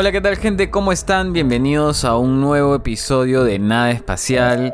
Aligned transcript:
Hola, 0.00 0.12
¿qué 0.12 0.22
tal 0.22 0.38
gente? 0.38 0.70
¿Cómo 0.70 0.92
están? 0.92 1.34
Bienvenidos 1.34 2.06
a 2.06 2.16
un 2.16 2.40
nuevo 2.40 2.74
episodio 2.74 3.44
de 3.44 3.58
Nada 3.58 3.90
Espacial. 3.90 4.72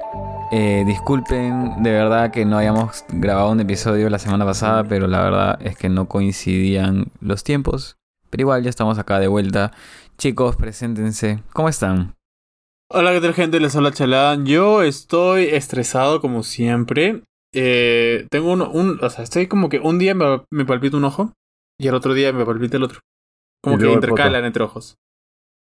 Eh, 0.53 0.85
disculpen 0.87 1.83
de 1.83 1.91
verdad 1.91 2.31
que 2.31 2.45
no 2.45 2.59
hayamos 2.59 3.05
grabado 3.09 3.51
un 3.51 3.59
episodio 3.59 4.09
la 4.09 4.21
semana 4.21 4.45
pasada, 4.45 4.85
pero 4.85 5.09
la 5.09 5.25
verdad 5.25 5.59
es 5.67 5.77
que 5.77 5.89
no 5.89 6.07
coincidían 6.07 7.07
los 7.21 7.43
tiempos. 7.43 7.97
Pero 8.31 8.43
igual 8.43 8.63
ya 8.63 8.71
estamos 8.71 9.01
acá 9.01 9.19
de 9.19 9.27
vuelta. 9.27 9.73
Chicos, 10.17 10.55
preséntense. 10.55 11.43
¿Cómo 11.53 11.69
están? 11.69 12.15
Hola, 12.89 13.11
¿qué 13.11 13.21
tal 13.21 13.35
gente? 13.35 13.59
Les 13.59 13.75
habla 13.75 13.91
Chalán. 13.91 14.47
Yo 14.47 14.85
estoy 14.85 15.47
estresado 15.47 16.21
como 16.21 16.45
siempre. 16.45 17.25
Eh, 17.53 18.29
tengo 18.31 18.53
un, 18.53 18.63
un, 18.63 19.01
O 19.03 19.11
sea, 19.11 19.25
estoy 19.25 19.49
como 19.49 19.71
que 19.71 19.81
un 19.81 19.99
día 19.99 20.15
me, 20.15 20.43
me 20.53 20.65
palpita 20.65 20.97
un 20.97 21.05
ojo 21.05 21.33
y 21.81 21.89
el 21.89 21.97
otro 21.97 22.15
día 22.15 22.33
me 22.33 22.47
palpita 22.47 22.77
el 22.77 22.85
otro. 22.85 23.01
Como 23.61 23.77
que 23.77 23.91
intercalan 23.91 24.45
entre 24.45 24.63
ojos. 24.63 24.95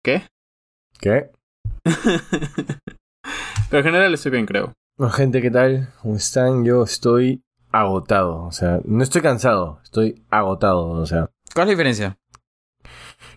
¿Qué? 0.06 0.23
¿Qué? 1.01 1.33
Pero 3.70 3.78
en 3.78 3.84
general 3.84 4.14
estoy 4.14 4.30
bien, 4.30 4.47
creo. 4.47 4.73
Bueno, 4.97 5.12
gente, 5.12 5.42
¿qué 5.42 5.51
tal? 5.51 5.88
¿Cómo 6.01 6.14
están? 6.14 6.64
Yo 6.64 6.84
estoy 6.84 7.42
agotado. 7.73 8.45
O 8.45 8.52
sea, 8.52 8.78
no 8.84 9.02
estoy 9.02 9.20
cansado, 9.20 9.80
estoy 9.83 10.24
agotado. 10.30 10.91
O 10.91 11.06
sea, 11.06 11.33
¿Cuál 11.52 11.64
es 11.64 11.66
la 11.66 11.70
diferencia? 11.73 12.19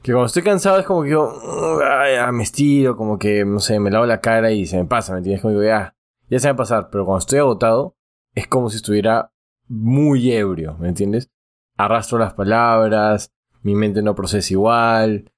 que 0.04 0.12
cuando 0.12 0.28
estoy 0.28 0.44
cansado 0.44 0.78
es 0.78 0.86
como 0.86 1.02
que 1.02 1.10
yo 1.10 1.82
ah, 1.84 2.06
ya, 2.14 2.32
me 2.32 2.44
estiro, 2.44 2.96
como 2.96 3.18
que, 3.18 3.44
no 3.46 3.60
sé, 3.60 3.80
me 3.80 3.90
lavo 3.90 4.06
la 4.06 4.22
cara 4.22 4.52
y 4.52 4.68
se 4.68 4.78
me 4.78 4.86
pasa, 4.86 5.14
¿me 5.14 5.18
entiendes? 5.18 5.42
Como 5.42 5.60
que 5.60 5.66
ya, 5.66 5.96
ya 6.30 6.38
se 6.38 6.50
va 6.50 6.54
a 6.54 6.58
pasar. 6.58 6.90
Pero 6.92 7.04
cuando 7.04 7.22
estoy 7.22 7.40
agotado 7.40 7.96
es 8.36 8.46
como 8.46 8.70
si 8.70 8.76
estuviera 8.76 9.32
muy 9.68 10.32
ebrio, 10.32 10.78
¿me 10.78 10.90
entiendes? 10.90 11.32
Arrastro 11.78 12.20
las 12.20 12.36
palabras, 12.36 13.32
mi 13.64 13.74
mente 13.74 14.04
no 14.04 14.14
procesa 14.14 14.54
igual. 14.54 15.29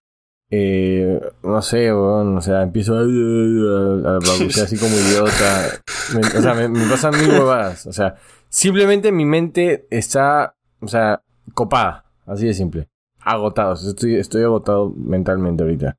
Eh, 0.53 1.19
no 1.43 1.61
sé, 1.61 1.93
weón, 1.93 2.37
o 2.37 2.41
sea, 2.41 2.61
empiezo 2.61 2.95
a, 2.95 3.01
a, 3.01 4.15
a 4.15 4.63
así 4.63 4.77
como 4.77 4.93
idiota. 4.95 5.81
Me- 6.13 6.19
o 6.39 6.41
sea, 6.41 6.53
me, 6.53 6.89
pasan 6.89 7.13
mil 7.17 7.29
huevadas. 7.31 7.87
O 7.87 7.93
sea, 7.93 8.15
simplemente 8.49 9.11
mi 9.13 9.23
mente 9.25 9.87
está, 9.89 10.55
o 10.81 10.87
sea, 10.87 11.21
copada. 11.53 12.03
Así 12.25 12.45
de 12.45 12.53
simple. 12.53 12.89
Agotado. 13.21 13.73
Estoy, 13.73 14.15
estoy 14.15 14.43
agotado 14.43 14.93
mentalmente 14.95 15.63
ahorita. 15.63 15.97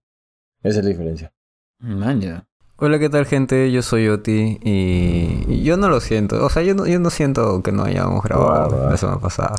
Esa 0.62 0.78
es 0.80 0.84
la 0.84 0.90
diferencia. 0.90 1.32
Maña. 1.78 2.46
Hola, 2.84 2.98
¿qué 2.98 3.08
tal 3.08 3.26
gente? 3.26 3.70
Yo 3.70 3.80
soy 3.80 4.08
Oti 4.08 4.58
y 4.64 5.62
yo 5.62 5.76
no 5.76 5.88
lo 5.88 6.00
siento. 6.00 6.44
O 6.44 6.50
sea, 6.50 6.64
yo 6.64 6.74
no, 6.74 6.84
yo 6.84 6.98
no 6.98 7.10
siento 7.10 7.62
que 7.62 7.70
no 7.70 7.84
hayamos 7.84 8.24
grabado 8.24 8.70
guau. 8.76 8.90
la 8.90 8.96
semana 8.96 9.20
pasada. 9.20 9.54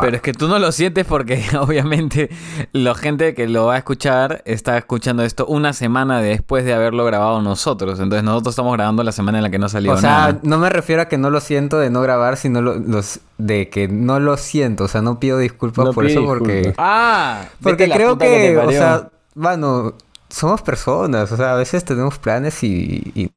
Pero 0.00 0.16
es 0.16 0.22
que 0.22 0.32
tú 0.32 0.48
no 0.48 0.58
lo 0.58 0.72
sientes 0.72 1.04
porque 1.04 1.44
obviamente 1.60 2.30
la 2.72 2.94
gente 2.94 3.34
que 3.34 3.48
lo 3.48 3.66
va 3.66 3.74
a 3.74 3.76
escuchar 3.76 4.40
está 4.46 4.78
escuchando 4.78 5.22
esto 5.24 5.44
una 5.44 5.74
semana 5.74 6.22
después 6.22 6.64
de 6.64 6.72
haberlo 6.72 7.04
grabado 7.04 7.42
nosotros. 7.42 8.00
Entonces 8.00 8.24
nosotros 8.24 8.52
estamos 8.54 8.72
grabando 8.72 9.02
la 9.02 9.12
semana 9.12 9.36
en 9.38 9.44
la 9.44 9.50
que 9.50 9.58
no 9.58 9.68
salió 9.68 9.92
o 9.92 9.98
sea, 9.98 10.10
nada. 10.10 10.38
no 10.42 10.56
me 10.56 10.70
refiero 10.70 11.02
a 11.02 11.04
que 11.08 11.18
no 11.18 11.28
lo 11.28 11.40
siento 11.40 11.78
de 11.78 11.90
no 11.90 12.00
grabar, 12.00 12.38
sino 12.38 12.62
lo- 12.62 12.76
los, 12.76 13.20
de 13.36 13.68
que 13.68 13.88
no 13.88 14.20
lo 14.20 14.38
siento. 14.38 14.84
O 14.84 14.88
sea, 14.88 15.02
no 15.02 15.20
pido 15.20 15.36
disculpas 15.36 15.84
No 15.84 15.92
por 15.92 16.06
eso 16.06 16.24
porque... 16.24 16.54
disculpas. 16.56 16.76
Ah, 16.78 17.42
Porque 17.62 17.90
creo 17.90 18.16
que, 18.16 18.24
te 18.26 18.56
o 18.56 18.70
sea, 18.70 19.10
bueno, 19.34 19.96
somos 20.28 20.62
personas. 20.62 21.30
O 21.32 21.36
sea, 21.36 21.52
a 21.54 21.56
veces 21.56 21.84
tenemos 21.84 22.18
planes 22.18 22.62
y... 22.64 23.12
y 23.14 23.30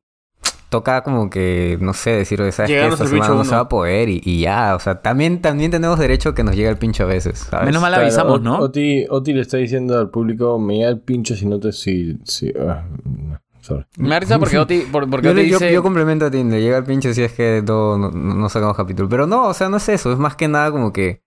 Toca 0.70 1.02
como 1.02 1.30
que, 1.30 1.78
no 1.80 1.94
sé, 1.94 2.10
decir, 2.10 2.40
¿sabes 2.40 2.56
qué? 2.68 2.74
Llegarnos 2.74 2.96
Esta 3.00 3.06
semana 3.08 3.26
pincho 3.28 3.38
no 3.38 3.46
se 3.46 3.52
va 3.56 3.62
a 3.62 3.70
poder 3.70 4.10
y, 4.10 4.22
y 4.26 4.42
ya. 4.42 4.76
O 4.76 4.80
sea, 4.82 5.02
también, 5.02 5.42
también 5.42 5.72
tenemos 5.72 5.98
derecho 5.98 6.28
a 6.30 6.36
que 6.36 6.44
nos 6.44 6.58
llegue 6.58 6.68
el 6.68 6.78
pincho 6.78 7.04
a 7.04 7.06
veces, 7.06 7.40
¿sabes? 7.40 7.68
Menos 7.68 7.82
mal 7.82 7.92
Claro, 7.92 8.04
avisamos, 8.04 8.42
¿no? 8.42 8.60
Oti, 8.60 9.06
Oti 9.10 9.32
le 9.32 9.42
está 9.44 9.56
diciendo 9.56 9.98
al 9.98 10.10
público, 10.10 10.60
me 10.60 10.84
da 10.84 10.90
el 10.90 11.00
pincho 11.00 11.38
si 11.38 11.46
no 11.46 11.58
te... 11.58 11.72
Si, 11.72 12.18
si, 12.26 12.52
no, 12.52 13.40
sorry. 13.62 13.86
Me 13.96 14.10
da 14.10 14.20
risa 14.20 14.40
porque 14.40 14.58
Oti, 14.58 14.80
por- 14.92 15.10
porque 15.10 15.28
Yo, 15.28 15.32
Oti 15.32 15.42
le- 15.44 15.48
yo, 15.50 15.58
dice... 15.58 15.72
yo 15.72 15.82
complemento 15.82 16.26
a 16.26 16.32
Tinder, 16.32 16.60
llega 16.60 16.78
el 16.80 16.84
pinche 16.84 17.14
si 17.14 17.22
es 17.24 17.32
que 17.32 17.64
no, 17.66 17.98
no, 17.98 18.12
no 18.12 18.50
sacamos 18.50 18.76
capítulo. 18.76 19.08
Pero 19.08 19.26
no, 19.26 19.48
o 19.48 19.54
sea, 19.54 19.70
no 19.70 19.78
es 19.78 19.88
eso, 19.88 20.12
es 20.12 20.20
más 20.20 20.36
que 20.36 20.50
nada 20.50 20.70
como 20.72 20.92
que 20.92 21.22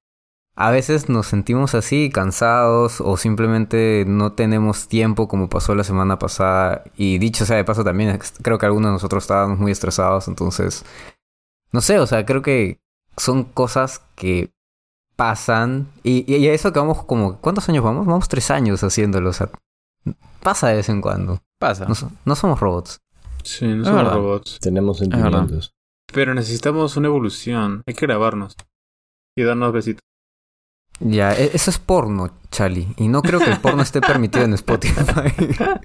a 0.56 0.71
veces 0.71 1.09
nos 1.09 1.27
sentimos 1.27 1.75
así, 1.75 2.11
cansados, 2.11 3.00
o 3.00 3.16
simplemente 3.16 4.05
no 4.06 4.33
tenemos 4.33 4.88
tiempo 4.88 5.27
como 5.28 5.49
pasó 5.49 5.75
la 5.75 5.84
semana 5.84 6.19
pasada. 6.19 6.84
Y 6.97 7.19
dicho 7.19 7.47
sea 7.47 7.56
de 7.56 7.65
paso 7.65 7.83
también, 7.84 8.19
creo 8.43 8.59
que 8.59 8.66
algunos 8.66 8.91
de 8.91 8.93
nosotros 8.94 9.25
estábamos 9.25 9.59
muy 9.59 9.72
estresados, 9.72 10.28
entonces... 10.28 10.84
No 11.72 11.81
sé, 11.81 11.99
o 12.00 12.06
sea, 12.06 12.27
creo 12.27 12.43
que 12.43 12.81
son 13.16 13.44
cosas 13.44 14.03
que 14.16 14.50
pasan. 15.16 15.87
Y, 16.03 16.31
y 16.31 16.47
a 16.49 16.53
eso 16.53 16.72
que 16.72 16.81
vamos 16.81 17.05
como... 17.05 17.39
¿Cuántos 17.41 17.69
años 17.69 17.84
vamos? 17.84 18.06
Vamos 18.06 18.28
tres 18.28 18.50
años 18.50 18.83
haciéndolo, 18.83 19.31
o 19.31 19.33
sea... 19.33 19.50
Pasa 20.43 20.69
de 20.69 20.77
vez 20.77 20.89
en 20.89 21.00
cuando. 21.00 21.41
Pasa. 21.59 21.84
No, 21.87 21.94
so- 21.94 22.10
no 22.25 22.34
somos 22.34 22.59
robots. 22.60 22.99
Sí, 23.44 23.66
no 23.66 23.83
Es 23.83 23.87
somos 23.89 24.03
verdad. 24.03 24.16
robots. 24.16 24.59
Tenemos 24.60 24.99
sentimientos. 24.99 25.75
Pero 26.12 26.34
necesitamos 26.34 26.97
una 26.97 27.06
evolución. 27.09 27.83
Hay 27.87 27.94
que 27.94 28.06
grabarnos. 28.06 28.56
Y 29.37 29.43
darnos 29.44 29.72
besitos. 29.72 30.00
Ya, 31.00 31.33
e- 31.34 31.50
eso 31.55 31.71
es 31.71 31.78
porno, 31.78 32.31
Chali. 32.50 32.93
Y 32.97 33.09
no 33.09 33.22
creo 33.22 33.41
que 33.41 33.50
el 33.50 33.59
porno 33.59 33.83
esté 33.83 34.00
permitido 34.00 34.44
en 34.44 34.55
Spotify. 34.55 35.33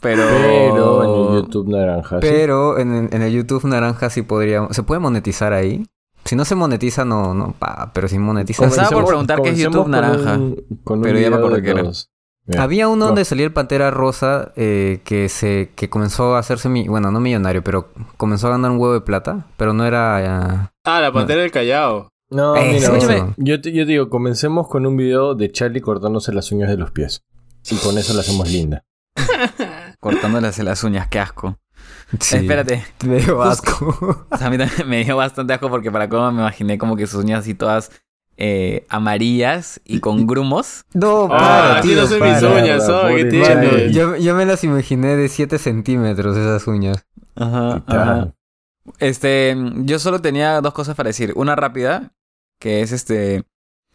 Pero... 0.00 0.22
Pero 0.26 1.02
en 1.30 1.36
el 1.36 1.42
YouTube 1.42 1.68
naranja. 1.68 2.16
¿sí? 2.16 2.20
Pero 2.20 2.78
en, 2.78 3.08
en 3.12 3.22
el 3.22 3.32
YouTube 3.32 3.64
naranja 3.64 4.10
sí 4.10 4.22
podríamos... 4.22 4.74
¿Se 4.74 4.82
puede 4.82 5.00
monetizar 5.00 5.52
ahí? 5.52 5.86
Si 6.24 6.36
no 6.36 6.44
se 6.44 6.54
monetiza, 6.54 7.04
no, 7.04 7.34
no, 7.34 7.52
pa, 7.58 7.90
pero 7.92 8.08
si 8.08 8.18
monetiza... 8.18 8.64
Estaba 8.64 8.88
por 8.90 9.02
sí. 9.02 9.06
preguntar 9.08 9.42
qué 9.42 9.50
es 9.50 9.58
YouTube 9.58 9.82
con 9.82 9.90
naranja, 9.90 10.34
un- 10.34 10.56
con 10.82 10.98
un 10.98 11.04
pero 11.04 11.18
ya 11.18 11.30
me 11.30 11.36
de 11.36 11.62
que 11.62 11.70
era. 11.70 11.82
Había 12.58 12.88
uno 12.88 12.96
No. 12.96 13.06
donde 13.06 13.24
salía 13.24 13.44
el 13.46 13.52
Pantera 13.52 13.90
Rosa 13.90 14.52
eh, 14.56 15.00
que 15.04 15.28
se 15.30 15.70
que 15.74 15.88
comenzó 15.90 16.34
a 16.36 16.38
hacerse, 16.38 16.68
mi, 16.68 16.88
bueno, 16.88 17.10
no 17.10 17.20
millonario, 17.20 17.62
pero 17.62 17.88
comenzó 18.16 18.48
a 18.48 18.50
ganar 18.50 18.70
un 18.70 18.78
huevo 18.78 18.94
de 18.94 19.00
plata, 19.02 19.46
pero 19.56 19.72
no 19.74 19.84
era... 19.86 20.72
Ah, 20.84 21.00
la 21.00 21.12
pantera 21.12 21.42
del 21.42 21.50
Callao. 21.50 22.08
No, 22.30 22.56
Eh, 22.56 22.72
mira, 22.74 23.34
yo 23.36 23.60
te, 23.60 23.72
yo 23.72 23.84
te 23.84 23.92
digo, 23.92 24.08
comencemos 24.10 24.68
con 24.68 24.86
un 24.86 24.96
video 24.96 25.34
de 25.34 25.50
Charlie 25.52 25.80
cortándose 25.80 26.32
las 26.32 26.50
uñas 26.52 26.68
de 26.70 26.76
los 26.76 26.90
pies. 26.90 27.22
Y 27.70 27.76
con 27.76 27.96
eso 27.98 28.12
la 28.14 28.20
hacemos 28.20 28.50
linda. 28.50 28.84
Cortándoles 30.00 30.58
las 30.58 30.84
uñas, 30.84 31.08
qué 31.08 31.18
asco. 31.18 31.58
Sí, 32.20 32.36
Espérate. 32.36 32.84
Me 33.06 33.20
dio 33.20 33.42
asco. 33.42 34.26
O 34.30 34.36
sea, 34.36 34.46
a 34.48 34.50
mí 34.50 34.58
también 34.58 34.88
me 34.88 35.04
dio 35.04 35.16
bastante 35.16 35.52
asco 35.54 35.68
porque 35.70 35.90
para 35.90 36.08
cómo 36.08 36.30
me 36.32 36.40
imaginé 36.42 36.78
como 36.78 36.96
que 36.96 37.06
sus 37.06 37.22
uñas 37.24 37.40
así 37.40 37.54
todas 37.54 37.90
eh, 38.36 38.84
amarillas 38.88 39.80
y 39.84 40.00
con 40.00 40.26
grumos. 40.26 40.84
no, 40.92 41.24
Ah, 41.24 41.28
para, 41.28 41.78
así 41.78 41.88
tío, 41.88 42.00
no 42.00 42.06
son 42.06 42.20
mis 42.20 42.42
uñas. 42.42 42.84
¿Qué 43.16 43.24
tienes? 43.26 43.92
Yo, 43.94 44.16
yo 44.16 44.34
me 44.34 44.44
las 44.44 44.62
imaginé 44.64 45.16
de 45.16 45.28
7 45.28 45.58
centímetros 45.58 46.36
esas 46.36 46.66
uñas. 46.66 47.06
Ajá, 47.36 47.82
Tal. 47.86 48.34
Este, 48.98 49.56
yo 49.84 49.98
solo 49.98 50.20
tenía 50.20 50.60
dos 50.60 50.74
cosas 50.74 50.94
para 50.96 51.08
decir. 51.08 51.32
Una 51.36 51.56
rápida, 51.56 52.12
que 52.60 52.82
es 52.82 52.92
este... 52.92 53.44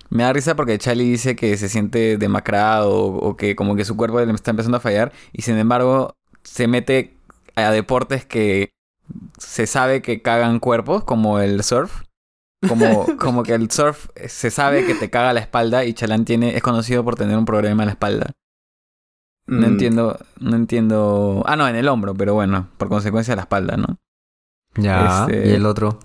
Me 0.10 0.24
da 0.24 0.34
risa 0.34 0.56
porque 0.56 0.80
Charlie 0.80 1.10
dice 1.12 1.36
que 1.36 1.56
se 1.58 1.70
siente 1.70 2.18
demacrado 2.18 2.90
o, 2.92 3.30
o 3.30 3.38
que 3.38 3.56
como 3.56 3.76
que 3.76 3.86
su 3.86 3.96
cuerpo 3.96 4.20
le 4.20 4.32
está 4.34 4.50
empezando 4.52 4.78
a 4.78 4.82
fallar 4.82 5.12
y 5.34 5.44
sin 5.44 5.58
embargo 5.58 6.16
se 6.44 6.68
mete 6.68 7.16
a 7.56 7.70
deportes 7.70 8.26
que 8.26 8.72
se 9.38 9.68
sabe 9.68 10.02
que 10.02 10.22
cagan 10.24 10.60
cuerpos, 10.60 11.04
como 11.04 11.40
el 11.40 11.62
surf. 11.64 12.04
Como, 12.68 13.06
como 13.20 13.44
que 13.44 13.54
el 13.54 13.70
surf 13.70 14.08
se 14.28 14.50
sabe 14.50 14.86
que 14.86 14.96
te 14.96 15.12
caga 15.12 15.32
la 15.34 15.42
espalda 15.42 15.86
y 15.86 15.94
Chalán 15.94 16.26
tiene, 16.26 16.56
es 16.56 16.64
conocido 16.64 17.04
por 17.04 17.16
tener 17.16 17.38
un 17.38 17.46
problema 17.46 17.84
en 17.84 17.88
la 17.88 17.94
espalda. 17.94 18.32
No 19.46 19.62
Mm. 19.68 19.72
entiendo, 19.72 20.20
no 20.40 20.56
entiendo. 20.56 21.44
Ah, 21.46 21.56
no, 21.56 21.68
en 21.68 21.76
el 21.76 21.88
hombro, 21.88 22.14
pero 22.16 22.34
bueno, 22.34 22.68
por 22.78 22.90
consecuencia 22.90 23.34
de 23.34 23.38
la 23.38 23.44
espalda, 23.44 23.78
¿no? 23.78 23.98
Ya. 24.82 25.26
Este- 25.30 25.50
Y 25.50 25.52
el 25.54 25.66
otro. 25.66 26.00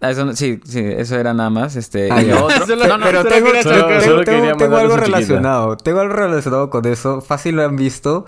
Ah, 0.00 0.10
eso, 0.10 0.24
no- 0.24 0.34
sí, 0.36 0.60
sí, 0.64 0.78
eso 0.80 1.16
era 1.16 1.34
nada 1.34 1.50
más. 1.50 1.74
Este, 1.76 2.08
Ah, 2.12 2.22
y 2.22 2.30
otro. 2.30 2.76
No, 2.86 2.98
no, 2.98 3.04
pero 3.04 3.24
tengo- 3.24 3.46
quería 3.46 3.62
solo- 3.62 3.74
chocar. 3.80 3.88
tengo, 3.88 4.04
solo 4.04 4.24
tengo- 4.24 4.38
quería 4.38 4.52
tengo 4.56 4.70
mandarle 4.72 4.80
algo 4.80 4.96
chiquita. 4.96 5.16
relacionado. 5.18 5.76
Tengo 5.76 6.00
algo 6.00 6.14
relacionado 6.14 6.70
con 6.70 6.86
eso. 6.86 7.20
Fácil 7.20 7.56
lo 7.56 7.64
han 7.64 7.76
visto. 7.76 8.24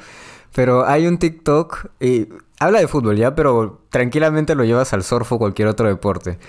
Pero 0.52 0.84
hay 0.84 1.06
un 1.06 1.18
TikTok 1.18 1.86
y 2.00 2.26
habla 2.58 2.80
de 2.80 2.88
fútbol 2.88 3.16
ya, 3.16 3.36
pero 3.36 3.82
tranquilamente 3.88 4.56
lo 4.56 4.64
llevas 4.64 4.92
al 4.92 5.04
surf 5.04 5.30
o 5.30 5.38
cualquier 5.38 5.68
otro 5.68 5.86
deporte. 5.86 6.40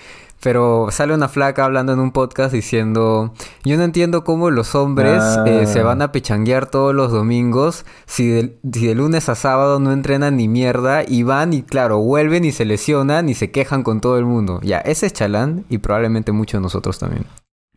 Pero 0.42 0.88
sale 0.90 1.14
una 1.14 1.28
flaca 1.28 1.64
hablando 1.64 1.92
en 1.92 2.00
un 2.00 2.10
podcast 2.10 2.52
diciendo, 2.52 3.32
yo 3.62 3.76
no 3.76 3.84
entiendo 3.84 4.24
cómo 4.24 4.50
los 4.50 4.74
hombres 4.74 5.22
Ah. 5.22 5.44
eh, 5.46 5.66
se 5.68 5.82
van 5.84 6.02
a 6.02 6.10
pechanguear 6.10 6.66
todos 6.68 6.92
los 6.94 7.12
domingos 7.12 7.84
si 8.06 8.26
de, 8.28 8.58
si 8.72 8.86
de 8.88 8.94
lunes 8.96 9.28
a 9.28 9.36
sábado 9.36 9.78
no 9.78 9.92
entrenan 9.92 10.36
ni 10.36 10.48
mierda 10.48 11.04
y 11.06 11.22
van 11.22 11.52
y 11.52 11.62
claro, 11.62 11.98
vuelven 12.00 12.44
y 12.44 12.50
se 12.50 12.64
lesionan 12.64 13.28
y 13.28 13.34
se 13.34 13.52
quejan 13.52 13.84
con 13.84 14.00
todo 14.00 14.18
el 14.18 14.24
mundo. 14.24 14.58
Ya, 14.64 14.78
ese 14.78 15.06
es 15.06 15.12
Chalán 15.12 15.64
y 15.68 15.78
probablemente 15.78 16.32
muchos 16.32 16.58
de 16.58 16.62
nosotros 16.62 16.98
también. 16.98 17.24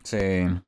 Sí. 0.04 0.18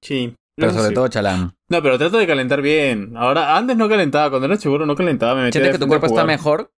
Sí. 0.01 0.35
Pero 0.55 0.71
No, 0.71 0.77
sobre 0.77 0.89
sí. 0.89 0.93
todo 0.93 1.07
Chalán. 1.07 1.53
No, 1.69 1.81
pero 1.81 1.97
trato 1.97 2.17
de 2.17 2.27
calentar 2.27 2.61
bien. 2.61 3.17
Ahora, 3.17 3.57
antes 3.57 3.75
no 3.75 3.89
calentaba. 3.89 4.29
Cuando 4.29 4.45
era 4.45 4.57
seguro 4.57 4.85
no 4.85 4.95
calentaba. 4.95 5.33
Me 5.35 5.41
metía 5.43 5.61
¿Sientes 5.61 5.73
que 5.79 5.83
tu 5.83 5.87
cuerpo 5.87 6.05
está 6.07 6.25
mejor? 6.25 6.71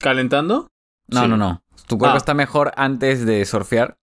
¿Calentando? 0.00 0.68
No, 1.08 1.22
Sí. 1.22 1.28
no, 1.28 1.36
no. 1.36 1.62
¿Tu 1.86 1.98
cuerpo 1.98 2.14
Ah. 2.14 2.18
está 2.18 2.34
mejor 2.34 2.72
antes 2.76 3.24
de 3.26 3.44
surfear? 3.44 3.97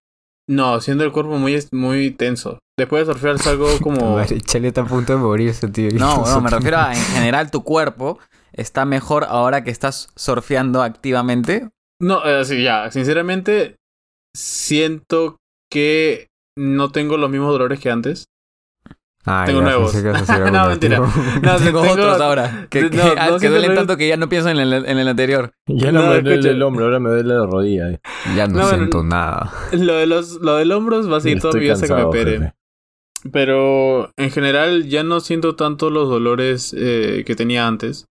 No, 0.47 0.79
siendo 0.79 1.03
el 1.03 1.11
cuerpo 1.11 1.37
muy, 1.37 1.57
muy 1.71 2.11
tenso. 2.11 2.59
Después 2.77 3.07
de 3.07 3.13
surfear 3.13 3.39
salgo 3.39 3.67
como... 3.81 4.23
Chale 4.45 4.67
está 4.67 4.81
a 4.81 4.85
punto 4.85 5.13
de 5.13 5.19
morirse, 5.19 5.67
tío. 5.69 5.89
No, 5.93 6.25
no, 6.25 6.41
me 6.41 6.49
refiero 6.49 6.77
a 6.77 6.93
en 6.93 7.01
general 7.01 7.49
tu 7.49 7.63
cuerpo 7.63 8.19
está 8.53 8.85
mejor 8.85 9.25
ahora 9.25 9.63
que 9.63 9.71
estás 9.71 10.09
surfeando 10.15 10.81
activamente. 10.81 11.69
No, 12.01 12.23
eh, 12.25 12.43
sí, 12.45 12.63
ya, 12.63 12.91
sinceramente 12.91 13.75
siento 14.35 15.37
que 15.71 16.27
no 16.57 16.91
tengo 16.91 17.17
los 17.17 17.29
mismos 17.29 17.51
dolores 17.51 17.79
que 17.79 17.89
antes. 17.89 18.25
Ah, 19.27 19.43
Tengo 19.45 19.61
nuevos. 19.61 19.91
que 19.91 20.01
No, 20.51 20.67
mentira. 20.67 20.99
No, 21.41 21.55
Tengo 21.57 21.81
tengo- 21.81 21.91
otros 21.93 22.21
ahora 22.21 22.67
que, 22.69 22.83
no, 22.83 22.89
que, 22.91 22.97
no 22.97 23.03
ah, 23.03 23.25
que 23.33 23.39
siento 23.39 23.49
duelen 23.49 23.75
tanto 23.75 23.97
que 23.97 24.07
ya 24.07 24.17
no 24.17 24.29
pienso 24.29 24.49
en 24.49 24.57
el, 24.59 24.73
en 24.73 24.97
el 24.99 25.07
anterior. 25.07 25.51
Ya 25.67 25.91
no, 25.91 26.03
No, 26.03 26.09
me 26.11 26.21
duele 26.21 26.49
el 26.51 26.61
hombro, 26.61 26.85
ahora 26.85 26.99
me 26.99 27.09
duele 27.09 27.33
la 27.33 27.45
rodilla. 27.45 27.89
eh. 27.91 27.99
Ya 28.35 28.47
no, 28.47 28.53
No, 28.57 28.61
bueno, 28.63 28.77
siento 28.77 29.03
nada. 29.03 29.51
Lo, 29.71 29.95
de 29.95 30.05
los, 30.05 30.33
lo 30.41 30.55
del 30.57 30.71
hombro 30.71 31.07
va 31.09 31.17
a 31.17 31.21
seguir 31.21 31.41
toda 31.41 31.53
mi 31.55 31.61
vida 31.61 31.73
hasta 31.73 31.87
que 31.87 31.93
me 31.93 32.11
jefe. 32.13 32.53
Pero 33.31 34.11
en 34.17 34.29
general 34.29 34.85
ya 34.87 35.03
no 35.03 35.19
siento 35.19 35.55
tanto 35.55 35.89
los 35.89 36.07
dolores 36.09 36.75
eh, 36.77 37.23
que 37.25 37.35
tenía 37.35 37.65
antes. 37.67 38.05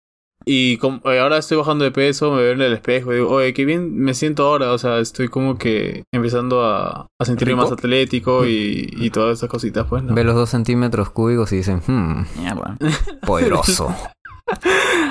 Y 0.46 0.78
como, 0.78 1.00
eh, 1.12 1.20
ahora 1.20 1.38
estoy 1.38 1.58
bajando 1.58 1.84
de 1.86 1.92
peso, 1.92 2.32
me 2.32 2.42
veo 2.42 2.52
en 2.54 2.62
el 2.62 2.74
espejo 2.74 3.12
y 3.12 3.16
digo, 3.18 3.30
oye, 3.30 3.54
qué 3.54 3.66
bien 3.66 3.96
me 3.98 4.14
siento 4.14 4.46
ahora. 4.46 4.72
O 4.72 4.78
sea, 4.78 5.00
estoy 5.00 5.28
como 5.30 5.58
que 5.58 6.04
empezando 6.12 6.66
a, 6.66 7.08
a 7.20 7.26
sentirme 7.26 7.54
¿Rico? 7.54 7.64
más 7.64 7.72
atlético 7.72 8.46
y, 8.46 8.90
y 8.98 9.10
todas 9.10 9.38
esas 9.40 9.50
cositas, 9.50 9.86
pues, 9.88 10.04
¿no? 10.04 10.14
Ve 10.14 10.24
los 10.24 10.36
dos 10.36 10.50
centímetros 10.50 11.10
cúbicos 11.10 11.52
y 11.54 11.58
dicen, 11.58 11.82
hmm, 11.86 12.26
Mierda. 12.40 12.78
poderoso. 13.26 13.96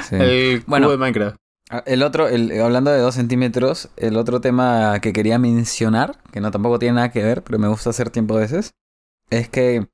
Sí. 0.08 0.16
El 0.16 0.58
cubo 0.60 0.70
Bueno. 0.70 0.90
de 0.90 0.96
Minecraft. 0.98 1.36
Ah, 1.70 1.82
El 1.86 2.02
otro, 2.02 2.28
el, 2.28 2.60
hablando 2.60 2.90
de 2.90 2.98
dos 3.00 3.14
centímetros, 3.14 3.88
el 3.96 4.16
otro 4.18 4.40
tema 4.40 4.98
que 5.00 5.12
quería 5.12 5.38
mencionar, 5.38 6.18
que 6.32 6.40
no 6.40 6.50
tampoco 6.50 6.78
tiene 6.78 6.96
nada 6.96 7.10
que 7.12 7.22
ver, 7.22 7.42
pero 7.42 7.58
me 7.58 7.68
gusta 7.68 7.90
hacer 7.90 8.10
tiempo 8.10 8.36
a 8.36 8.40
veces, 8.40 8.72
es 9.30 9.48
que 9.48 9.86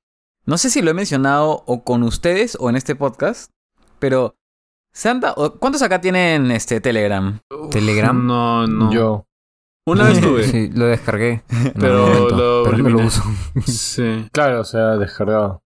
no 0.44 0.58
sé 0.58 0.70
si 0.70 0.82
lo 0.82 0.90
he 0.90 0.94
mencionado 0.94 1.62
o 1.66 1.84
con 1.84 2.02
ustedes 2.02 2.56
o 2.58 2.68
en 2.68 2.76
este 2.76 2.96
podcast, 2.96 3.50
pero 4.00 4.34
¿se 4.92 5.08
han 5.08 5.20
dado- 5.20 5.58
¿cuántos 5.58 5.82
acá 5.82 6.00
tienen 6.00 6.50
este 6.50 6.80
Telegram? 6.80 7.38
¿Telegram? 7.70 8.26
No, 8.26 8.66
no. 8.66 8.92
Yo. 8.92 9.24
Una 9.86 10.04
vez 10.04 10.20
tuve. 10.20 10.44
Sí, 10.48 10.70
lo 10.74 10.86
descargué. 10.86 11.42
Pero 11.78 12.04
algún 12.06 12.12
momento, 12.14 12.36
lo 12.36 12.62
pero 12.70 12.78
no 12.82 12.88
lo 12.90 13.06
uso. 13.06 13.22
Sí. 13.66 14.28
Claro, 14.32 14.60
o 14.60 14.64
sea, 14.64 14.96
descargado. 14.96 15.62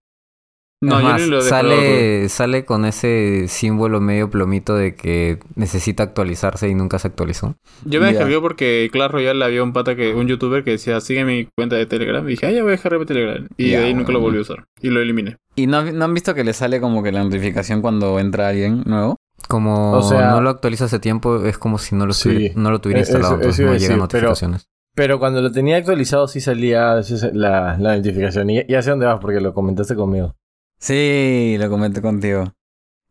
No, 0.83 1.01
yo 1.01 1.17
ni 1.17 1.27
lo 1.31 1.41
sale, 1.43 2.29
sale 2.29 2.65
con 2.65 2.85
ese 2.85 3.47
símbolo 3.47 4.01
medio 4.01 4.29
plomito 4.31 4.75
de 4.75 4.95
que 4.97 5.39
necesita 5.55 6.03
actualizarse 6.03 6.69
y 6.69 6.75
nunca 6.75 6.99
se 6.99 7.07
actualizó. 7.07 7.55
Yo 7.85 8.01
me 8.01 8.09
descargué 8.09 8.41
porque 8.41 8.89
Clash 8.93 9.13
Royale 9.13 9.45
había 9.45 9.63
un 9.63 9.73
pata 9.73 9.95
que, 9.95 10.13
un 10.13 10.27
youtuber 10.27 10.65
que 10.65 10.73
decía, 10.73 11.01
sigue 11.01 11.25
mi 11.25 11.47
cuenta 11.57 11.77
de 11.77 11.87
Telegram. 11.87 12.25
Y 12.27 12.33
dije, 12.33 12.47
ah, 12.47 12.51
ya 12.51 12.63
voy 12.63 12.71
a 12.71 12.73
descargar 12.73 12.99
mi 12.99 13.07
Telegram. 13.07 13.47
Y 13.57 13.71
de 13.71 13.77
ahí 13.77 13.95
nunca 13.95 14.13
lo 14.13 14.19
volví 14.21 14.39
a 14.39 14.41
usar. 14.43 14.65
Y 14.81 14.91
lo 14.91 15.01
eliminé. 15.01 15.37
¿Y 15.55 15.69
no, 15.69 15.83
no 15.85 16.05
han 16.05 16.15
visto 16.15 16.35
que 16.35 16.43
le 16.43 16.53
sale 16.53 16.81
como 16.81 17.03
que 17.05 17.13
la 17.13 17.23
notificación 17.23 17.81
cuando 17.81 18.19
entra 18.19 18.49
alguien 18.49 18.83
nuevo? 18.85 19.17
Como 19.49 19.93
O 19.93 20.03
sea- 20.03 20.31
no 20.33 20.41
lo 20.41 20.51
actualiza 20.51 20.87
hace 20.87 20.99
tiempo, 20.99 21.45
es 21.45 21.59
como 21.59 21.79
si 21.79 21.95
no 21.95 22.07
lo, 22.07 22.13
Sí. 22.13 22.51
no 22.57 22.71
lo 22.73 22.81
tuviera 22.81 23.01
Eh, 23.01 23.03
eso- 23.05 23.13
instalado, 23.13 23.37
entonces 23.37 23.65
no 23.67 23.73
llegan 23.73 23.89
pero- 23.89 23.97
notificaciones. 24.03 24.67
Pero 24.95 25.19
cuando 25.19 25.41
lo 25.41 25.51
tenía 25.51 25.79
actualizado 25.79 26.29
sí 26.29 26.41
salía 26.43 26.97
la, 27.33 27.79
la 27.79 27.97
notificación. 27.97 28.51
Y 28.51 28.67
ya 28.69 28.83
sé 28.83 28.91
dónde 28.91 29.07
vas 29.07 29.21
porque 29.21 29.41
lo 29.41 29.55
comentaste 29.55 29.95
conmigo. 29.95 30.35
Sí, 30.83 31.57
lo 31.61 31.71
comenté 31.71 32.03
contigo. 32.03 32.53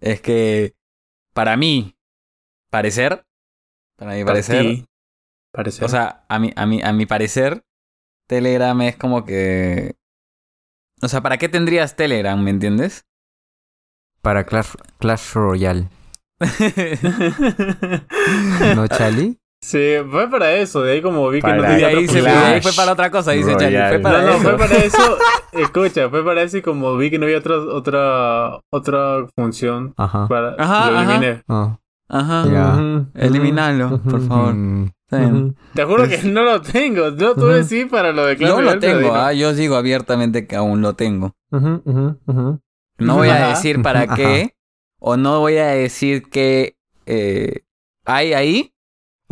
Es 0.02 0.20
que 0.20 0.76
para 1.34 1.56
mí, 1.56 1.96
parecer, 2.70 3.26
para 3.98 4.16
mi 4.16 4.26
parecer, 4.26 4.86
o 5.82 5.88
sea, 5.88 6.26
a 6.28 6.38
mi, 6.38 6.52
a 6.58 6.66
mi, 6.66 6.84
a 6.84 6.92
mi 6.92 7.06
parecer, 7.06 7.64
Telegram 8.28 8.80
es 8.82 8.98
como 8.98 9.24
que... 9.24 9.96
O 11.02 11.08
sea, 11.08 11.22
¿para 11.22 11.38
qué 11.38 11.48
tendrías 11.48 11.96
Telegram, 11.96 12.44
me 12.44 12.50
entiendes? 12.50 13.06
Para 14.22 14.46
Clash, 14.46 14.74
Clash 15.00 15.34
Royale. 15.34 15.88
¿No, 18.76 18.86
Chali? 18.90 19.40
Sí, 19.62 19.96
fue 20.10 20.30
para 20.30 20.54
eso. 20.54 20.82
De 20.84 20.94
ahí 20.94 21.02
como 21.02 21.30
vi 21.30 21.42
que 21.42 21.54
no 21.54 21.62
tenía 21.64 21.88
ahí, 21.88 21.96
otro 22.06 22.14
se, 22.22 22.28
ahí 22.30 22.62
fue 22.62 22.74
para 22.74 22.92
otra 22.94 23.12
cosa, 23.12 23.32
dice 23.32 23.56
Charlie. 23.58 23.78
Fue 23.90 24.00
para 24.00 24.22
No, 24.22 24.28
no, 24.28 24.34
eso. 24.34 24.42
fue 24.44 24.58
para 24.58 24.76
eso. 24.84 25.18
Escucha, 25.54 26.10
fue 26.10 26.24
para 26.24 26.42
eso 26.44 26.58
y 26.58 26.62
como 26.62 26.96
vi 26.98 27.10
que 27.10 27.20
no 27.20 27.26
había 27.26 27.38
otra 27.40 27.58
otra 27.58 28.60
otra 28.72 29.28
función 29.36 29.94
Ajá. 29.98 30.28
para 30.28 30.56
Ajá, 30.58 30.92
lo 30.92 30.98
ajá. 31.00 31.12
eliminé. 31.16 31.44
Ah. 31.48 31.78
Ajá. 32.14 32.44
Ujú, 32.44 33.08
Eliminalo, 33.16 34.02
por 34.04 34.28
favor. 34.28 34.54
Mm. 34.54 34.92
Te 35.74 35.84
juro 35.84 36.08
que 36.08 36.20
no 36.24 36.44
lo 36.44 36.62
tengo. 36.62 37.16
Yo 37.16 37.36
tuve 37.36 37.64
sí 37.64 37.86
para 37.86 38.12
lo 38.14 38.26
de 38.26 38.36
Yo 38.38 38.62
lo 38.62 38.80
tengo, 38.80 39.14
ah, 39.16 39.34
yo 39.34 39.54
digo 39.54 39.76
abiertamente 39.76 40.48
que 40.48 40.56
aún 40.56 40.82
lo 40.82 40.96
tengo. 40.96 41.36
No 41.52 43.16
voy 43.16 43.30
a 43.30 43.36
Ajá. 43.36 43.48
decir 43.50 43.82
para 43.82 44.02
Ajá. 44.02 44.16
qué, 44.16 44.54
o 45.00 45.18
no 45.18 45.40
voy 45.40 45.58
a 45.58 45.68
decir 45.68 46.30
que 46.30 46.76
eh, 47.06 47.62
hay 48.06 48.34
ahí, 48.34 48.71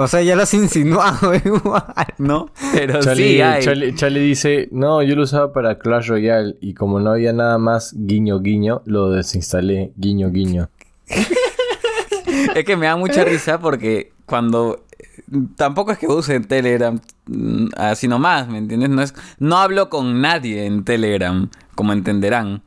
O 0.02 0.08
sea, 0.08 0.22
ya 0.22 0.36
lo 0.38 0.44
has 0.44 0.54
insinuado 0.54 1.34
igual. 1.46 1.84
¿no? 2.18 2.50
Pero 2.74 3.02
Charlie, 3.02 3.24
sí 3.36 3.42
hay. 3.42 3.64
Charlie- 3.64 3.96
Charlie 3.96 4.22
dice, 4.22 4.70
no, 4.72 5.04
yo 5.04 5.16
lo 5.16 5.24
usaba 5.24 5.52
para 5.52 5.78
Clash 5.78 6.08
Royale 6.08 6.56
y 6.62 6.74
como 6.74 7.02
no 7.02 7.12
había 7.12 7.34
nada 7.34 7.58
más 7.58 7.94
guiño 7.98 8.40
guiño, 8.40 8.82
lo 8.86 9.12
desinstalé 9.12 9.92
guiño 9.98 10.32
guiño. 10.32 10.70
Es 12.56 12.64
que 12.64 12.78
me 12.78 12.86
da 12.86 12.96
mucha 12.96 13.24
risa 13.26 13.60
porque 13.60 14.14
cuando... 14.26 14.86
Tampoco 15.56 15.92
es 15.92 15.98
que 16.00 16.08
use 16.08 16.40
Telegram 16.40 17.00
mm, 17.28 17.68
así 17.78 18.08
nomás, 18.08 18.48
¿me 18.48 18.58
entiendes? 18.58 18.90
No, 18.90 19.02
es, 19.02 19.14
no 19.38 19.58
hablo 19.58 19.90
con 19.90 20.22
nadie 20.22 20.66
en 20.66 20.84
Telegram, 20.86 21.50
como 21.76 21.94
entenderán. 21.94 22.64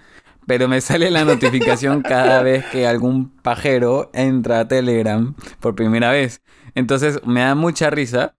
Pero 0.47 0.69
me 0.69 0.81
sale 0.81 1.11
la 1.11 1.25
notificación 1.25 2.03
cada 2.03 2.43
vez 2.43 2.65
que 2.67 2.87
algún 2.87 3.31
pajero 3.31 4.11
entra 4.13 4.61
a 4.61 4.69
Telegram 4.69 5.35
por 5.61 5.75
primera 5.75 6.11
vez. 6.11 6.43
Entonces 6.75 7.21
me 7.27 7.41
da 7.41 7.55
mucha 7.55 7.91
risa 7.91 8.37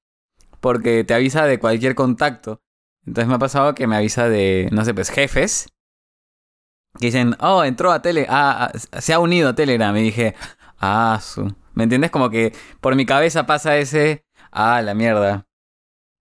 porque 0.59 1.03
te 1.03 1.13
avisa 1.13 1.45
de 1.45 1.59
cualquier 1.59 1.95
contacto. 1.95 2.61
Entonces 3.05 3.27
me 3.27 3.35
ha 3.35 3.39
pasado 3.39 3.75
que 3.75 3.87
me 3.87 3.95
avisa 3.95 4.29
de, 4.29 4.69
no 4.71 4.85
sé, 4.85 4.93
pues 4.93 5.09
jefes. 5.09 5.67
Que 6.99 7.07
dicen, 7.07 7.35
oh, 7.39 7.63
entró 7.63 7.91
a 7.91 8.01
Tele, 8.01 8.27
ah, 8.29 8.71
se 8.99 9.13
ha 9.13 9.19
unido 9.19 9.49
a 9.49 9.55
Telegram. 9.55 9.95
Y 9.97 10.03
dije, 10.03 10.35
ah, 10.77 11.19
su. 11.21 11.53
¿Me 11.73 11.83
entiendes? 11.83 12.11
Como 12.11 12.29
que 12.29 12.53
por 12.81 12.95
mi 12.95 13.05
cabeza 13.05 13.45
pasa 13.45 13.77
ese, 13.77 14.25
ah, 14.51 14.81
la 14.81 14.93
mierda. 14.93 15.47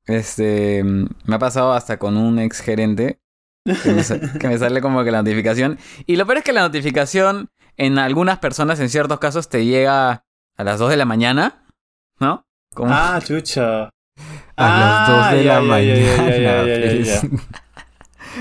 Este, 0.06 0.82
mm, 0.82 1.06
me 1.26 1.36
ha 1.36 1.38
pasado 1.38 1.72
hasta 1.72 1.98
con 1.98 2.16
un 2.16 2.38
ex 2.38 2.60
gerente 2.60 3.20
que 3.64 3.92
me, 3.92 4.38
que 4.40 4.48
me 4.48 4.58
sale 4.58 4.80
como 4.80 5.04
que 5.04 5.10
la 5.10 5.22
notificación. 5.22 5.78
Y 6.06 6.16
lo 6.16 6.26
peor 6.26 6.38
es 6.38 6.44
que 6.44 6.52
la 6.52 6.62
notificación 6.62 7.50
en 7.76 7.98
algunas 7.98 8.38
personas, 8.38 8.80
en 8.80 8.88
ciertos 8.88 9.18
casos, 9.18 9.48
te 9.48 9.64
llega 9.64 10.24
a 10.56 10.64
las 10.64 10.78
2 10.78 10.90
de 10.90 10.96
la 10.96 11.04
mañana, 11.04 11.61
¿no? 12.20 12.44
Como, 12.74 12.92
Ah, 12.92 13.20
chucha. 13.24 13.90
A 14.56 14.78
las 14.78 15.08
2 15.08 15.16
de 15.16 15.22
Ah, 15.22 15.32
la 15.32 15.42
ya, 15.42 15.44
ya, 15.44 15.54
ya, 15.54 15.60
mañana. 15.62 15.96
ya, 16.00 16.26
ya, 16.26 16.64
ya, 16.66 16.92
ya, 16.92 16.92
ya. 17.02 17.20
pues. 17.28 17.42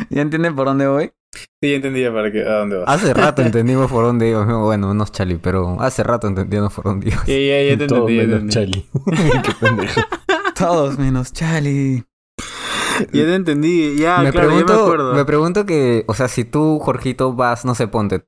¿Ya 0.10 0.22
entienden 0.22 0.56
por 0.56 0.66
dónde 0.68 0.88
voy? 0.88 1.12
Sí, 1.34 1.70
ya 1.70 1.76
entendí 1.78 2.02
ya 2.02 2.12
para 2.14 2.32
qué, 2.32 2.42
a 2.42 2.54
dónde 2.60 2.78
vas. 2.78 2.88
Hace 2.90 3.14
rato 3.14 3.42
entendimos 3.46 3.90
por 3.92 4.04
dónde 4.06 4.30
íbamos. 4.30 4.62
Bueno, 4.66 4.94
no 4.94 5.04
es 5.04 5.12
Chali, 5.12 5.36
pero 5.38 5.80
hace 5.82 6.04
rato 6.04 6.28
entendimos 6.28 6.74
por 6.74 6.86
dónde 6.86 7.08
íbamos. 7.10 7.26
Ya, 7.28 7.38
ya, 7.38 7.64
ya 7.64 7.78
te 7.78 7.88
Todo 7.88 8.08
entendí, 8.10 8.18
ya 8.18 8.24
te 8.24 8.68
menos. 8.68 9.44
Qué 9.44 9.52
pendejo. 9.60 10.02
Todos 10.56 10.98
menos 11.00 11.32
Charlie. 11.34 12.04
Ya 13.14 13.24
te 13.24 13.36
entendí, 13.36 13.96
ya, 13.98 14.20
me, 14.20 14.28
Ah, 14.28 14.32
claro, 14.32 14.48
pregunto, 14.50 14.74
ya 14.74 14.78
me 14.78 14.84
acuerdo. 14.84 15.14
me 15.14 15.26
pregunto 15.26 15.66
que, 15.66 16.04
o 16.08 16.14
sea, 16.14 16.28
si 16.28 16.44
tú, 16.46 16.80
Jorgito, 16.80 17.34
vas, 17.34 17.66
no 17.66 17.74
sé, 17.74 17.88
ponte. 17.88 18.26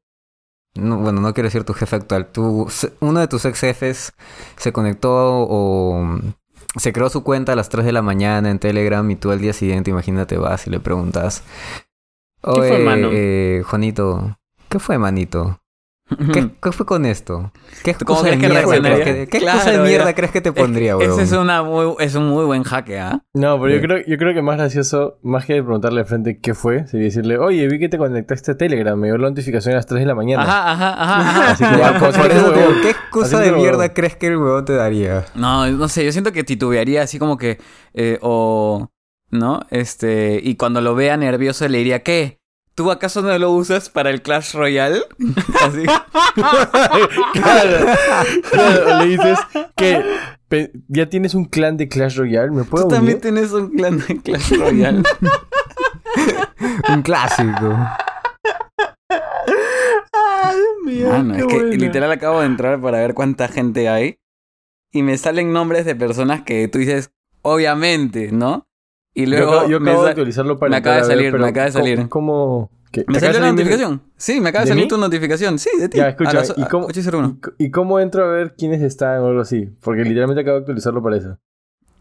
No, 0.76 0.98
bueno, 0.98 1.22
no 1.22 1.34
quiero 1.34 1.48
decir 1.48 1.64
tu 1.64 1.74
jefe 1.74 1.96
actual. 1.96 2.28
Tu, 2.32 2.68
uno 3.00 3.20
de 3.20 3.28
tus 3.28 3.46
ex 3.46 3.60
jefes 3.60 4.14
se 4.58 4.74
conectó 4.74 5.12
o 5.14 6.20
se 6.78 6.92
creó 6.92 7.10
su 7.10 7.24
cuenta 7.24 7.54
a 7.54 7.56
las 7.56 7.70
3 7.70 7.86
de 7.86 7.92
la 7.92 8.02
mañana 8.02 8.50
en 8.50 8.60
Telegram 8.60 9.10
y 9.12 9.16
tú 9.16 9.32
al 9.32 9.40
día 9.40 9.54
siguiente, 9.54 9.92
imagínate, 9.92 10.38
vas 10.38 10.66
y 10.66 10.72
le 10.72 10.80
preguntas. 10.80 11.44
¿Qué 12.42 12.52
fue, 12.52 12.72
"Oye, 12.72 12.86
mano?" 12.86 13.10
eh, 13.12 13.64
Juanito, 13.66 14.38
¿qué 14.70 14.80
fue, 14.80 14.98
manito? 14.98 15.60
¿Qué, 16.34 16.50
qué 16.62 16.72
fue 16.72 16.86
con 16.86 17.06
esto? 17.06 17.52
¿Qué 17.84 17.94
¿Tú 17.94 18.06
cómo 18.06 18.20
excusa 18.26 18.32
de 18.32 18.38
mierda, 18.38 18.64
crees 18.80 19.04
que, 19.04 19.28
¿qué 19.28 19.40
Claro, 19.40 19.58
excusa 19.60 19.78
de 19.78 19.88
mierda 19.88 20.06
ya. 20.06 20.16
crees 20.16 20.32
que 20.32 20.42
te 20.42 20.52
pondría, 20.52 20.98
weón? 20.98 21.12
Ese 21.12 21.24
es, 21.24 21.32
una 21.34 21.64
muy, 21.64 21.96
es 22.00 22.16
un 22.16 22.28
muy 22.30 22.46
buen 22.46 22.64
jaque, 22.64 23.00
¿ah? 23.00 23.24
No, 23.34 23.60
pero 23.62 23.76
yo 23.76 23.82
creo, 23.82 24.06
yo 24.06 24.18
creo 24.18 24.34
que 24.34 24.42
más 24.42 24.58
gracioso, 24.58 25.20
más 25.24 25.46
que 25.46 25.62
preguntarle 25.62 26.02
de 26.02 26.06
frente 26.06 26.40
qué 26.40 26.54
fue, 26.54 26.88
sería 26.88 27.06
decirle, 27.06 27.38
oye, 27.38 27.68
vi 27.68 27.80
que 27.80 27.90
te 27.90 27.98
conectaste 27.98 28.52
a 28.52 28.58
Telegram, 28.58 28.98
me 29.00 29.08
dio 29.08 29.18
la 29.18 29.30
notificación 29.30 29.74
a 29.74 29.78
las 29.78 29.86
3 29.86 30.02
de 30.02 30.06
la 30.06 30.16
mañana. 30.16 30.44
Ajá, 30.44 30.72
ajá, 30.72 31.04
ajá, 31.04 31.20
ajá. 31.30 31.52
Así 31.52 31.64
que 31.66 31.78
Ya, 31.78 32.00
por, 32.00 32.10
eso 32.10 32.52
te 32.52 32.60
digo. 32.60 32.72
¿qué 32.82 32.90
excusa 32.92 33.40
de 33.40 33.52
mierda 33.52 33.94
crees 33.94 34.16
que 34.16 34.28
el 34.28 34.38
huevón 34.38 34.66
te 34.66 34.74
daría? 34.74 35.26
No, 35.36 35.68
no 35.70 35.88
sé, 35.88 36.06
yo 36.06 36.12
siento 36.12 36.32
que 36.32 36.44
titubearía 36.44 37.02
así 37.04 37.20
como 37.20 37.38
que, 37.38 37.60
eh, 37.94 38.20
o, 38.22 38.90
¿no? 39.32 39.62
Este, 39.70 40.40
y 40.44 40.56
cuando 40.56 40.82
lo 40.82 40.96
vea 40.96 41.18
nervioso 41.18 41.68
le 41.68 41.78
diría, 41.80 42.04
¿qué? 42.04 42.40
¿Tú 42.76 42.90
acaso 42.92 43.22
no 43.22 43.38
lo 43.38 43.52
usas 43.52 43.90
para 43.90 44.10
el 44.10 44.22
Clash 44.24 44.54
Royale? 44.56 45.02
Así. 45.62 45.84
claro, 47.34 47.86
claro, 48.52 49.00
le 49.00 49.06
dices 49.08 49.40
que 49.76 50.04
ya 50.88 51.08
tienes 51.08 51.36
un 51.36 51.46
clan 51.46 51.78
de 51.78 51.88
Clash 51.88 52.18
Royale, 52.18 52.52
¿me 52.52 52.64
puedo 52.64 52.86
Tú 52.88 52.96
también 52.96 53.18
unir? 53.18 53.22
tienes 53.22 53.52
un 53.52 53.70
clan 53.70 54.00
de 54.00 54.18
Clash 54.22 54.54
Royale. 54.58 55.04
Un 56.90 57.02
clásico. 57.02 57.76
Ay, 60.12 60.56
Dios 60.56 60.68
mío. 60.86 61.10
Mano, 61.10 61.34
qué 61.34 61.40
es 61.42 61.48
que 61.48 61.56
buena. 61.56 61.76
literal 61.76 62.12
acabo 62.12 62.40
de 62.40 62.46
entrar 62.46 62.80
para 62.82 63.00
ver 63.00 63.14
cuánta 63.14 63.48
gente 63.48 63.90
hay. 63.90 64.18
Y 64.92 65.02
me 65.04 65.18
salen 65.18 65.52
nombres 65.52 65.86
de 65.86 65.96
personas 65.96 66.44
que 66.44 66.68
tú 66.68 66.78
dices, 66.80 67.12
obviamente, 67.42 68.32
¿no? 68.32 68.68
Y 69.14 69.26
luego 69.28 69.68
yo 69.68 69.80
me, 69.80 69.92
acabo 69.92 70.04
de 70.06 70.10
actualizarlo 70.12 70.58
para 70.58 70.70
me 70.72 70.78
acaba 70.78 70.96
de 70.96 71.02
ver, 71.04 71.08
salir, 71.10 71.34
me 71.40 71.48
acaba 71.48 71.66
de 71.68 71.72
¿cómo- 71.72 71.84
salir. 71.86 72.10
¿Cómo? 72.10 72.72
¿Qué? 72.92 73.06
me 73.08 73.14
¿Te 73.14 73.18
acaba 73.20 73.34
salió 73.34 73.48
la 73.48 73.52
notificación. 73.54 74.02
Sí, 74.18 74.40
me 74.42 74.50
acaba 74.50 74.64
de 74.64 74.66
¿De 74.66 74.72
salir 74.72 74.84
mí? 74.86 74.88
tu 74.90 74.98
notificación. 74.98 75.60
Sí, 75.60 75.70
de 75.80 75.90
ti. 75.90 75.98
Ya, 75.98 76.10
escucha, 76.10 76.34
las- 76.34 76.54
¿y 76.58 76.64
cómo- 76.66 76.88
8:01. 76.88 77.38
¿Y 77.58 77.72
cómo 77.72 78.00
entro 78.00 78.24
a 78.26 78.28
ver 78.28 78.56
quiénes 78.58 78.82
están 78.82 79.20
o 79.22 79.28
algo 79.28 79.42
así? 79.42 79.70
Porque 79.82 80.04
literalmente 80.04 80.42
acabo 80.42 80.58
de 80.58 80.62
actualizarlo 80.62 81.02
para 81.04 81.18
eso. 81.18 81.38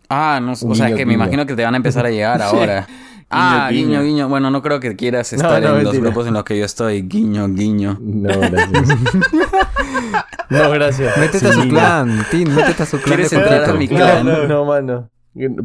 Ah, 0.08 0.40
no, 0.42 0.52
o 0.52 0.54
sea, 0.56 0.68
Guiño, 0.68 0.84
es 0.86 0.90
que 0.94 1.06
me 1.06 1.12
guiño. 1.12 1.24
imagino 1.24 1.46
que 1.46 1.54
te 1.54 1.64
van 1.64 1.74
a 1.74 1.76
empezar 1.78 2.04
a 2.06 2.10
llegar 2.10 2.40
ahora. 2.42 2.86
ah, 3.30 3.68
Guiño, 3.70 3.86
guiño, 3.86 4.00
guiño. 4.00 4.02
guiño. 4.14 4.28
Bueno, 4.28 4.50
no 4.50 4.60
creo 4.62 4.80
que 4.80 4.94
quieras 4.96 5.32
estar 5.32 5.50
no, 5.62 5.68
en 5.68 5.74
los 5.74 5.82
mentira. 5.84 6.02
grupos 6.04 6.26
en 6.26 6.34
los 6.34 6.44
que 6.44 6.58
yo 6.58 6.64
estoy. 6.66 7.02
Guiño, 7.02 7.48
guiño. 7.48 7.96
No, 8.00 8.28
gracias. 8.40 8.88
no, 10.50 10.70
gracias. 10.70 11.16
Métete 11.16 11.48
a 11.48 11.52
su 11.52 11.68
clan, 11.68 12.26
Tin, 12.30 12.54
métete 12.54 12.82
a 12.82 12.86
su 12.86 12.98
clan 13.00 13.16
de 13.18 13.28
¿Quieres 13.28 13.32
entrar 13.32 13.70
a 13.70 13.72
mi 13.72 13.86
No, 13.86 13.96
clan? 13.96 14.26
no, 14.26 14.46
no, 14.46 14.64
mano. 14.64 15.08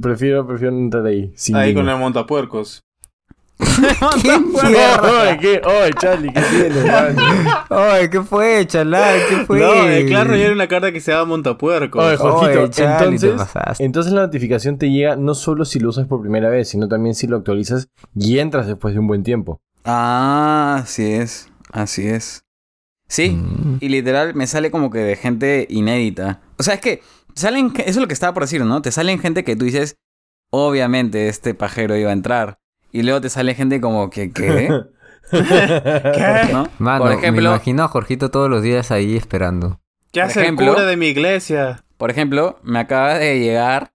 Prefiero, 0.01 0.47
prefiero 0.47 0.77
entrar 0.77 1.05
ahí. 1.05 1.31
Sin 1.35 1.55
Ahí 1.55 1.73
con 1.73 1.87
el 1.89 1.97
montapuercos. 1.97 2.83
¿Qué 3.59 4.39
mierda? 4.39 5.01
Oye, 5.01 5.37
¿qué? 5.39 5.61
Oye, 5.65 5.91
Charlie, 5.99 6.31
¿qué 6.31 6.41
tienes, 6.41 6.85
mano? 6.85 7.21
Ay, 7.69 8.07
¿qué 8.09 8.21
fue, 8.21 8.65
chalán? 8.67 9.19
¿Qué 9.29 9.35
fue? 9.45 9.59
No, 9.59 9.73
el 9.73 10.05
Clash 10.05 10.25
Royale 10.27 10.43
era 10.45 10.53
una 10.53 10.67
carta 10.67 10.91
que 10.91 10.99
se 10.99 11.11
llama 11.11 11.25
montapuercos. 11.25 12.03
Oye, 12.03 12.17
Jorgito, 12.17 12.59
Oye, 12.61 12.69
Charlie, 12.69 13.15
entonces, 13.15 13.79
entonces 13.79 14.13
la 14.13 14.21
notificación 14.21 14.77
te 14.77 14.91
llega 14.91 15.15
no 15.15 15.33
solo 15.33 15.65
si 15.65 15.79
lo 15.79 15.89
usas 15.89 16.05
por 16.07 16.21
primera 16.21 16.49
vez, 16.49 16.69
sino 16.69 16.87
también 16.87 17.15
si 17.15 17.25
lo 17.25 17.37
actualizas 17.37 17.87
y 18.15 18.37
entras 18.37 18.67
después 18.67 18.93
de 18.93 18.99
un 18.99 19.07
buen 19.07 19.23
tiempo. 19.23 19.59
Ah, 19.85 20.81
así 20.83 21.11
es. 21.13 21.49
Así 21.71 22.07
es. 22.07 22.43
Sí, 23.09 23.29
Mm. 23.31 23.77
y 23.79 23.89
literal 23.89 24.35
me 24.35 24.45
sale 24.47 24.69
como 24.69 24.91
que 24.91 24.99
de 24.99 25.15
gente 25.15 25.65
inédita. 25.69 26.41
O 26.59 26.63
sea, 26.63 26.75
es 26.75 26.81
que 26.81 27.01
salen, 27.37 27.73
eso 27.77 27.89
es 27.89 27.97
lo 27.97 28.07
que 28.07 28.13
estaba 28.13 28.33
por 28.33 28.43
decir, 28.43 28.63
¿no? 28.65 28.81
Te 28.81 28.91
salen 28.91 29.19
gente 29.19 29.43
que 29.43 29.55
tú 29.55 29.65
dices, 29.65 29.95
obviamente 30.51 31.29
este 31.29 31.53
pajero 31.53 31.95
iba 31.95 32.09
a 32.09 32.13
entrar. 32.13 32.59
Y 32.91 33.03
luego 33.03 33.21
te 33.21 33.29
sale 33.29 33.53
gente 33.55 33.81
como 33.81 34.09
que, 34.09 34.31
¿qué? 34.31 34.69
¿No? 36.51 36.69
Mano, 36.79 36.99
por 37.03 37.09
me 37.09 37.15
ejemplo, 37.17 37.49
imagino 37.49 37.83
a 37.83 37.87
Jorgito 37.87 38.31
todos 38.31 38.49
los 38.49 38.61
días 38.63 38.91
ahí 38.91 39.15
esperando. 39.15 39.81
¿Qué 40.11 40.21
por 40.21 40.29
hace 40.29 40.41
ejemplo- 40.41 40.67
el 40.67 40.73
cura 40.73 40.85
de 40.85 40.97
mi 40.97 41.07
iglesia? 41.07 41.83
por 41.97 42.11
ejemplo, 42.11 42.59
me 42.63 42.79
acaba 42.79 43.15
de 43.15 43.39
llegar, 43.39 43.91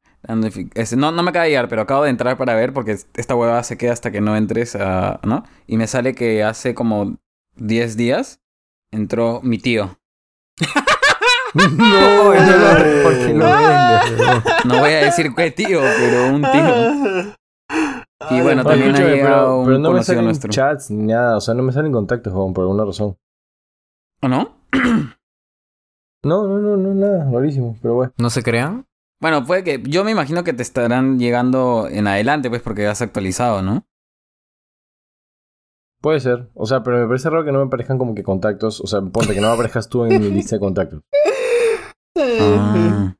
este, 0.74 0.96
no, 0.96 1.12
no 1.12 1.22
me 1.22 1.30
acaba 1.30 1.44
de 1.44 1.50
llegar, 1.50 1.68
pero 1.68 1.82
acabo 1.82 2.02
de 2.04 2.10
entrar 2.10 2.36
para 2.36 2.54
ver 2.54 2.72
porque 2.72 2.96
esta 3.14 3.34
huevada 3.36 3.62
se 3.62 3.78
queda 3.78 3.92
hasta 3.92 4.10
que 4.10 4.20
no 4.20 4.36
entres, 4.36 4.74
a, 4.74 5.20
¿no? 5.22 5.44
Y 5.68 5.76
me 5.76 5.86
sale 5.86 6.14
que 6.14 6.42
hace 6.42 6.74
como 6.74 7.16
10 7.56 7.96
días 7.96 8.40
entró 8.90 9.40
mi 9.44 9.58
tío. 9.58 9.98
No, 11.54 11.68
no 12.34 12.34
lo- 12.34 13.02
¿por 13.02 13.14
qué 13.18 13.34
lo 13.34 13.44
vendes? 13.44 14.18
weón? 14.18 14.42
No 14.64 14.78
voy 14.80 14.90
a 14.92 14.96
decir 15.04 15.34
qué 15.34 15.50
tío, 15.50 15.80
pero 15.80 16.34
un 16.34 16.42
tío. 16.42 17.34
Y 18.30 18.40
bueno, 18.40 18.62
Oye, 18.62 18.70
también 18.70 18.90
ha 18.90 18.98
escúchame, 18.98 19.14
llegado 19.16 19.40
pero, 19.46 19.58
un 19.58 19.64
pero 19.66 19.78
no 19.78 19.82
me 19.82 19.88
conocido 19.88 20.04
salen 20.14 20.24
nuestro. 20.26 20.50
chats 20.50 20.90
ni 20.90 21.06
nada, 21.12 21.36
o 21.36 21.40
sea, 21.40 21.54
no 21.54 21.62
me 21.64 21.72
salen 21.72 21.92
contactos, 21.92 22.32
Juan, 22.32 22.52
por 22.52 22.62
alguna 22.62 22.84
razón. 22.84 23.16
¿O 24.22 24.28
no? 24.28 24.56
No, 26.24 26.46
no, 26.46 26.58
no, 26.60 26.76
no, 26.76 26.94
nada, 26.94 27.28
rarísimo, 27.32 27.76
pero 27.82 27.94
bueno. 27.94 28.12
¿No 28.16 28.30
se 28.30 28.44
crean? 28.44 28.86
Bueno, 29.20 29.44
puede 29.44 29.64
que. 29.64 29.82
Yo 29.82 30.04
me 30.04 30.12
imagino 30.12 30.44
que 30.44 30.52
te 30.52 30.62
estarán 30.62 31.18
llegando 31.18 31.88
en 31.90 32.06
adelante, 32.06 32.48
pues, 32.48 32.62
porque 32.62 32.86
has 32.86 33.02
actualizado, 33.02 33.60
¿no? 33.60 33.84
Puede 36.00 36.20
ser, 36.20 36.48
o 36.54 36.64
sea, 36.64 36.84
pero 36.84 36.98
me 36.98 37.06
parece 37.08 37.28
raro 37.28 37.44
que 37.44 37.50
no 37.50 37.58
me 37.58 37.64
aparezcan 37.66 37.98
como 37.98 38.14
que 38.14 38.22
contactos, 38.22 38.80
o 38.80 38.86
sea, 38.86 39.00
ponte 39.00 39.34
que 39.34 39.40
no 39.40 39.48
me 39.48 39.54
aparezcas 39.54 39.88
tú 39.88 40.04
en 40.04 40.20
mi 40.20 40.30
lista 40.30 40.54
de 40.54 40.60
contactos. 40.60 41.00
Ah. 42.16 43.14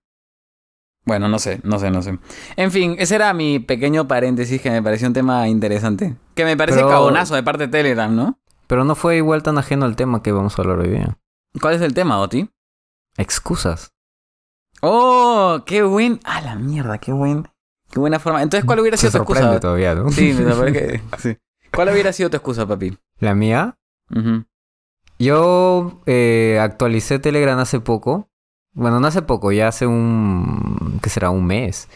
Bueno, 1.04 1.28
no 1.28 1.38
sé, 1.38 1.60
no 1.64 1.78
sé, 1.78 1.90
no 1.90 2.00
sé. 2.02 2.18
En 2.56 2.70
fin, 2.70 2.94
ese 2.98 3.16
era 3.16 3.32
mi 3.34 3.58
pequeño 3.58 4.06
paréntesis 4.06 4.60
que 4.60 4.70
me 4.70 4.82
pareció 4.82 5.08
un 5.08 5.14
tema 5.14 5.48
interesante. 5.48 6.16
Que 6.34 6.44
me 6.44 6.56
parece 6.56 6.78
Pero- 6.78 6.90
cabonazo 6.90 7.34
de 7.34 7.42
parte 7.42 7.64
de 7.66 7.68
Telegram, 7.68 8.14
¿no? 8.14 8.38
Pero 8.68 8.84
no 8.84 8.94
fue 8.94 9.16
igual 9.16 9.42
tan 9.42 9.58
ajeno 9.58 9.84
al 9.84 9.96
tema 9.96 10.22
que 10.22 10.32
vamos 10.32 10.56
a 10.58 10.62
hablar 10.62 10.78
hoy 10.78 10.88
día. 10.90 11.18
¿Cuál 11.60 11.74
es 11.74 11.82
el 11.82 11.92
tema, 11.92 12.20
Oti? 12.20 12.48
Excusas. 13.18 13.92
¡Oh! 14.80 15.62
¡Qué 15.66 15.82
buen! 15.82 16.20
¡Ah, 16.24 16.40
la 16.40 16.54
mierda! 16.54 16.98
¡Qué 16.98 17.12
buen! 17.12 17.48
¡Qué 17.90 17.98
buena 18.00 18.18
forma! 18.18 18.40
Entonces, 18.42 18.64
¿cuál 18.64 18.80
hubiera 18.80 18.96
Se 18.96 19.08
sido 19.10 19.12
tu 19.12 19.18
sorprende 19.18 19.42
excusa? 19.56 19.60
todavía, 19.60 19.94
¿no? 19.94 20.08
Sí, 20.10 20.32
me 20.32 20.54
parece 20.54 21.00
que. 21.12 21.18
Sí. 21.18 21.36
¿Cuál 21.74 21.90
hubiera 21.90 22.12
sido 22.12 22.30
tu 22.30 22.36
excusa, 22.36 22.66
papi? 22.66 22.96
La 23.18 23.34
mía. 23.34 23.76
Yo 25.18 26.00
eh, 26.06 26.58
actualicé 26.60 27.18
Telegram 27.18 27.58
hace 27.58 27.80
poco. 27.80 28.28
Bueno, 28.74 29.00
no 29.00 29.06
hace 29.06 29.22
poco, 29.22 29.52
ya 29.52 29.68
hace 29.68 29.86
un... 29.86 30.98
¿Qué 31.02 31.10
será? 31.10 31.30
Un 31.30 31.44
mes. 31.46 31.88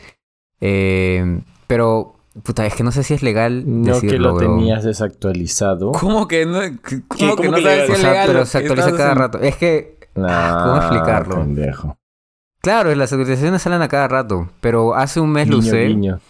Eh, 0.61 1.41
pero, 1.67 2.17
puta, 2.43 2.67
es 2.67 2.75
que 2.75 2.83
no 2.83 2.93
sé 2.93 3.03
si 3.03 3.15
es 3.15 3.23
legal 3.23 3.65
No 3.67 4.01
que 4.01 4.07
decirlo, 4.07 4.29
lo 4.31 4.35
bro. 4.37 4.47
tenías 4.57 4.85
desactualizado. 4.85 5.93
¿cómo 5.93 6.29
que 6.29 6.45
no? 6.47 6.61
¿Cómo, 6.61 7.03
¿Cómo 7.09 7.37
que 7.37 7.49
no 7.49 7.57
que 7.57 7.63
sabes 7.63 7.65
legal? 7.65 7.87
si 7.87 7.93
O 7.93 7.95
es 7.95 8.01
sea, 8.01 8.11
legal? 8.11 8.27
pero 8.29 8.39
lo 8.41 8.47
se 8.47 8.59
que 8.59 8.65
actualiza 8.67 8.91
cada 8.97 9.03
haciendo? 9.13 9.21
rato. 9.23 9.39
Es 9.41 9.57
que, 9.57 9.97
Nah, 10.15 10.63
¿cómo 10.65 10.77
explicarlo? 10.79 11.35
Pendejo. 11.37 11.99
claro, 12.63 12.95
las 12.95 13.13
actualizaciones 13.13 13.61
salen 13.63 13.83
a 13.83 13.89
cada 13.89 14.09
rato. 14.09 14.49
Pero 14.61 14.95
hace 14.95 15.21
un 15.21 15.31
mes 15.31 15.49
lo 15.49 15.59
usé. 15.59 15.87
guiño. 15.89 16.21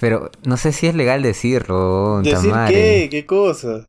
Pero 0.00 0.30
no 0.44 0.56
sé 0.56 0.72
si 0.72 0.86
es 0.86 0.94
legal 0.94 1.22
decirlo. 1.22 2.22
¿Decir 2.22 2.50
Tamare. 2.50 2.72
qué? 2.74 3.08
¿Qué 3.10 3.26
cosa? 3.26 3.86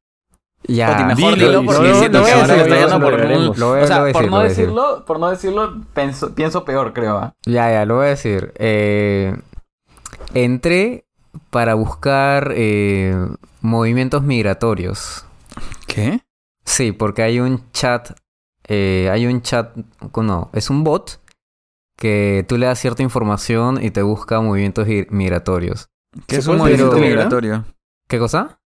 Ya. 0.66 1.06
Mejor 1.06 1.36
dilo, 1.36 1.48
dilo 1.48 1.66
porque 1.66 1.90
no, 1.90 1.96
siento 2.00 2.20
no 2.20 2.26
que 2.26 2.32
ahora 2.32 2.56
está 2.56 2.76
yendo 2.80 3.00
por 3.02 3.14
un... 3.14 3.60
Lo 3.60 3.70
voy- 3.70 3.82
O 3.82 3.88
sea, 3.88 3.98
lo 3.98 4.04
voy 4.04 4.14
por 4.14 4.22
decir, 4.22 4.30
no 4.30 4.32
lo 4.32 4.32
voy 4.38 4.46
a 4.46 4.50
decir. 4.50 4.64
decirlo, 4.66 5.06
por 5.06 5.20
no 5.20 5.30
decirlo, 5.30 5.82
pienso, 5.94 6.36
pienso 6.36 6.64
peor, 6.66 6.94
creo. 6.94 7.18
¿ah? 7.18 7.34
Ya, 7.46 7.70
ya, 7.72 7.86
lo 7.86 7.96
voy 7.98 8.06
a 8.06 8.10
decir. 8.10 8.54
Eh, 8.58 9.36
entré 10.34 11.06
para 11.50 11.74
buscar 11.74 12.54
eh, 12.56 13.16
movimientos 13.62 14.24
migratorios. 14.24 15.26
¿Qué? 15.88 16.22
Sí, 16.66 16.92
porque 16.92 17.24
hay 17.24 17.40
un 17.40 17.70
chat. 17.72 18.12
eh, 18.68 19.10
hay 19.12 19.26
un 19.28 19.42
chat. 19.42 19.76
No, 20.16 20.50
es 20.54 20.70
un 20.70 20.84
bot 20.84 21.20
que 21.98 22.46
tú 22.48 22.58
le 22.58 22.66
das 22.66 22.80
cierta 22.80 23.04
información 23.04 23.84
y 23.84 23.92
te 23.92 24.02
busca 24.02 24.40
movimientos 24.42 24.88
migratorios. 25.10 25.90
¿Qué 26.28 26.36
¿Se 26.36 26.42
es 26.42 26.48
un 26.48 26.58
movimiento 26.58 26.98
migratorio? 26.98 27.66
¿Qué 28.08 28.20
cosa? 28.20 28.60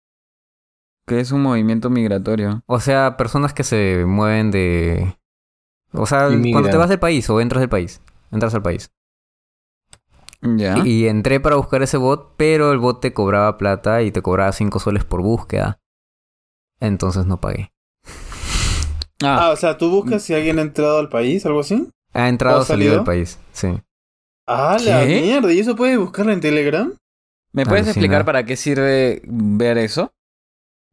¿Qué 1.06 1.20
es 1.20 1.32
un 1.32 1.42
movimiento 1.42 1.90
migratorio? 1.90 2.62
O 2.66 2.80
sea, 2.80 3.16
personas 3.16 3.52
que 3.52 3.62
se 3.64 4.04
mueven 4.06 4.50
de. 4.50 5.16
O 5.92 6.06
sea, 6.06 6.28
Inmigran. 6.30 6.52
cuando 6.52 6.70
te 6.70 6.76
vas 6.76 6.88
del 6.88 6.98
país 6.98 7.28
o 7.30 7.40
entras 7.40 7.60
del 7.60 7.68
país. 7.68 8.00
Entras 8.32 8.54
al 8.54 8.62
país. 8.62 8.90
Ya. 10.42 10.78
Y 10.84 11.06
entré 11.06 11.40
para 11.40 11.56
buscar 11.56 11.82
ese 11.82 11.96
bot, 11.96 12.34
pero 12.36 12.72
el 12.72 12.78
bot 12.78 13.00
te 13.00 13.12
cobraba 13.14 13.56
plata 13.56 14.02
y 14.02 14.10
te 14.10 14.20
cobraba 14.22 14.52
5 14.52 14.78
soles 14.78 15.04
por 15.04 15.22
búsqueda. 15.22 15.78
Entonces 16.80 17.26
no 17.26 17.40
pagué. 17.40 17.72
Ah, 19.22 19.46
Ah, 19.46 19.50
o 19.52 19.56
sea, 19.56 19.78
¿tú 19.78 19.90
buscas 19.90 20.22
si 20.22 20.34
alguien 20.34 20.58
ha 20.58 20.62
entrado 20.62 20.98
al 20.98 21.08
país, 21.08 21.46
algo 21.46 21.60
así? 21.60 21.88
Ha 22.12 22.28
entrado 22.28 22.58
¿O 22.58 22.62
o 22.62 22.64
salido 22.64 22.92
salido? 22.92 22.94
del 22.96 23.04
país, 23.04 23.38
sí. 23.52 23.80
Ah, 24.46 24.76
la 24.80 25.06
¿Qué? 25.06 25.20
mierda. 25.22 25.52
¿Y 25.52 25.60
eso 25.60 25.76
puedes 25.76 25.98
buscarlo 25.98 26.32
en 26.32 26.40
Telegram? 26.40 26.92
¿me 27.52 27.64
puedes 27.64 27.84
alucina. 27.86 27.90
explicar 27.92 28.24
para 28.24 28.44
qué 28.44 28.56
sirve 28.56 29.22
ver 29.26 29.78
eso? 29.78 30.12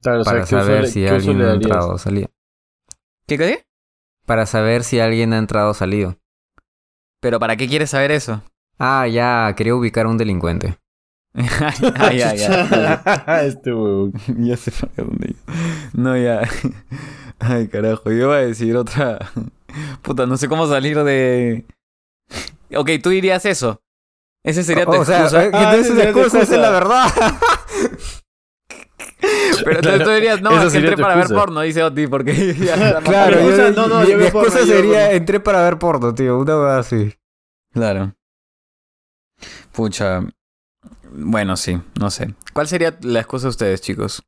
Claro, 0.01 0.21
o 0.21 0.23
sea, 0.23 0.33
Para 0.33 0.45
¿qué 0.45 0.55
uso 0.55 0.65
saber 0.65 0.87
si 0.87 1.07
alguien 1.07 1.41
ha 1.41 1.53
entrado 1.53 1.93
o 1.93 1.97
salido. 1.97 2.29
¿Qué 3.27 3.37
qué? 3.37 3.65
Para 4.25 4.45
saber 4.45 4.83
si 4.83 4.99
alguien 4.99 5.33
ha 5.33 5.37
entrado 5.37 5.71
o 5.71 5.73
salido. 5.73 6.17
¿Pero 7.19 7.39
para 7.39 7.55
qué 7.55 7.67
quieres 7.67 7.91
saber 7.91 8.11
eso? 8.11 8.41
Ah, 8.79 9.07
ya, 9.07 9.53
quería 9.55 9.75
ubicar 9.75 10.05
a 10.07 10.09
un 10.09 10.17
delincuente. 10.17 10.77
ah, 11.35 12.11
ya, 12.13 12.33
ya. 12.35 13.41
este 13.45 13.71
huevón. 13.73 14.13
ya 14.39 14.57
sé 14.57 14.71
para 14.71 14.91
dónde 14.97 15.29
iba. 15.35 15.53
No, 15.93 16.17
ya. 16.17 16.41
Ay, 17.39 17.67
carajo. 17.67 18.03
Yo 18.09 18.17
iba 18.17 18.35
a 18.35 18.39
decir 18.41 18.75
otra. 18.75 19.19
Puta, 20.01 20.25
no 20.25 20.35
sé 20.37 20.47
cómo 20.49 20.67
salir 20.67 21.01
de. 21.03 21.65
Ok, 22.75 22.89
tú 23.03 23.09
dirías 23.11 23.45
eso. 23.45 23.81
Ese 24.43 24.63
sería 24.63 24.85
tu 24.85 24.93
o 24.93 25.05
sea, 25.05 25.19
excusa. 25.21 25.45
eh, 25.45 25.51
que 25.51 25.57
Ah, 25.57 25.63
no 25.63 25.77
esa 25.77 25.79
es 25.81 25.93
tu 25.93 26.01
excusa, 26.01 26.41
esa 26.41 26.55
es 26.55 26.61
la 26.61 26.69
verdad. 26.71 27.07
Pero 29.63 29.77
entonces 29.77 30.03
tú 30.03 30.09
dirías, 30.11 30.41
no, 30.41 30.61
es 30.63 30.71
que 30.71 30.79
entré 30.79 30.97
para 30.97 31.15
ver 31.15 31.27
porno, 31.27 31.61
dice 31.61 31.83
Oti, 31.83 32.07
porque 32.07 32.33
ya 32.59 32.99
claro, 33.01 33.37
Mi 33.37 33.43
yo, 33.43 33.49
excusa- 33.49 33.71
no, 33.75 33.87
no, 33.87 34.01
mi- 34.01 34.07
yo 34.09 34.17
mi 34.17 34.23
porno, 34.25 34.47
excusa 34.47 34.59
yo 34.65 34.73
sería 34.75 35.11
entré 35.13 35.39
para 35.39 35.61
ver 35.63 35.77
porno, 35.79 36.13
tío. 36.13 36.37
Una 36.39 36.53
cosa 36.53 36.77
así. 36.79 37.13
Claro. 37.73 38.13
Pucha. 39.71 40.21
Bueno, 41.13 41.55
sí, 41.57 41.79
no 41.99 42.09
sé. 42.09 42.33
¿Cuál 42.53 42.67
sería 42.67 42.97
la 43.01 43.19
excusa 43.19 43.47
de 43.47 43.49
ustedes, 43.49 43.81
chicos? 43.81 44.23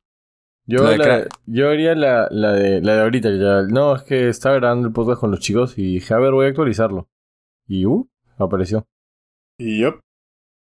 Yo, 0.66 0.82
la- 0.96 1.04
crack. 1.04 1.28
yo 1.46 1.68
haría 1.70 1.94
la, 1.94 2.28
la, 2.30 2.52
de, 2.52 2.80
la 2.80 2.94
de 2.96 3.02
ahorita. 3.02 3.28
ya. 3.30 3.62
No, 3.68 3.96
es 3.96 4.02
que 4.02 4.28
estaba 4.28 4.56
grabando 4.56 4.86
el 4.88 4.92
podcast 4.94 5.20
con 5.20 5.30
los 5.30 5.40
chicos 5.40 5.76
y 5.78 5.94
dije, 5.94 6.14
a 6.14 6.18
ver, 6.18 6.32
voy 6.32 6.46
a 6.46 6.48
actualizarlo. 6.50 7.08
Y, 7.66 7.84
uh, 7.86 8.08
apareció. 8.38 8.86
Yup. 9.58 10.00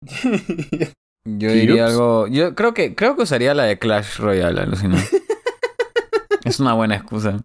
Yo 0.02 0.86
diría 1.24 1.84
Yups. 1.86 1.90
algo. 1.92 2.26
Yo 2.28 2.54
creo 2.54 2.74
que, 2.74 2.94
creo 2.94 3.16
que 3.16 3.22
usaría 3.22 3.54
la 3.54 3.64
de 3.64 3.78
Clash 3.78 4.18
Royale, 4.18 4.60
alucina. 4.62 4.96
es 6.44 6.60
una 6.60 6.74
buena 6.74 6.96
excusa. 6.96 7.40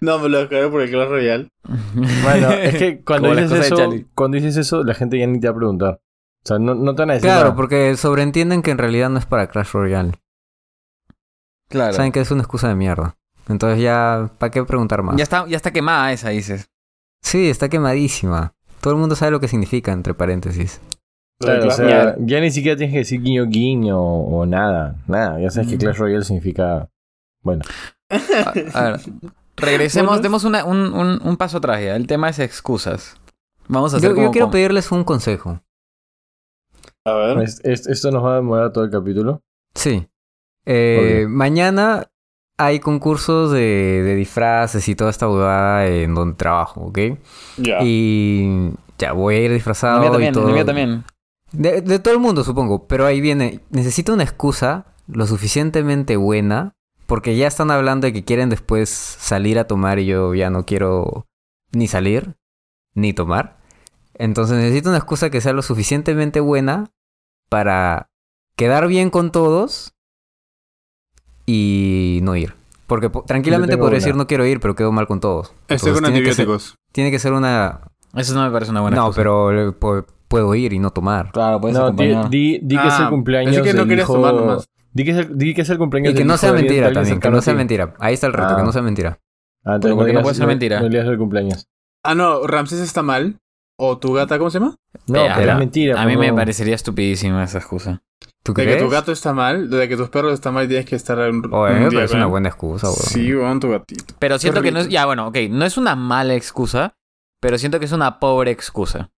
no, 0.00 0.18
me 0.18 0.28
lo 0.28 0.46
dejaré 0.46 0.68
por 0.68 0.82
el 0.82 0.90
Clash 0.90 1.08
Royale. 1.08 1.48
Bueno, 2.22 2.50
es 2.52 2.76
que 2.76 3.02
cuando 3.04 3.34
dices 3.34 3.66
eso, 3.66 3.76
Charlie. 3.76 4.06
cuando 4.14 4.36
dices 4.36 4.56
eso, 4.56 4.82
la 4.84 4.94
gente 4.94 5.18
ya 5.18 5.26
ni 5.26 5.40
te 5.40 5.48
va 5.48 5.52
a 5.52 5.56
preguntar. 5.56 6.00
O 6.44 6.48
sea, 6.48 6.58
no, 6.58 6.74
no 6.74 6.94
te 6.94 7.02
van 7.02 7.10
a 7.10 7.14
decir 7.14 7.28
Claro, 7.28 7.44
nada. 7.44 7.56
porque 7.56 7.96
sobreentienden 7.96 8.62
que 8.62 8.72
en 8.72 8.78
realidad 8.78 9.08
no 9.10 9.18
es 9.18 9.26
para 9.26 9.46
Clash 9.46 9.70
Royale. 9.72 10.12
Claro. 11.68 11.92
Saben 11.94 12.12
que 12.12 12.20
es 12.20 12.30
una 12.30 12.42
excusa 12.42 12.68
de 12.68 12.74
mierda. 12.74 13.16
Entonces 13.48 13.80
ya, 13.80 14.30
¿para 14.38 14.50
qué 14.50 14.62
preguntar 14.64 15.02
más? 15.02 15.16
Ya 15.16 15.22
está, 15.22 15.46
ya 15.46 15.56
está 15.56 15.70
quemada 15.72 16.12
esa, 16.12 16.30
dices. 16.30 16.68
Sí, 17.22 17.48
está 17.48 17.68
quemadísima. 17.68 18.52
Todo 18.80 18.94
el 18.94 18.98
mundo 19.00 19.14
sabe 19.14 19.30
lo 19.30 19.40
que 19.40 19.48
signica, 19.48 19.92
entre 19.92 20.14
paréntesis. 20.14 20.80
Claro, 21.44 21.60
o 21.60 21.62
Clash 21.64 21.76
sea, 21.76 21.84
Royale. 21.84 22.14
ya 22.20 22.40
ni 22.40 22.50
siquiera 22.50 22.76
tienes 22.76 22.92
que 22.92 22.98
decir 22.98 23.20
guiño 23.22 23.46
guiño 23.46 24.00
o 24.00 24.46
nada. 24.46 24.96
Nada, 25.06 25.40
ya 25.40 25.50
sabes 25.50 25.68
que 25.68 25.76
Mm. 25.76 25.78
Clash 25.80 25.96
Royale 25.98 26.24
significa... 26.24 26.88
Bueno, 27.42 27.62
A, 28.08 28.50
a 28.74 28.90
ver, 28.92 29.00
regresemos, 29.56 30.10
Bueno. 30.10 30.22
demos 30.22 30.44
una- 30.44 30.64
un, 30.64 30.92
un- 30.92 31.20
un 31.24 31.36
paso 31.36 31.58
atrás 31.58 31.80
ya. 31.82 31.96
El 31.96 32.06
tema 32.06 32.28
es 32.28 32.38
excusas. 32.38 33.16
Vamos 33.68 33.94
a 33.94 33.96
hacer 33.96 34.10
Yo, 34.10 34.14
como... 34.14 34.26
yo 34.26 34.30
quiero 34.32 34.46
como- 34.46 34.52
pedirles 34.52 34.92
un 34.92 35.02
consejo. 35.04 35.60
A 37.04 37.12
ver. 37.14 37.38
es- 37.42 37.60
es- 37.64 37.86
esto 37.86 38.10
nos 38.10 38.24
va 38.24 38.32
a 38.34 38.36
demorar 38.36 38.72
todo 38.72 38.84
el 38.84 38.90
capítulo. 38.90 39.42
Sí. 39.74 40.06
Eh. 40.66 41.26
Mañana 41.28 42.06
hay 42.58 42.78
concursos 42.78 43.50
de, 43.50 43.58
de 44.04 44.14
disfraces 44.14 44.86
y 44.88 44.94
toda 44.94 45.10
esta 45.10 45.28
huevada 45.28 45.86
en 45.88 46.14
donde 46.14 46.36
trabajo, 46.36 46.82
¿ok? 46.82 46.98
Ya. 47.56 47.78
Y 47.82 48.70
ya 48.98 49.12
voy 49.14 49.34
a 49.34 49.40
ir 49.40 49.52
disfrazado 49.52 49.98
mío 50.00 50.08
y 50.10 50.12
también, 50.12 50.34
todo. 50.34 50.48
el 50.48 50.54
mío 50.54 50.64
también. 50.64 51.04
De, 51.52 51.80
de 51.82 51.98
todo 51.98 52.14
el 52.14 52.20
mundo, 52.20 52.44
supongo. 52.44 52.86
Pero 52.86 53.06
ahí 53.06 53.20
viene. 53.20 53.60
Necesito 53.70 54.12
una 54.14 54.22
excusa 54.24 54.86
lo 55.06 55.26
suficientemente 55.26 56.16
buena. 56.16 56.72
Porque 57.06 57.36
ya 57.36 57.46
están 57.46 57.70
hablando 57.70 58.06
de 58.06 58.12
que 58.12 58.24
quieren 58.24 58.48
después 58.48 58.88
salir 58.88 59.58
a 59.58 59.66
tomar 59.66 59.98
y 59.98 60.06
yo 60.06 60.34
ya 60.34 60.48
no 60.50 60.64
quiero 60.64 61.26
ni 61.72 61.86
salir 61.88 62.36
ni 62.94 63.12
tomar. 63.12 63.58
Entonces 64.14 64.56
necesito 64.56 64.88
una 64.88 64.98
excusa 64.98 65.28
que 65.28 65.40
sea 65.42 65.52
lo 65.52 65.62
suficientemente 65.62 66.40
buena 66.40 66.90
para 67.50 68.08
quedar 68.56 68.86
bien 68.86 69.10
con 69.10 69.30
todos 69.30 69.92
y 71.46 72.20
no 72.22 72.36
ir. 72.36 72.54
Porque 72.86 73.10
po- 73.10 73.24
tranquilamente 73.24 73.76
podría 73.76 73.96
una. 73.98 74.04
decir 74.04 74.16
no 74.16 74.26
quiero 74.26 74.46
ir, 74.46 74.60
pero 74.60 74.74
quedo 74.74 74.92
mal 74.92 75.06
con 75.06 75.20
todos. 75.20 75.48
Estoy 75.68 75.90
Entonces, 75.90 75.92
con 75.94 76.04
tiene 76.12 76.18
que 76.28 76.34
ser- 76.34 76.42
antibióticos. 76.44 76.76
tiene 76.92 77.10
que 77.10 77.18
ser 77.18 77.32
una... 77.32 77.80
Eso 78.14 78.34
no 78.34 78.42
me 78.44 78.50
parece 78.50 78.70
una 78.70 78.82
buena 78.82 78.96
no, 78.96 79.02
excusa. 79.04 79.16
pero 79.20 79.68
eh, 79.70 79.72
puedo 80.32 80.54
ir 80.54 80.72
y 80.72 80.78
no 80.78 80.90
tomar. 80.90 81.30
Claro, 81.32 81.60
puedes 81.60 81.76
No, 81.76 81.90
di, 81.92 82.04
acompañar. 82.10 82.30
di, 82.30 82.58
di 82.62 82.76
que 82.78 82.88
es 82.88 82.98
el 82.98 83.04
Ah, 83.04 83.10
cumpleaños 83.10 83.56
que 83.62 83.74
no 83.74 83.86
querías 83.86 84.04
hijo... 84.08 84.14
tomar 84.14 84.34
nomás. 84.34 84.68
Di 84.94 85.04
que, 85.04 85.10
es 85.12 85.16
el, 85.18 85.38
di 85.38 85.54
que 85.54 85.60
es 85.62 85.70
el 85.70 85.78
cumpleaños 85.78 86.12
Y 86.12 86.14
que 86.16 86.24
no 86.24 86.36
sea 86.36 86.52
mentira 86.52 86.86
alguien 86.88 86.94
también, 87.04 87.20
que 87.20 87.30
no 87.30 87.40
sea 87.42 87.52
ti. 87.54 87.58
mentira. 87.58 87.94
Ahí 87.98 88.14
está 88.14 88.26
el 88.26 88.32
reto, 88.32 88.48
Ah. 88.50 88.56
que 88.56 88.62
no 88.62 88.72
sea 88.72 88.82
mentira. 88.82 89.20
Ah, 89.64 89.74
entonces 89.76 89.96
¿por 89.96 90.06
qué 90.06 90.12
no 90.12 90.22
puede 90.22 90.34
ser 90.34 90.46
mentira? 90.46 90.80
No, 90.80 90.86
el 90.86 91.18
cumpleaños. 91.18 91.66
Ah, 92.02 92.14
no, 92.14 92.46
Ramsés 92.46 92.80
está 92.80 93.02
mal. 93.02 93.38
¿O 93.78 93.98
tu 93.98 94.12
gata, 94.12 94.38
cómo 94.38 94.50
se 94.50 94.58
llama? 94.58 94.76
No, 95.08 95.24
Eh, 95.24 95.30
pero 95.34 95.52
es 95.52 95.58
mentira. 95.58 96.00
A 96.00 96.06
mí 96.06 96.16
me 96.16 96.32
parecería 96.32 96.74
estupidísima 96.74 97.42
esa 97.44 97.58
excusa. 97.58 98.02
¿Tú 98.44 98.52
De 98.54 98.62
crees? 98.64 98.76
que 98.78 98.82
tu 98.84 98.90
gato 98.90 99.12
está 99.12 99.32
mal, 99.32 99.70
de 99.70 99.88
que 99.88 99.96
tus 99.96 100.08
perros 100.08 100.32
están 100.34 100.54
mal 100.54 100.64
y 100.64 100.68
tienes 100.68 100.84
que 100.86 100.96
estar 100.96 101.16
un, 101.18 101.42
Oye, 101.52 101.74
un 101.74 101.78
me 101.84 101.88
día 101.88 101.98
parece 101.98 102.12
con 102.12 102.18
una 102.20 102.26
buena 102.26 102.48
excusa, 102.48 102.88
weón. 102.88 102.98
Sí, 102.98 103.34
weón, 103.34 103.60
tu 103.60 103.70
gatito. 103.70 104.14
Pero 104.18 104.38
siento 104.38 104.62
que 104.62 104.72
no 104.72 104.80
es... 104.80 104.88
Ya, 104.88 105.06
bueno, 105.06 105.28
ok. 105.28 105.36
No 105.50 105.64
es 105.64 105.76
una 105.78 105.94
mala 105.96 106.34
excusa, 106.34 106.94
pero 107.40 107.56
siento 107.58 107.78
que 107.78 107.86
es 107.86 107.92
una 107.92 108.18
pobre 108.20 108.50
excusa. 108.50 109.10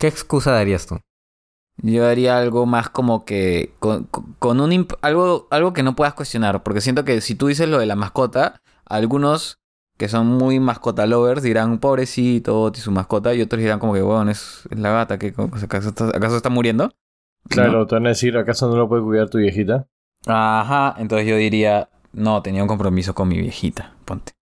¿Qué 0.00 0.06
excusa 0.06 0.52
darías 0.52 0.86
tú? 0.86 0.98
Yo 1.76 2.08
haría 2.08 2.38
algo 2.38 2.64
más 2.64 2.88
como 2.88 3.26
que 3.26 3.74
con, 3.78 4.08
un 4.42 4.88
algo 5.02 5.46
algo 5.50 5.72
que 5.74 5.82
no 5.82 5.94
puedas 5.94 6.14
cuestionar, 6.14 6.62
porque 6.62 6.80
siento 6.80 7.04
que 7.04 7.20
si 7.20 7.34
tú 7.34 7.48
dices 7.48 7.68
lo 7.68 7.78
de 7.78 7.84
la 7.84 7.96
mascota, 7.96 8.62
algunos 8.86 9.58
que 9.98 10.08
son 10.08 10.26
muy 10.26 10.58
mascota 10.58 11.06
lovers 11.06 11.42
dirán 11.42 11.78
pobrecito 11.78 12.72
y 12.74 12.78
su 12.78 12.90
mascota 12.90 13.34
y 13.34 13.42
otros 13.42 13.60
dirán 13.60 13.78
como 13.78 13.92
que 13.92 14.00
bueno 14.00 14.30
es, 14.30 14.66
es 14.70 14.78
la 14.78 14.90
gata 14.90 15.18
que 15.18 15.34
acaso 15.62 15.90
está, 15.90 16.08
acaso 16.08 16.36
está 16.36 16.48
muriendo. 16.48 16.90
Claro, 17.50 17.80
¿No? 17.80 17.86
te 17.86 17.96
van 17.96 18.06
a 18.06 18.10
decir, 18.10 18.38
¿acaso 18.38 18.70
no 18.70 18.76
lo 18.76 18.88
puede 18.88 19.02
cuidar 19.02 19.28
tu 19.28 19.36
viejita? 19.36 19.86
Ajá, 20.26 20.94
entonces 20.96 21.28
yo 21.28 21.36
diría 21.36 21.90
no 22.14 22.40
tenía 22.40 22.62
un 22.62 22.68
compromiso 22.68 23.14
con 23.14 23.28
mi 23.28 23.38
viejita, 23.38 23.94
ponte. 24.06 24.32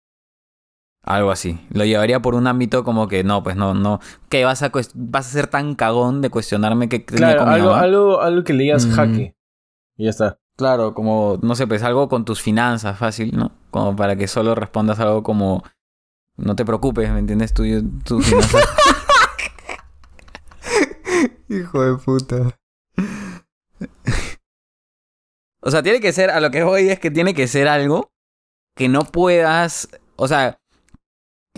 Algo 1.08 1.30
así. 1.30 1.58
Lo 1.70 1.86
llevaría 1.86 2.20
por 2.20 2.34
un 2.34 2.46
ámbito 2.46 2.84
como 2.84 3.08
que 3.08 3.24
no, 3.24 3.42
pues 3.42 3.56
no, 3.56 3.72
no. 3.72 3.98
¿Qué 4.28 4.44
vas 4.44 4.62
a 4.62 4.70
vas 4.94 5.26
a 5.26 5.30
ser 5.30 5.46
tan 5.46 5.74
cagón 5.74 6.20
de 6.20 6.28
cuestionarme 6.28 6.90
que 6.90 7.06
Claro, 7.06 7.38
con 7.40 7.48
mi 7.48 7.54
algo, 7.54 7.70
mamá? 7.70 7.80
algo, 7.80 8.20
algo 8.20 8.44
que 8.44 8.52
le 8.52 8.64
digas 8.64 8.84
Mm. 8.84 8.90
jaque. 8.92 9.34
Y 9.96 10.04
ya 10.04 10.10
está. 10.10 10.38
Claro, 10.58 10.92
como, 10.92 11.38
no 11.40 11.54
sé, 11.54 11.66
pues 11.66 11.82
algo 11.82 12.10
con 12.10 12.26
tus 12.26 12.42
finanzas 12.42 12.98
fácil, 12.98 13.34
¿no? 13.34 13.52
Como 13.70 13.96
para 13.96 14.16
que 14.16 14.28
solo 14.28 14.54
respondas 14.54 15.00
algo 15.00 15.22
como, 15.22 15.62
no 16.36 16.54
te 16.56 16.66
preocupes, 16.66 17.10
¿me 17.10 17.20
entiendes? 17.20 17.54
Tú, 17.54 17.62
tus 18.04 18.26
finanzas. 18.26 18.66
Hijo 21.48 21.82
de 21.82 21.96
puta. 21.96 22.54
o 25.62 25.70
sea, 25.70 25.82
tiene 25.82 26.00
que 26.00 26.12
ser, 26.12 26.28
a 26.30 26.40
lo 26.40 26.50
que 26.50 26.64
voy 26.64 26.90
es 26.90 26.98
que 26.98 27.10
tiene 27.10 27.32
que 27.32 27.48
ser 27.48 27.66
algo 27.66 28.10
que 28.76 28.90
no 28.90 29.04
puedas, 29.04 29.88
o 30.16 30.28
sea, 30.28 30.60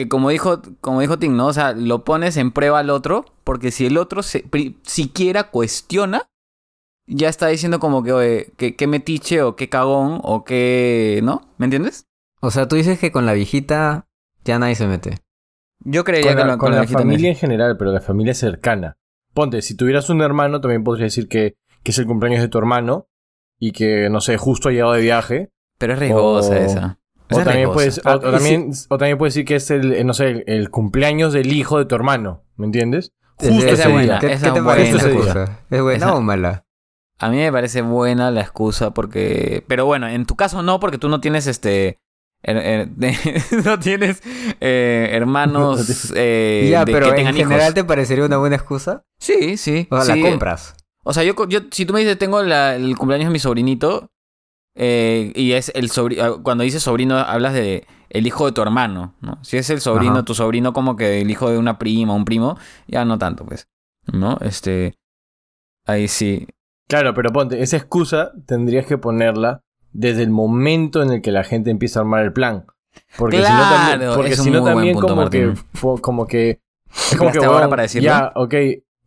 que 0.04 0.08
como 0.08 0.30
dijo, 0.30 0.62
como 0.80 1.00
dijo 1.02 1.18
Tim, 1.18 1.36
¿no? 1.36 1.48
O 1.48 1.52
sea, 1.52 1.72
lo 1.72 2.04
pones 2.04 2.36
en 2.38 2.52
prueba 2.52 2.78
al 2.78 2.88
otro, 2.88 3.26
porque 3.44 3.70
si 3.70 3.84
el 3.86 3.98
otro 3.98 4.22
se, 4.22 4.40
pri- 4.40 4.78
siquiera 4.82 5.50
cuestiona, 5.50 6.22
ya 7.06 7.28
está 7.28 7.48
diciendo 7.48 7.80
como 7.80 8.02
que, 8.02 8.12
oye, 8.12 8.52
que, 8.56 8.76
que 8.76 8.86
metiche 8.86 9.42
o 9.42 9.56
qué 9.56 9.68
cagón 9.68 10.20
o 10.22 10.44
que, 10.44 11.20
¿no? 11.22 11.42
¿Me 11.58 11.66
entiendes? 11.66 12.06
O 12.40 12.50
sea, 12.50 12.66
tú 12.68 12.76
dices 12.76 12.98
que 12.98 13.12
con 13.12 13.26
la 13.26 13.34
viejita 13.34 14.06
ya 14.44 14.58
nadie 14.58 14.74
se 14.74 14.86
mete. 14.86 15.18
Yo 15.84 16.04
creería 16.04 16.30
Con 16.32 16.36
que 16.38 16.44
la, 16.46 16.52
lo- 16.52 16.58
con 16.58 16.70
la 16.72 16.78
viejita 16.80 17.00
no 17.04 17.10
es- 17.10 17.16
familia 17.16 17.30
en 17.30 17.36
general, 17.36 17.76
pero 17.76 17.92
la 17.92 18.00
familia 18.00 18.32
cercana. 18.32 18.96
Ponte, 19.34 19.60
si 19.60 19.76
tuvieras 19.76 20.08
un 20.08 20.22
hermano, 20.22 20.60
también 20.62 20.82
podría 20.82 21.04
decir 21.04 21.28
que, 21.28 21.54
que 21.82 21.90
es 21.90 21.98
el 21.98 22.06
cumpleaños 22.06 22.40
de 22.42 22.48
tu 22.48 22.56
hermano 22.58 23.06
y 23.58 23.72
que, 23.72 24.08
no 24.08 24.20
sé, 24.22 24.36
justo 24.38 24.68
ha 24.68 24.72
llegado 24.72 24.92
de 24.94 25.02
viaje. 25.02 25.50
Pero 25.78 25.92
es 25.94 25.98
riesgosa 25.98 26.52
O- 26.54 26.56
esa. 26.56 26.98
O 27.30 27.38
es 27.38 27.44
también, 27.44 27.72
puedes, 27.72 27.98
o, 28.04 28.18
también, 28.20 28.72
o 28.88 28.98
también 28.98 29.18
puedes 29.18 29.34
decir 29.34 29.46
que 29.46 29.56
es 29.56 29.70
el, 29.70 29.92
eh, 29.92 30.04
no 30.04 30.14
sé, 30.14 30.28
el, 30.28 30.44
el 30.46 30.70
cumpleaños 30.70 31.32
del 31.32 31.52
hijo 31.52 31.78
de 31.78 31.84
tu 31.84 31.94
hermano. 31.94 32.42
¿Me 32.56 32.66
entiendes? 32.66 33.12
Justo 33.38 33.54
Esa 33.66 33.70
ese 33.84 33.88
buena. 33.88 34.02
día. 34.02 34.18
¿Qué, 34.18 34.32
esa 34.34 34.46
qué 34.46 34.52
te 34.52 34.58
es 34.58 34.64
parece 34.64 34.92
buena. 34.96 35.08
excusa? 35.10 35.58
¿Es 35.70 35.82
buena 35.82 36.06
Esa- 36.06 36.14
o 36.14 36.20
mala? 36.20 36.64
A 37.18 37.28
mí 37.30 37.36
me 37.36 37.52
parece 37.52 37.82
buena 37.82 38.30
la 38.30 38.40
excusa 38.40 38.92
porque... 38.92 39.62
Pero 39.68 39.84
bueno, 39.86 40.08
en 40.08 40.24
tu 40.26 40.36
caso 40.36 40.62
no, 40.62 40.80
porque 40.80 40.96
tú 40.98 41.08
no 41.10 41.20
tienes 41.20 41.46
este... 41.46 41.98
her- 42.42 42.88
her- 42.96 43.64
no 43.64 43.78
tienes 43.78 44.22
eh, 44.60 45.10
hermanos 45.12 46.12
eh, 46.16 46.68
ya, 46.70 46.84
de 46.86 46.92
pero 46.92 47.14
que 47.14 47.20
en 47.20 47.34
general 47.34 47.60
hijos. 47.62 47.74
te 47.74 47.84
parecería 47.84 48.24
una 48.24 48.38
buena 48.38 48.56
excusa. 48.56 49.04
Sí, 49.18 49.56
sí. 49.58 49.86
O 49.90 50.00
sea, 50.02 50.14
sí. 50.14 50.22
la 50.22 50.30
compras. 50.30 50.74
O 51.04 51.12
sea, 51.12 51.22
yo, 51.22 51.34
yo 51.48 51.60
si 51.70 51.84
tú 51.86 51.92
me 51.92 52.00
dices 52.00 52.18
tengo 52.18 52.42
la- 52.42 52.74
el 52.76 52.96
cumpleaños 52.96 53.28
de 53.28 53.32
mi 53.32 53.38
sobrinito 53.38 54.10
eh, 54.74 55.32
y 55.34 55.52
es 55.52 55.70
el 55.74 55.90
sobrino... 55.90 56.42
Cuando 56.42 56.64
dices 56.64 56.82
sobrino 56.82 57.16
hablas 57.18 57.54
de 57.54 57.86
el 58.08 58.26
hijo 58.26 58.46
de 58.46 58.52
tu 58.52 58.62
hermano, 58.62 59.14
¿no? 59.20 59.38
Si 59.42 59.56
es 59.56 59.70
el 59.70 59.80
sobrino, 59.80 60.14
Ajá. 60.14 60.24
tu 60.24 60.34
sobrino 60.34 60.72
como 60.72 60.96
que 60.96 61.20
el 61.20 61.30
hijo 61.30 61.50
de 61.50 61.58
una 61.58 61.78
prima, 61.78 62.14
un 62.14 62.24
primo, 62.24 62.58
ya 62.88 63.04
no 63.04 63.18
tanto, 63.18 63.44
pues. 63.44 63.68
¿No? 64.12 64.38
Este... 64.40 64.94
Ahí 65.86 66.08
sí. 66.08 66.46
Claro, 66.88 67.14
pero 67.14 67.32
ponte, 67.32 67.62
esa 67.62 67.76
excusa 67.76 68.32
tendrías 68.46 68.86
que 68.86 68.98
ponerla 68.98 69.62
desde 69.92 70.22
el 70.22 70.30
momento 70.30 71.02
en 71.02 71.12
el 71.12 71.22
que 71.22 71.32
la 71.32 71.44
gente 71.44 71.70
empieza 71.70 72.00
a 72.00 72.02
armar 72.02 72.24
el 72.24 72.32
plan. 72.32 72.66
Porque 73.16 73.36
si 73.36 73.42
no 73.42 73.48
también, 73.48 73.98
Claro, 73.98 74.14
porque 74.16 74.32
es 74.32 74.42
si 74.42 74.50
no 74.50 74.64
también 74.64 74.94
punto, 74.94 75.08
como 75.08 75.30
que, 75.30 75.54
como 76.00 76.26
que 76.26 76.60
es 77.12 77.16
como 77.16 77.30
que 77.30 77.38
ahora 77.38 77.58
weón, 77.58 77.70
para 77.70 77.82
decirlo. 77.82 78.08
ya, 78.08 78.32
ok, 78.34 78.54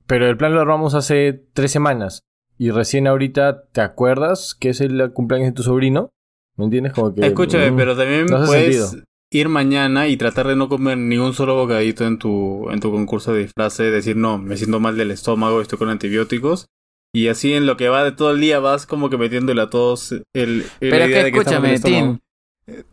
pero 0.08 0.30
el 0.30 0.38
plan 0.38 0.54
lo 0.54 0.62
armamos 0.62 0.94
hace 0.94 1.46
tres 1.54 1.72
semanas 1.72 2.26
y 2.58 2.72
recién 2.72 3.08
ahorita 3.08 3.64
te 3.72 3.82
acuerdas 3.82 4.56
que 4.60 4.70
es 4.70 4.82
el 4.82 5.12
cumpleaños 5.14 5.50
de 5.50 5.54
tu 5.54 5.64
sobrino, 5.64 6.10
¿me 6.56 6.66
entiendes? 6.66 6.94
Como 6.94 7.14
que 7.14 7.26
Escúchame, 7.26 7.72
mm, 7.72 7.78
pero 7.78 7.96
también 7.98 8.26
no 8.28 8.46
puedes 8.46 8.90
sentido. 8.90 9.04
ir 9.32 9.50
mañana 9.50 10.08
y 10.08 10.18
tratar 10.18 10.48
de 10.48 10.56
no 10.56 10.70
comer 10.70 10.98
ni 10.98 11.18
un 11.18 11.34
solo 11.34 11.56
bocadito 11.56 12.06
en 12.06 12.20
tu, 12.20 12.70
en 12.70 12.80
tu 12.80 12.92
concurso 12.92 13.34
de 13.34 13.42
disfraces, 13.44 13.92
decir 13.92 14.16
no, 14.16 14.38
me 14.38 14.58
siento 14.58 14.80
mal 14.80 14.96
del 14.98 15.12
estómago, 15.12 15.62
estoy 15.62 15.78
con 15.80 15.90
antibióticos. 15.90 16.68
Y 17.16 17.28
así 17.28 17.54
en 17.54 17.68
lo 17.68 17.78
que 17.78 17.90
va 17.90 18.04
de 18.04 18.12
todo 18.12 18.32
el 18.32 18.40
día 18.42 18.60
vas 18.60 18.88
como 18.88 19.10
que 19.10 19.18
metiéndole 19.18 19.62
a 19.62 19.70
todos 19.70 20.12
el, 20.12 20.24
el 20.34 20.66
Pero 20.80 20.98
la 21.00 21.06
idea 21.06 21.18
que 21.20 21.24
de 21.24 21.30
escúchame. 21.30 21.80
Tim. 21.80 22.18
Eh, 22.66 22.84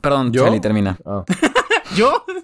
Perdón, 0.00 0.32
¿Yo? 0.32 0.42
Charlie, 0.44 0.60
termina. 0.60 0.98
ah. 1.04 1.24
¿Yo? 1.96 2.24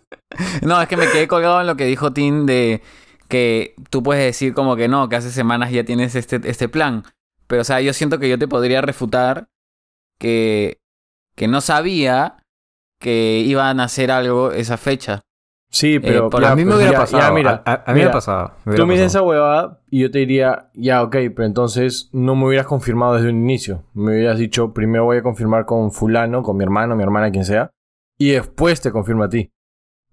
No, 0.63 0.81
es 0.81 0.87
que 0.87 0.97
me 0.97 1.11
quedé 1.11 1.27
colgado 1.27 1.61
en 1.61 1.67
lo 1.67 1.75
que 1.77 1.85
dijo 1.87 2.13
Tim 2.13 2.47
de 2.47 2.81
que 3.29 3.75
tú 3.91 4.03
puedes 4.03 4.25
decir 4.25 4.55
como 4.55 4.75
que 4.77 4.89
no, 4.89 5.09
que 5.09 5.17
hace 5.17 5.31
semanas 5.31 5.71
ya 5.71 5.85
tienes 5.85 6.15
este, 6.15 6.41
este 6.45 6.69
plan. 6.69 7.05
Pero, 7.47 7.63
o 7.63 7.65
sea, 7.65 7.81
yo 7.81 7.93
siento 7.93 8.19
que 8.19 8.29
yo 8.29 8.39
te 8.39 8.49
podría 8.49 8.81
refutar 8.81 9.49
que, 10.19 10.79
que 11.37 11.49
no 11.49 11.61
sabía 11.61 12.37
que 13.01 13.41
iban 13.47 13.81
a 13.81 13.85
hacer 13.85 14.11
algo 14.11 14.53
esa 14.53 14.77
fecha. 14.77 15.21
Sí, 15.71 15.99
pero 15.99 16.31
por- 16.31 16.43
ya, 16.43 16.53
a 16.53 16.57
mí 16.57 16.65
me 16.65 16.71
pues, 16.73 16.79
hubiera 16.79 16.93
ya- 16.93 16.99
pasado. 16.99 17.23
ya, 17.23 17.31
mira, 17.31 17.63
a, 17.67 17.93
mí 17.93 17.95
mira, 17.99 18.07
me 18.07 18.13
pasaba. 18.13 18.57
me 18.65 18.65
Tú 18.65 18.71
hubiera 18.71 18.87
me 18.87 18.93
dices 18.95 19.07
pasado. 19.13 19.25
esa 19.25 19.29
huevada 19.29 19.81
y 19.91 20.01
yo 20.01 20.11
te 20.11 20.19
diría, 20.21 20.71
ya, 20.75 21.03
ok, 21.03 21.13
pero 21.37 21.45
entonces 21.45 22.09
no 22.13 22.35
me 22.37 22.47
hubieras 22.47 22.67
confirmado 22.67 23.15
desde 23.15 23.29
un 23.29 23.37
inicio. 23.37 23.85
Me 23.93 24.13
hubieras 24.13 24.39
dicho, 24.39 24.73
primero 24.73 25.05
voy 25.05 25.19
a 25.19 25.23
confirmar 25.23 25.67
con 25.67 25.93
fulano, 25.93 26.43
con 26.43 26.57
mi 26.57 26.65
hermano, 26.65 26.97
mi 26.97 27.03
hermana, 27.03 27.31
quien 27.31 27.45
sea, 27.45 27.71
y 28.19 28.31
después 28.31 28.81
te 28.81 28.91
confirmo 28.91 29.25
a 29.25 29.29
ti. 29.29 29.51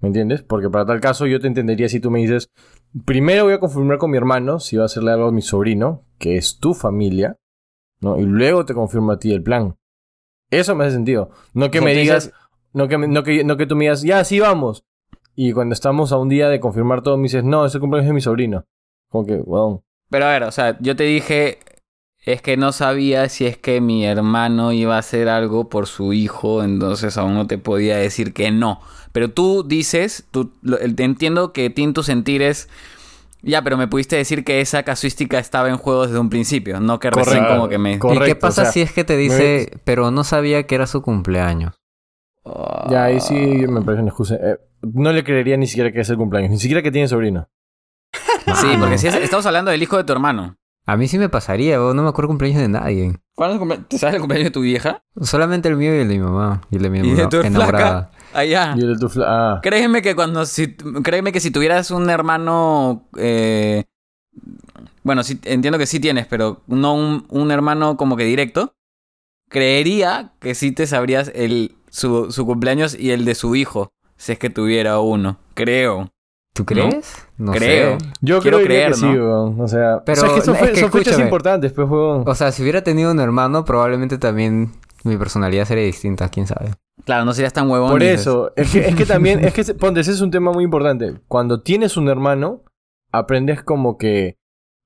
¿Me 0.06 0.10
entiendes? 0.10 0.44
Porque 0.44 0.70
para 0.70 0.86
tal 0.86 1.02
caso 1.02 1.26
yo 1.26 1.40
te 1.40 1.48
entendería 1.48 1.90
si 1.90 2.00
tú 2.00 2.12
me 2.12 2.20
dices, 2.20 2.52
primero 3.06 3.46
voy 3.46 3.54
a 3.54 3.60
confirmar 3.60 3.98
con 3.98 4.12
mi 4.12 4.18
hermano, 4.18 4.60
si 4.60 4.78
va 4.78 4.84
a 4.84 4.86
hacerle 4.86 5.10
algo 5.10 5.30
a 5.30 5.32
mi 5.32 5.42
sobrino, 5.42 6.04
que 6.20 6.38
es 6.38 6.60
tu 6.60 6.76
familia, 6.76 7.40
¿no? 8.02 8.20
Y 8.20 8.22
luego 8.22 8.66
te 8.66 8.76
confirmo 8.76 9.14
a 9.14 9.18
ti 9.18 9.34
el 9.34 9.42
plan. 9.42 9.78
Eso 10.52 10.76
me 10.76 10.86
hace 10.86 10.94
sentido. 10.94 11.32
No 11.56 11.72
que 11.72 11.82
me 11.82 11.96
digas, 11.96 12.32
no 12.72 12.88
que, 12.88 13.00
no, 13.00 13.24
que, 13.24 13.44
no 13.44 13.58
que 13.58 13.66
tú 13.66 13.76
me 13.76 13.86
digas, 13.86 14.04
ya, 14.04 14.24
sí, 14.24 14.40
vamos. 14.40 14.86
Y 15.34 15.54
cuando 15.54 15.74
estamos 15.74 16.12
a 16.12 16.20
un 16.20 16.30
día 16.30 16.50
de 16.50 16.60
confirmar 16.60 17.02
todo, 17.02 17.18
me 17.18 17.24
dices, 17.24 17.44
no, 17.44 17.66
es 17.66 17.74
el 17.74 17.82
cumpleaños 17.82 18.10
de 18.10 18.14
mi 18.14 18.22
sobrino. 18.22 18.66
Como 19.10 19.26
que, 19.26 19.38
wow. 19.38 19.84
Pero 20.12 20.26
a 20.26 20.34
ver, 20.34 20.44
o 20.44 20.52
sea, 20.52 20.78
yo 20.82 20.96
te 20.96 21.06
dije, 21.06 21.58
es 22.26 22.42
que 22.42 22.58
no 22.58 22.72
sabía 22.72 23.30
si 23.30 23.46
es 23.46 23.58
que 23.58 23.82
mi 23.82 24.06
hermano 24.06 24.72
iba 24.72 24.96
a 24.96 25.00
hacer 25.00 25.30
algo 25.30 25.70
por 25.70 25.88
su 25.88 26.14
hijo, 26.14 26.64
entonces 26.64 27.18
aún 27.18 27.36
no 27.36 27.48
te 27.48 27.58
podía 27.58 27.98
decir 27.98 28.34
que 28.34 28.52
no. 28.52 28.82
Pero 29.12 29.30
tú 29.32 29.64
dices, 29.64 30.26
tú, 30.32 30.52
lo- 30.62 30.80
entiendo 30.80 31.54
que 31.54 31.70
ti 31.70 31.84
en 31.84 31.94
tu 31.94 32.04
sentir 32.04 32.42
es, 32.42 32.68
ya, 33.42 33.62
pero 33.62 33.78
me 33.78 33.88
pudiste 33.88 34.16
decir 34.16 34.44
que 34.44 34.60
esa 34.60 34.82
casuística 34.84 35.38
estaba 35.38 35.70
en 35.70 35.78
juego 35.78 36.08
desde 36.08 36.20
un 36.20 36.30
principio, 36.30 36.80
no 36.80 37.00
que 37.00 37.12
recién 37.12 37.46
como 37.46 37.70
que 37.70 37.78
me... 37.78 38.00
Correcto, 38.00 38.24
¿Y 38.26 38.28
qué 38.28 38.36
pasa 38.36 38.62
o 38.64 38.66
sea, 38.66 38.72
si 38.74 38.82
es 38.82 38.92
que 38.92 39.04
te 39.04 39.16
dice, 39.18 39.72
pero 39.84 40.10
no 40.12 40.24
sabía 40.24 40.64
que 40.66 40.76
era 40.76 40.88
su 40.88 41.02
cumpleaños? 41.04 41.76
Ah. 42.44 42.88
Ya, 42.90 43.04
ahí 43.06 43.20
sí 43.22 43.36
me 43.36 43.82
parece 43.82 44.02
una 44.02 44.10
excusa. 44.10 44.36
Eh, 44.36 44.58
no 44.82 45.12
le 45.14 45.24
creería 45.24 45.58
ni 45.58 45.68
siquiera 45.68 45.92
que 45.92 46.02
es 46.02 46.10
el 46.10 46.18
cumpleaños, 46.18 46.52
ni 46.52 46.60
siquiera 46.60 46.82
que 46.82 46.92
tiene 46.92 47.08
sobrino. 47.08 47.48
Sí, 48.14 48.68
porque 48.80 48.98
si 48.98 49.08
es- 49.08 49.16
estamos 49.16 49.46
hablando 49.46 49.72
del 49.72 49.82
hijo 49.82 49.98
de 49.98 50.04
tu 50.04 50.14
hermano. 50.14 50.56
A 50.86 50.98
mí 50.98 51.08
sí 51.08 51.18
me 51.18 51.30
pasaría, 51.30 51.78
bro, 51.80 51.94
no 51.94 52.04
me 52.04 52.10
acuerdo 52.10 52.28
cumpleaños 52.30 52.62
de 52.62 52.68
nadie. 52.68 53.14
¿Cuándo 53.36 53.64
el 53.74 53.86
¿Te 53.86 53.98
sabes 53.98 54.16
el 54.16 54.22
cumpleaños 54.22 54.46
de 54.48 54.52
tu 54.52 54.62
vieja? 54.62 55.04
Solamente 55.20 55.68
el 55.68 55.78
mío 55.78 55.96
y 55.96 56.00
el 56.00 56.08
de 56.08 56.14
mi 56.18 56.24
mamá. 56.24 56.62
Y 56.70 56.76
el 56.76 56.84
de 56.84 56.90
mi 56.90 57.00
¿Y 57.00 57.14
de 57.14 57.28
tu 57.28 57.38
enamorada. 57.38 58.12
flaca? 58.12 58.40
Allá. 58.40 58.76
Y 58.78 58.82
el 58.82 58.94
de 58.94 59.00
tu 59.00 59.08
fla- 59.10 59.26
ah, 59.28 59.60
Créeme 59.64 60.02
que 60.02 60.16
cuando 60.16 60.46
si 60.46 60.76
créeme 60.76 61.32
que 61.32 61.40
si 61.40 61.52
tuvieras 61.52 61.90
un 61.92 62.10
hermano 62.10 63.08
eh, 63.18 63.86
bueno, 65.04 65.24
sí, 65.24 65.40
entiendo 65.44 65.78
que 65.78 65.86
sí 65.86 66.00
tienes, 66.00 66.28
pero 66.28 66.62
no 66.68 66.94
un, 66.96 67.26
un 67.30 67.52
hermano 67.52 67.96
como 67.98 68.16
que 68.18 68.24
directo, 68.26 68.74
creería 69.50 70.34
que 70.40 70.56
sí 70.56 70.72
te 70.72 70.88
sabrías 70.88 71.32
el 71.36 71.76
su, 71.90 72.32
su 72.32 72.46
cumpleaños 72.46 72.98
y 72.98 73.12
el 73.12 73.24
de 73.26 73.36
su 73.36 73.56
hijo, 73.56 73.92
si 74.18 74.34
es 74.34 74.40
que 74.40 74.50
tuviera 74.50 75.00
uno. 75.00 75.38
Creo. 75.54 76.10
¿Tú 76.56 76.64
crees? 76.64 77.28
No, 77.38 77.52
Creo. 77.52 78.00
sé. 78.00 78.06
Yo 78.22 78.40
Quiero 78.40 78.58
creo 78.60 78.66
creer, 78.68 78.92
que 78.92 78.98
sí, 78.98 79.06
¿no? 79.06 79.12
weón. 79.12 79.60
O 79.60 79.68
sea, 79.68 80.02
Pero, 80.06 80.22
o 80.22 80.26
sea, 80.26 80.30
es 80.30 80.36
que 80.36 80.42
son, 80.42 80.56
es 80.56 80.72
que 80.72 80.80
son 80.80 80.92
fechas 80.92 81.20
importantes, 81.20 81.74
pues, 81.74 81.86
weón. 81.90 82.24
O 82.26 82.34
sea, 82.34 82.54
si 82.54 82.64
hubiera 82.64 82.82
tenido 82.82 83.12
un 83.12 83.20
hermano, 83.20 83.66
probablemente 83.66 84.18
también 84.18 84.72
mi 85.04 85.18
personalidad 85.18 85.66
sería 85.66 85.84
distinta, 85.84 86.30
quién 86.30 86.48
sabe. 86.48 86.72
Claro, 87.04 87.26
no 87.26 87.34
serías 87.34 87.52
tan 87.52 87.70
huevón. 87.70 87.92
Por 87.92 88.02
eso, 88.04 88.54
es 88.56 88.72
que, 88.72 88.88
es 88.88 88.96
que 88.96 89.06
también, 89.06 89.44
es 89.44 89.54
que, 89.54 89.66
ponte, 89.74 90.00
ese 90.00 90.12
es 90.12 90.22
un 90.22 90.32
tema 90.32 90.54
muy 90.54 90.64
importante. 90.64 91.16
Cuando 91.28 91.62
tienes 91.62 91.98
un 91.98 92.08
hermano, 92.08 92.64
aprendes 93.12 93.62
como 93.62 93.98
que 93.98 94.38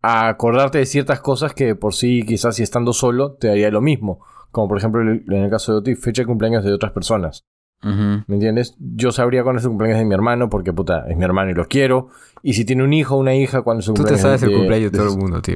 a 0.02 0.28
acordarte 0.28 0.80
de 0.80 0.88
ciertas 0.88 1.20
cosas 1.20 1.54
que 1.54 1.76
por 1.76 1.94
sí, 1.94 2.24
quizás 2.26 2.56
si 2.56 2.64
estando 2.64 2.94
solo, 2.94 3.34
te 3.34 3.48
daría 3.48 3.70
lo 3.70 3.80
mismo. 3.82 4.26
Como 4.50 4.68
por 4.68 4.80
ejemplo 4.80 5.02
en 5.04 5.24
el 5.44 5.50
caso 5.52 5.72
de 5.74 5.78
Oti, 5.78 5.96
fecha 5.96 6.24
de 6.24 6.26
cumpleaños 6.26 6.64
de 6.64 6.74
otras 6.74 6.94
personas. 6.94 7.46
¿Me 7.82 8.24
entiendes? 8.36 8.76
Yo 8.80 9.12
sabría 9.12 9.44
cuándo 9.44 9.60
es 9.60 9.64
el 9.66 9.70
cumpleaños 9.70 10.00
de 10.00 10.06
mi 10.06 10.14
hermano, 10.14 10.50
porque 10.50 10.74
puta, 10.74 11.06
es 11.10 11.16
mi 11.16 11.24
hermano 11.24 11.52
y 11.52 11.54
lo 11.54 11.68
quiero. 11.68 12.10
Y 12.44 12.54
si 12.54 12.66
tiene 12.66 12.84
un 12.84 12.92
hijo 12.94 13.16
o 13.16 13.20
una 13.20 13.36
hija, 13.36 13.62
cuándo 13.62 13.80
es 13.80 13.86
su 13.86 13.94
Tú 13.94 14.04
te 14.04 14.10
cumpleaños 14.10 14.22
sabes 14.22 14.44
el 14.44 14.50
de- 14.50 14.56
cumpleaños 14.56 14.92
de 14.92 14.98
de- 14.98 15.04
todo 15.06 15.14
el 15.14 15.20
mundo, 15.20 15.42
tío. 15.42 15.56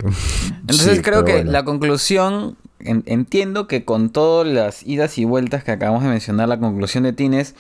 Entonces 0.61 0.95
Sí, 0.97 1.01
creo 1.01 1.25
que 1.25 1.33
bueno. 1.33 1.51
la 1.51 1.65
conclusión, 1.65 2.57
en- 2.79 3.03
entiendo 3.05 3.67
que 3.67 3.83
con 3.85 4.09
todas 4.09 4.47
las 4.47 4.83
idas 4.87 5.17
y 5.17 5.25
vueltas 5.25 5.63
que 5.65 5.71
acabamos 5.71 6.03
de 6.03 6.09
mencionar, 6.09 6.47
la 6.47 6.59
conclusión 6.59 7.03
de 7.03 7.13
Tin 7.13 7.33
es 7.33 7.55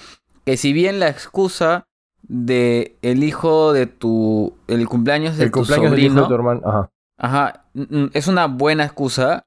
que 0.45 0.55
si 0.57 0.71
bien 0.73 0.99
la 0.99 1.09
excusa 1.09 1.83
de 2.25 2.95
el 3.01 3.23
hijo 3.23 3.73
de 3.73 3.85
tu, 3.85 4.53
el 4.67 4.87
cumpleaños 4.87 5.35
de 5.37 5.43
El 5.45 5.51
tu 5.51 5.59
cumpleaños 5.59 5.91
del 5.91 5.99
hijo 5.99 6.07
sobrino, 6.09 6.21
de 6.23 6.27
tu 6.29 6.33
hermano. 6.35 6.61
Ajá. 6.65 6.89
ajá, 7.17 7.65
mm, 7.73 8.05
es 8.13 8.27
una 8.27 8.47
buena 8.47 8.85
excusa, 8.85 9.45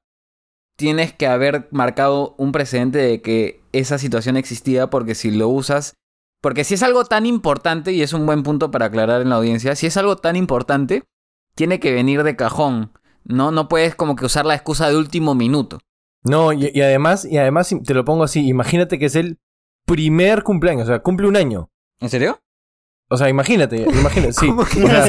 tienes 0.75 1.11
que 1.11 1.25
haber 1.25 1.67
marcado 1.71 2.35
un 2.37 2.51
precedente 2.51 2.99
de 2.99 3.21
que 3.21 3.61
esa 3.79 3.97
situación 3.97 4.37
existía 4.37 4.89
porque 4.89 5.15
si 5.15 5.31
lo 5.31 5.49
usas, 5.49 5.95
porque 6.41 6.63
si 6.63 6.75
es 6.75 6.83
algo 6.83 7.05
tan 7.05 7.25
importante, 7.25 7.91
y 7.91 8.01
es 8.01 8.13
un 8.13 8.25
buen 8.25 8.43
punto 8.43 8.71
para 8.71 8.85
aclarar 8.85 9.21
en 9.21 9.29
la 9.29 9.35
audiencia, 9.35 9.75
si 9.75 9.87
es 9.87 9.97
algo 9.97 10.17
tan 10.17 10.35
importante, 10.35 11.03
tiene 11.55 11.79
que 11.79 11.93
venir 11.93 12.23
de 12.23 12.35
cajón. 12.35 12.91
No, 13.23 13.51
no 13.51 13.67
puedes 13.67 13.95
como 13.95 14.15
que 14.15 14.25
usar 14.25 14.45
la 14.45 14.55
excusa 14.55 14.89
de 14.89 14.95
último 14.95 15.35
minuto. 15.35 15.79
No, 16.23 16.53
y, 16.53 16.71
y 16.73 16.81
además, 16.81 17.25
y 17.25 17.37
además, 17.37 17.73
te 17.83 17.93
lo 17.93 18.05
pongo 18.05 18.23
así, 18.23 18.47
imagínate 18.47 18.99
que 18.99 19.05
es 19.05 19.15
el 19.15 19.39
primer 19.85 20.43
cumpleaños, 20.43 20.83
o 20.83 20.87
sea, 20.87 20.99
cumple 20.99 21.27
un 21.27 21.35
año. 21.35 21.69
¿En 21.99 22.09
serio? 22.09 22.39
O 23.09 23.15
sea, 23.15 23.29
imagínate, 23.29 23.77
imagínate, 23.77 24.33
sí. 24.33 24.47
¿Cómo 24.49 24.65
que 24.65 24.83
o, 24.83 24.87
sea, 24.89 25.05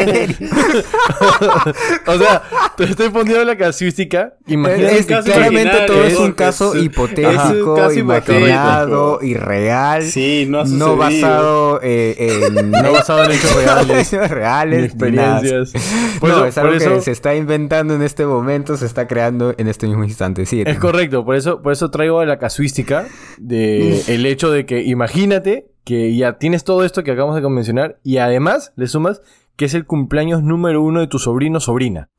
o 2.06 2.76
te 2.76 2.84
estoy 2.84 3.08
poniendo 3.10 3.44
la 3.44 3.56
casuística. 3.56 4.34
Imagínate 4.46 4.98
Es- 4.98 5.06
caso 5.06 5.24
claramente 5.24 5.76
todo 5.86 6.04
es 6.04 6.12
es- 6.12 6.18
un 6.20 6.32
caso 6.32 6.74
es- 6.76 6.84
hipotético, 6.84 7.34
es 7.34 7.62
un 7.62 7.74
caso 7.76 7.98
imaginado, 7.98 9.18
irreal, 9.22 10.04
Sí, 10.04 10.46
no 10.48 10.60
ha 10.60 10.64
no 10.64 10.96
basado 10.96 11.80
eh, 11.82 12.40
en... 12.46 12.70
No 12.78 12.92
basado 12.92 13.24
en 13.24 13.32
hechos 13.32 13.54
reales, 13.56 14.12
reales, 14.12 14.94
ni 14.94 15.10
ni 15.10 15.16
nada. 15.16 15.38
experiencias. 15.40 15.72
Por 16.20 16.30
no, 16.30 16.36
eso- 16.36 16.46
es 16.46 16.58
algo 16.58 16.72
por 16.74 16.82
eso- 16.82 16.94
que 16.94 17.00
se 17.00 17.10
está 17.10 17.34
inventando 17.34 17.94
en 17.94 18.02
este 18.02 18.24
momento, 18.26 18.76
se 18.76 18.86
está 18.86 19.08
creando 19.08 19.54
en 19.58 19.66
este 19.68 19.86
mismo 19.88 20.04
instante. 20.04 20.46
Sí, 20.46 20.62
Es 20.64 20.78
correcto, 20.78 21.24
por 21.24 21.34
eso, 21.34 21.62
por 21.62 21.72
eso 21.72 21.90
traigo 21.90 22.24
la 22.24 22.38
casuística 22.38 23.06
de 23.38 24.02
el 24.06 24.24
hecho 24.26 24.50
de 24.52 24.66
que 24.66 24.82
imagínate 24.82 25.66
que 25.88 26.14
ya 26.14 26.36
tienes 26.36 26.64
todo 26.64 26.84
esto 26.84 27.02
que 27.02 27.12
acabamos 27.12 27.40
de 27.40 27.48
mencionar 27.48 27.98
y 28.04 28.18
además 28.18 28.74
le 28.76 28.88
sumas 28.88 29.22
que 29.56 29.64
es 29.64 29.72
el 29.72 29.86
cumpleaños 29.86 30.42
número 30.42 30.82
uno 30.82 31.00
de 31.00 31.06
tu 31.06 31.18
sobrino 31.18 31.56
o 31.56 31.60
sobrina. 31.62 32.10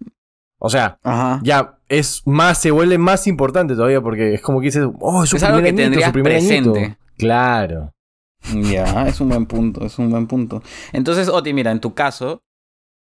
O 0.58 0.72
sea, 0.72 0.98
Ajá. 1.04 1.40
ya 1.44 1.78
es 1.88 2.24
más, 2.26 2.58
se 2.58 2.72
vuelve 2.72 2.98
más 2.98 3.28
importante 3.28 3.76
todavía 3.76 4.02
porque 4.02 4.34
es 4.34 4.42
como 4.42 4.60
que 4.60 4.66
dices, 4.66 4.88
oh, 5.00 5.24
es 5.24 5.30
su 5.30 5.36
Es 5.36 5.44
algo 5.44 5.62
que 5.62 5.68
añito, 5.68 5.84
tendrías 5.84 6.08
su 6.08 6.14
primer 6.14 6.38
añito. 6.38 6.74
presente. 6.74 6.98
Claro. 7.16 7.94
Ya, 8.56 9.08
es 9.08 9.22
un 9.22 9.30
buen 9.30 9.46
punto, 9.46 9.86
es 9.86 10.00
un 10.00 10.10
buen 10.10 10.26
punto. 10.26 10.64
Entonces, 10.92 11.30
Oti, 11.30 11.54
mira, 11.54 11.70
en 11.70 11.80
tu 11.80 11.94
caso, 11.94 12.42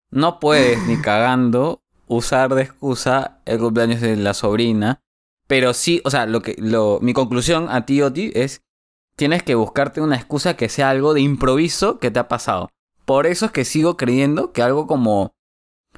no 0.09 0.39
puedes 0.39 0.81
ni 0.87 0.97
cagando 0.97 1.83
usar 2.07 2.55
de 2.55 2.63
excusa 2.63 3.41
el 3.45 3.59
cumpleaños 3.59 4.01
de 4.01 4.15
la 4.15 4.33
sobrina, 4.33 5.03
pero 5.45 5.75
sí, 5.75 6.01
o 6.03 6.09
sea, 6.09 6.25
lo 6.25 6.41
que, 6.41 6.55
lo, 6.57 6.97
mi 6.99 7.13
conclusión 7.13 7.67
a 7.69 7.85
ti, 7.85 8.01
Oti, 8.01 8.31
es 8.33 8.63
tienes 9.17 9.43
que 9.43 9.55
buscarte 9.55 9.99
una 9.99 10.15
excusa 10.15 10.55
que 10.55 10.69
sea 10.69 10.89
algo 10.89 11.13
de 11.13 11.19
improviso 11.21 11.99
que 11.99 12.11
te 12.11 12.19
ha 12.19 12.27
pasado. 12.29 12.69
Por 13.03 13.25
eso 13.27 13.47
es 13.47 13.51
que 13.51 13.65
sigo 13.65 13.97
creyendo 13.97 14.51
que 14.53 14.61
algo 14.61 14.87
como... 14.87 15.33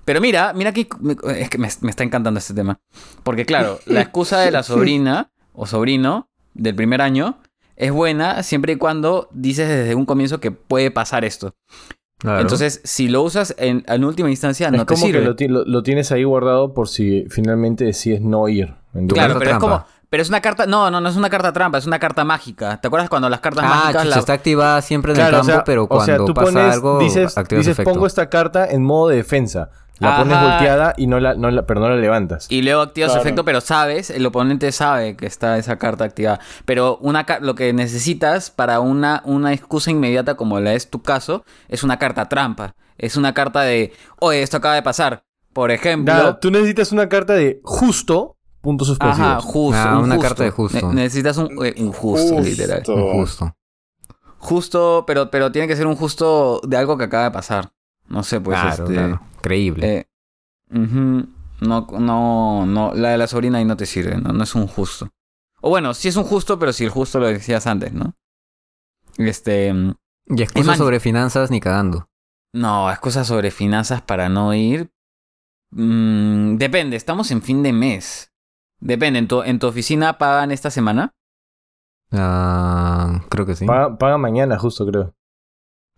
Pero 0.05 0.21
mira, 0.21 0.53
mira 0.53 0.71
que 0.73 0.87
es 1.35 1.49
que 1.49 1.57
me, 1.57 1.67
me 1.81 1.89
está 1.89 2.03
encantando 2.03 2.37
este 2.39 2.53
tema. 2.53 2.79
Porque 3.23 3.45
claro, 3.45 3.79
la 3.85 4.01
excusa 4.01 4.39
de 4.39 4.51
la 4.51 4.63
sobrina 4.63 5.31
o 5.53 5.67
sobrino 5.67 6.29
del 6.53 6.73
primer 6.75 7.01
año 7.01 7.39
es 7.75 7.91
buena 7.91 8.41
siempre 8.43 8.73
y 8.73 8.75
cuando 8.77 9.27
dices 9.31 9.67
desde 9.67 9.95
un 9.95 10.05
comienzo 10.05 10.39
que 10.39 10.51
puede 10.51 10.89
pasar 10.91 11.25
esto. 11.25 11.55
Claro. 12.19 12.41
Entonces, 12.41 12.81
si 12.83 13.07
lo 13.07 13.21
usas 13.23 13.55
en, 13.57 13.83
en 13.87 14.03
última 14.03 14.29
instancia, 14.29 14.67
es 14.67 14.73
no 14.73 14.79
te 14.85 14.93
como 14.93 15.05
sirve. 15.05 15.35
que 15.35 15.47
lo, 15.47 15.59
lo- 15.59 15.65
lo 15.65 15.83
tienes 15.83 16.11
ahí 16.11 16.23
guardado 16.25 16.73
por 16.73 16.87
si 16.89 17.25
finalmente 17.29 17.85
decides 17.85 18.21
no 18.21 18.47
ir. 18.49 18.75
Claro, 19.07 19.39
pero 19.39 19.51
es 19.51 19.57
como... 19.57 19.85
Pero 20.09 20.23
es 20.23 20.29
una 20.29 20.41
carta... 20.41 20.65
No, 20.65 20.89
no, 20.89 20.99
no 21.01 21.09
es 21.09 21.15
una 21.15 21.29
carta 21.29 21.53
trampa, 21.53 21.77
es 21.77 21.85
una 21.85 21.99
carta 21.99 22.23
mágica. 22.23 22.79
¿Te 22.81 22.87
acuerdas 22.87 23.09
cuando 23.09 23.29
las 23.29 23.39
cartas 23.41 23.63
Ah, 23.65 23.69
mágicas... 23.69 24.03
chucha, 24.03 24.15
la- 24.15 24.19
está 24.19 24.33
activada 24.33 24.81
siempre 24.81 25.11
en 25.11 25.17
Claro, 25.17 25.29
el 25.29 25.35
o 25.35 25.37
campo, 25.39 25.51
sea, 25.53 25.63
pero 25.63 25.83
o 25.83 25.87
cuando 25.87 26.05
sea, 26.05 26.17
tú 26.17 26.33
pasa 26.33 26.51
pones, 26.51 26.73
algo, 26.73 26.99
dices, 26.99 27.37
activas 27.37 27.65
dices 27.65 27.73
efecto. 27.79 27.91
pongo 27.93 28.07
esta 28.07 28.29
carta 28.29 28.65
en 28.65 28.83
modo 28.83 29.09
defensa. 29.09 29.69
La 29.99 30.15
pones 30.15 30.39
volteada 30.41 30.93
y 30.95 31.07
no 31.07 31.19
la, 31.19 31.33
no 31.33 31.51
la, 31.51 31.65
pero 31.65 31.81
no 31.81 31.89
la 31.89 31.97
levantas. 31.97 32.47
Y 32.49 32.61
luego 32.61 32.81
activas 32.81 33.09
su 33.11 33.15
Claro. 33.15 33.27
efecto, 33.27 33.43
pero 33.43 33.59
sabes, 33.59 34.09
el 34.09 34.25
oponente 34.25 34.71
sabe 34.71 35.17
que 35.17 35.25
está 35.25 35.57
esa 35.57 35.75
carta 35.75 36.05
activada. 36.05 36.39
Pero 36.63 36.97
una 37.01 37.25
lo 37.41 37.53
que 37.53 37.73
necesitas 37.73 38.49
para 38.49 38.79
una, 38.79 39.21
una 39.25 39.51
excusa 39.51 39.91
inmediata, 39.91 40.35
como 40.35 40.61
la 40.61 40.73
es 40.73 40.89
tu 40.89 41.01
caso, 41.01 41.43
es 41.67 41.83
una 41.83 41.99
carta 41.99 42.29
trampa. 42.29 42.75
Es 42.97 43.17
una 43.17 43.33
carta 43.33 43.61
de, 43.63 43.91
oye, 44.19 44.41
esto 44.41 44.55
acaba 44.55 44.75
de 44.75 44.83
pasar. 44.83 45.23
Por 45.51 45.69
ejemplo... 45.69 46.13
Nada, 46.13 46.39
tú 46.39 46.49
necesitas 46.49 46.93
una 46.93 47.09
carta 47.09 47.33
de 47.33 47.59
justo, 47.65 48.37
puntos 48.61 48.87
suspensivos. 48.87 49.27
Ajá, 49.29 49.41
justo. 49.41 49.77
Ah, 49.81 49.97
un 49.97 50.05
una 50.05 50.15
justo. 50.15 50.27
carta 50.29 50.43
de 50.43 50.51
justo. 50.51 50.87
Ne- 50.89 51.03
necesitas 51.03 51.37
un, 51.37 51.65
eh, 51.65 51.73
un 51.77 51.91
justo, 51.91 52.35
Justo. 52.35 52.41
literal. 52.49 52.83
Justo. 52.85 53.55
Justo, 54.37 55.03
pero, 55.05 55.29
pero 55.29 55.51
tiene 55.51 55.67
que 55.67 55.75
ser 55.75 55.87
un 55.87 55.95
justo 55.95 56.61
de 56.65 56.77
algo 56.77 56.97
que 56.97 57.03
acaba 57.05 57.25
de 57.25 57.31
pasar. 57.31 57.71
No 58.07 58.23
sé, 58.23 58.39
pues 58.41 58.59
claro, 58.59 58.83
este. 58.83 58.93
claro. 58.95 59.21
Creíble. 59.41 59.97
eh, 59.97 60.05
no, 61.61 61.87
no, 61.99 62.65
no. 62.65 62.93
La 62.93 63.09
de 63.09 63.17
la 63.17 63.27
sobrina 63.27 63.57
ahí 63.57 63.65
no 63.65 63.77
te 63.77 63.85
sirve, 63.85 64.15
¿no? 64.17 64.31
No 64.33 64.43
es 64.43 64.55
un 64.55 64.67
justo. 64.67 65.09
O 65.61 65.69
bueno, 65.69 65.93
sí 65.93 66.07
es 66.07 66.15
un 66.15 66.23
justo, 66.23 66.57
pero 66.57 66.71
si 66.71 66.85
el 66.85 66.89
justo 66.89 67.19
lo 67.19 67.27
decías 67.27 67.67
antes, 67.67 67.93
¿no? 67.93 68.15
Este. 69.17 69.73
mm, 69.73 69.93
Y 70.27 70.41
excusas 70.41 70.77
sobre 70.77 70.99
finanzas 70.99 71.51
ni 71.51 71.59
cagando. 71.59 72.07
No, 72.53 72.89
excusas 72.89 73.27
sobre 73.27 73.51
finanzas 73.51 74.01
para 74.01 74.29
no 74.29 74.53
ir. 74.53 74.89
Mm, 75.71 76.55
depende, 76.55 76.95
estamos 76.95 77.29
en 77.31 77.41
fin 77.41 77.61
de 77.61 77.73
mes. 77.73 78.28
Depende, 78.79 79.19
¿en 79.19 79.27
tu, 79.27 79.41
en 79.43 79.59
tu 79.59 79.67
oficina 79.67 80.17
pagan 80.17 80.51
esta 80.51 80.71
semana? 80.71 81.11
Ah, 82.11 83.21
creo 83.29 83.45
que 83.45 83.55
sí. 83.55 83.65
Paga, 83.65 83.97
paga 83.97 84.17
mañana, 84.17 84.57
justo 84.57 84.85
creo. 84.85 85.13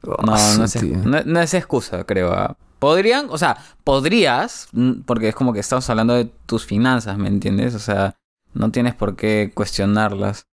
No, 0.04 0.16
Ah, 0.34 0.56
no 0.58 0.64
es, 0.66 0.84
no, 0.84 1.22
no 1.24 1.40
es 1.40 1.54
excusa, 1.54 2.04
creo. 2.06 2.32
ah. 2.34 2.58
Podrían, 2.80 3.28
o 3.30 3.38
sea, 3.38 3.58
podrías, 3.84 4.68
mm, 4.72 5.02
porque 5.06 5.30
es 5.30 5.36
como 5.36 5.54
que 5.54 5.60
estamos 5.60 5.88
hablando 5.90 6.16
de 6.16 6.26
tus 6.26 6.66
finanzas, 6.66 7.18
¿me 7.18 7.28
entiendes? 7.28 7.76
O 7.76 7.80
sea, 7.80 8.16
no 8.54 8.72
tienes 8.72 8.96
por 8.96 9.16
qué 9.16 9.52
cuestionarlas. 9.54 10.48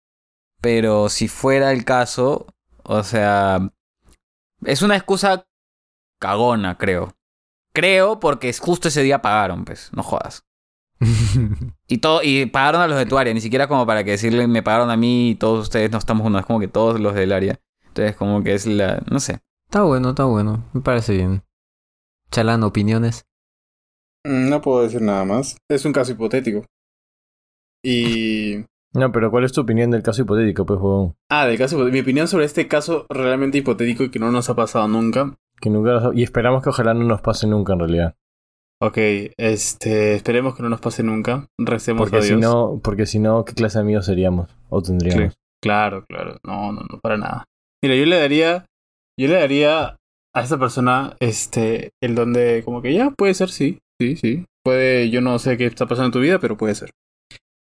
Pero 0.60 1.08
si 1.08 1.28
fuera 1.30 1.72
el 1.72 1.86
caso, 1.86 2.48
o 2.84 3.04
sea, 3.04 3.72
es 4.66 4.82
una 4.82 4.98
excusa 4.98 5.46
cagona, 6.20 6.78
creo. 6.78 7.14
Creo 7.74 8.20
porque 8.20 8.50
es 8.50 8.60
justo 8.60 8.90
ese 8.90 9.04
día 9.04 9.22
pagaron, 9.22 9.64
pues, 9.64 9.90
no 9.94 10.04
jodas. 10.04 10.44
Y 11.88 12.00
todo, 12.00 12.22
y 12.24 12.46
pagaron 12.48 12.82
a 12.82 12.88
los 12.88 12.98
de 12.98 13.06
tu 13.06 13.18
área, 13.18 13.34
ni 13.34 13.42
siquiera 13.42 13.68
como 13.68 13.86
para 13.86 14.04
que 14.04 14.12
decirle 14.12 14.48
me 14.48 14.64
pagaron 14.64 14.90
a 14.90 14.98
mí 14.98 15.30
y 15.32 15.36
todos 15.36 15.62
ustedes 15.62 15.92
no 15.92 15.98
estamos 15.98 16.26
uno, 16.26 16.40
es 16.40 16.46
como 16.46 16.60
que 16.60 16.68
todos 16.68 17.00
los 17.00 17.14
del 17.14 17.32
área. 17.32 17.60
Entonces 17.88 18.16
como 18.16 18.44
que 18.44 18.54
es 18.54 18.66
la, 18.66 19.02
no 19.10 19.20
sé. 19.20 19.40
Está 19.68 19.84
bueno, 19.84 20.10
está 20.10 20.24
bueno. 20.24 20.66
Me 20.74 20.82
parece 20.82 21.14
bien. 21.14 21.44
Chalán, 22.32 22.64
opiniones. 22.64 23.26
Mm, 24.26 24.50
No 24.50 24.62
puedo 24.62 24.84
decir 24.84 25.02
nada 25.02 25.26
más. 25.26 25.58
Es 25.70 25.86
un 25.86 25.94
caso 25.94 26.12
hipotético. 26.12 26.66
Y. 27.84 28.66
No, 28.94 29.12
pero 29.12 29.30
¿cuál 29.30 29.44
es 29.44 29.52
tu 29.52 29.62
opinión 29.62 29.92
del 29.92 30.04
caso 30.04 30.22
hipotético, 30.22 30.66
pues, 30.66 30.80
huevón? 30.80 31.16
Ah, 31.30 31.46
del 31.46 31.58
caso. 31.58 31.78
Mi 31.78 32.00
opinión 32.00 32.28
sobre 32.28 32.46
este 32.46 32.68
caso 32.68 33.06
realmente 33.10 33.60
hipotético 33.60 34.04
y 34.04 34.10
que 34.10 34.20
no 34.20 34.32
nos 34.32 34.50
ha 34.50 34.56
pasado 34.56 34.88
nunca. 34.88 35.36
Que 35.60 35.70
nunca 35.70 36.12
Y 36.14 36.24
esperamos 36.24 36.64
que 36.64 36.70
ojalá 36.70 36.94
no 36.94 37.04
nos 37.04 37.22
pase 37.22 37.48
nunca, 37.48 37.74
en 37.74 37.80
realidad. 37.80 38.16
Ok, 38.82 38.98
este. 39.38 40.14
Esperemos 40.14 40.56
que 40.56 40.62
no 40.64 40.70
nos 40.70 40.82
pase 40.82 41.02
nunca. 41.04 41.48
Recemos 41.60 42.02
Porque 42.04 42.18
a 42.18 42.22
si 42.22 42.30
Dios. 42.30 42.42
no, 42.42 42.80
porque 42.84 43.06
si 43.06 43.20
no, 43.20 43.44
¿qué 43.44 43.54
clase 43.54 43.80
de 43.80 43.84
amigos 43.84 44.06
seríamos? 44.06 44.56
O 44.70 44.82
tendríamos. 44.82 45.34
Claro, 45.64 46.06
claro. 46.08 46.38
No, 46.46 46.72
no, 46.72 46.82
no, 46.82 47.00
para 47.02 47.18
nada. 47.18 47.46
Mira, 47.84 47.96
yo 47.96 48.06
le 48.06 48.20
daría. 48.20 48.66
Yo 49.20 49.28
le 49.28 49.34
daría 49.34 49.96
a 50.36 50.42
esta 50.42 50.60
persona 50.60 51.16
este. 51.20 51.90
El 52.04 52.14
don 52.14 52.34
de. 52.34 52.62
Como 52.64 52.82
que 52.82 52.94
ya, 52.94 53.10
puede 53.12 53.34
ser, 53.34 53.50
sí. 53.50 53.80
Sí, 54.00 54.16
sí. 54.16 54.46
Puede. 54.64 55.10
Yo 55.10 55.22
no 55.22 55.40
sé 55.40 55.58
qué 55.58 55.66
está 55.66 55.88
pasando 55.88 56.08
en 56.08 56.12
tu 56.12 56.20
vida, 56.20 56.40
pero 56.40 56.56
puede 56.58 56.76
ser. 56.76 56.92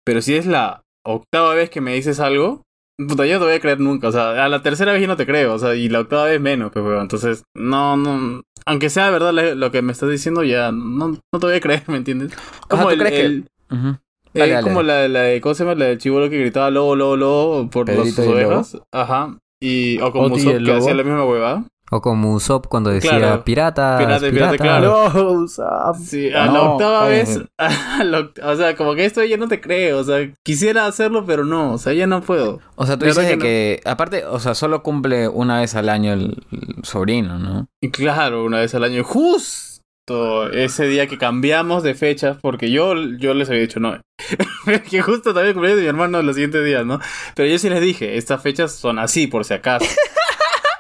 Pero 0.05 0.21
si 0.21 0.35
es 0.35 0.45
la 0.47 0.83
octava 1.07 1.55
vez 1.55 1.71
que 1.71 1.81
me 1.81 1.95
dices 1.95 2.21
algo. 2.21 2.63
Puta, 3.07 3.25
yo 3.27 3.35
no 3.35 3.39
te 3.41 3.45
voy 3.47 3.55
a 3.55 3.61
creer 3.61 3.79
nunca. 3.81 4.09
O 4.09 4.13
sea, 4.13 4.45
a 4.45 4.49
la 4.49 4.61
tercera 4.63 4.93
vez 4.93 5.01
yo 5.01 5.07
no 5.09 5.17
te 5.17 5.25
creo. 5.27 5.55
O 5.55 5.59
sea, 5.59 5.75
y 5.75 5.89
la 5.89 6.01
octava 6.01 6.25
vez 6.25 6.41
menos, 6.41 6.73
pues, 6.73 6.85
weón. 6.85 7.03
Entonces, 7.03 7.45
no, 7.55 7.97
no. 7.97 8.43
Aunque 8.67 8.91
sea 8.91 9.09
verdad 9.11 9.33
lo 9.55 9.71
que 9.71 9.83
me 9.83 9.93
estás 9.93 10.11
diciendo, 10.11 10.43
ya 10.43 10.73
no, 10.73 11.09
no 11.11 11.39
te 11.41 11.47
voy 11.47 11.55
a 11.55 11.61
creer, 11.61 11.85
¿me 11.87 11.97
entiendes? 11.97 12.33
O 12.69 12.75
sea, 12.77 12.85
¿tú 12.85 12.91
el- 12.91 12.99
crees 12.99 13.15
que- 13.15 13.25
el- 13.27 13.45
Ujú. 13.71 13.89
eh, 14.35 14.51
dale. 14.51 14.63
como 14.63 14.83
la, 14.83 15.07
la 15.09 15.21
de, 15.23 15.41
¿cómo 15.41 15.55
se 15.55 15.65
llama? 15.65 15.75
La 15.77 15.87
del 15.87 15.99
chivolo 15.99 16.29
que 16.29 16.39
gritaba 16.41 16.71
lobo, 16.71 16.97
lobo, 16.97 17.17
lobo 17.17 17.71
por 17.71 17.89
las 17.89 18.19
ovejas. 18.19 18.77
Ajá. 18.93 19.39
Y, 19.61 19.99
o 20.01 20.13
como 20.13 20.27
Oti 20.27 20.41
y 20.41 20.43
Usopp 20.43 20.55
el 20.57 20.65
que 20.67 20.73
hacía 20.73 20.95
la 20.95 21.03
misma 21.05 21.25
huevada. 21.25 21.65
O 21.91 22.01
como 22.03 22.35
Usopp 22.35 22.67
cuando 22.67 22.91
decía 22.91 23.17
Claro. 23.19 23.45
piratas, 23.45 23.99
Pirata, 23.99 24.19
piratas. 24.31 24.31
pirata, 24.31 24.57
claro. 24.59 25.11
No, 25.15 25.33
Usopp. 25.41 25.97
Sí, 26.05 26.31
a 26.33 26.47
la 26.47 26.53
No, 26.53 26.73
octava 26.75 27.07
cállate. 27.09 27.39
vez. 27.39 27.41
a 27.59 28.05
la 28.05 28.19
oct- 28.21 28.43
o 28.45 28.57
sea, 28.57 28.77
como 28.77 28.95
que 28.95 29.05
esto 29.07 29.25
ya 29.25 29.37
no 29.39 29.49
te 29.49 29.61
creo. 29.61 29.99
O 29.99 30.05
sea, 30.05 30.31
quisiera 30.45 30.87
hacerlo, 30.87 31.25
pero 31.27 31.45
no. 31.45 31.73
O 31.73 31.79
sea, 31.79 31.93
ya 31.95 32.07
no 32.07 32.21
puedo. 32.21 32.61
O 32.77 32.85
sea, 32.87 32.99
tú 32.99 33.07
dices 33.07 33.27
que 33.27 33.39
que, 33.39 33.81
aparte, 33.85 34.25
o 34.27 34.39
sea, 34.39 34.55
solo 34.55 34.83
cumple 34.83 35.29
una 35.29 35.61
vez 35.61 35.75
al 35.75 35.89
año 35.89 36.13
el, 36.13 36.37
el 36.53 36.85
sobrino, 36.85 37.39
¿no? 37.39 37.67
Y 37.83 37.91
claro, 37.91 38.45
una 38.45 38.59
vez 38.59 38.75
al 38.75 38.85
año. 38.85 39.03
Justo 39.05 40.51
ese 40.53 40.87
día 40.89 41.07
que 41.07 41.17
cambiamos 41.19 41.83
de 41.83 41.95
fechas, 41.95 42.37
porque 42.41 42.71
yo, 42.71 42.95
yo 43.19 43.35
les 43.35 43.49
había 43.49 43.63
dicho 43.63 43.81
no. 43.81 43.99
que 44.91 45.01
justo 45.03 45.33
también 45.33 45.55
cumpleaños 45.55 45.77
de 45.79 45.83
mi 45.85 45.89
hermano 45.89 46.21
los 46.23 46.35
siguientes 46.37 46.65
días, 46.65 46.85
¿no? 46.85 46.99
Pero 47.35 47.49
yo 47.49 47.59
sí 47.59 47.69
les 47.71 47.81
dije, 47.81 48.17
estas 48.19 48.43
fechas 48.43 48.73
son 48.73 48.99
así, 48.99 49.27
por 49.27 49.45
si 49.45 49.55
acaso. 49.55 49.87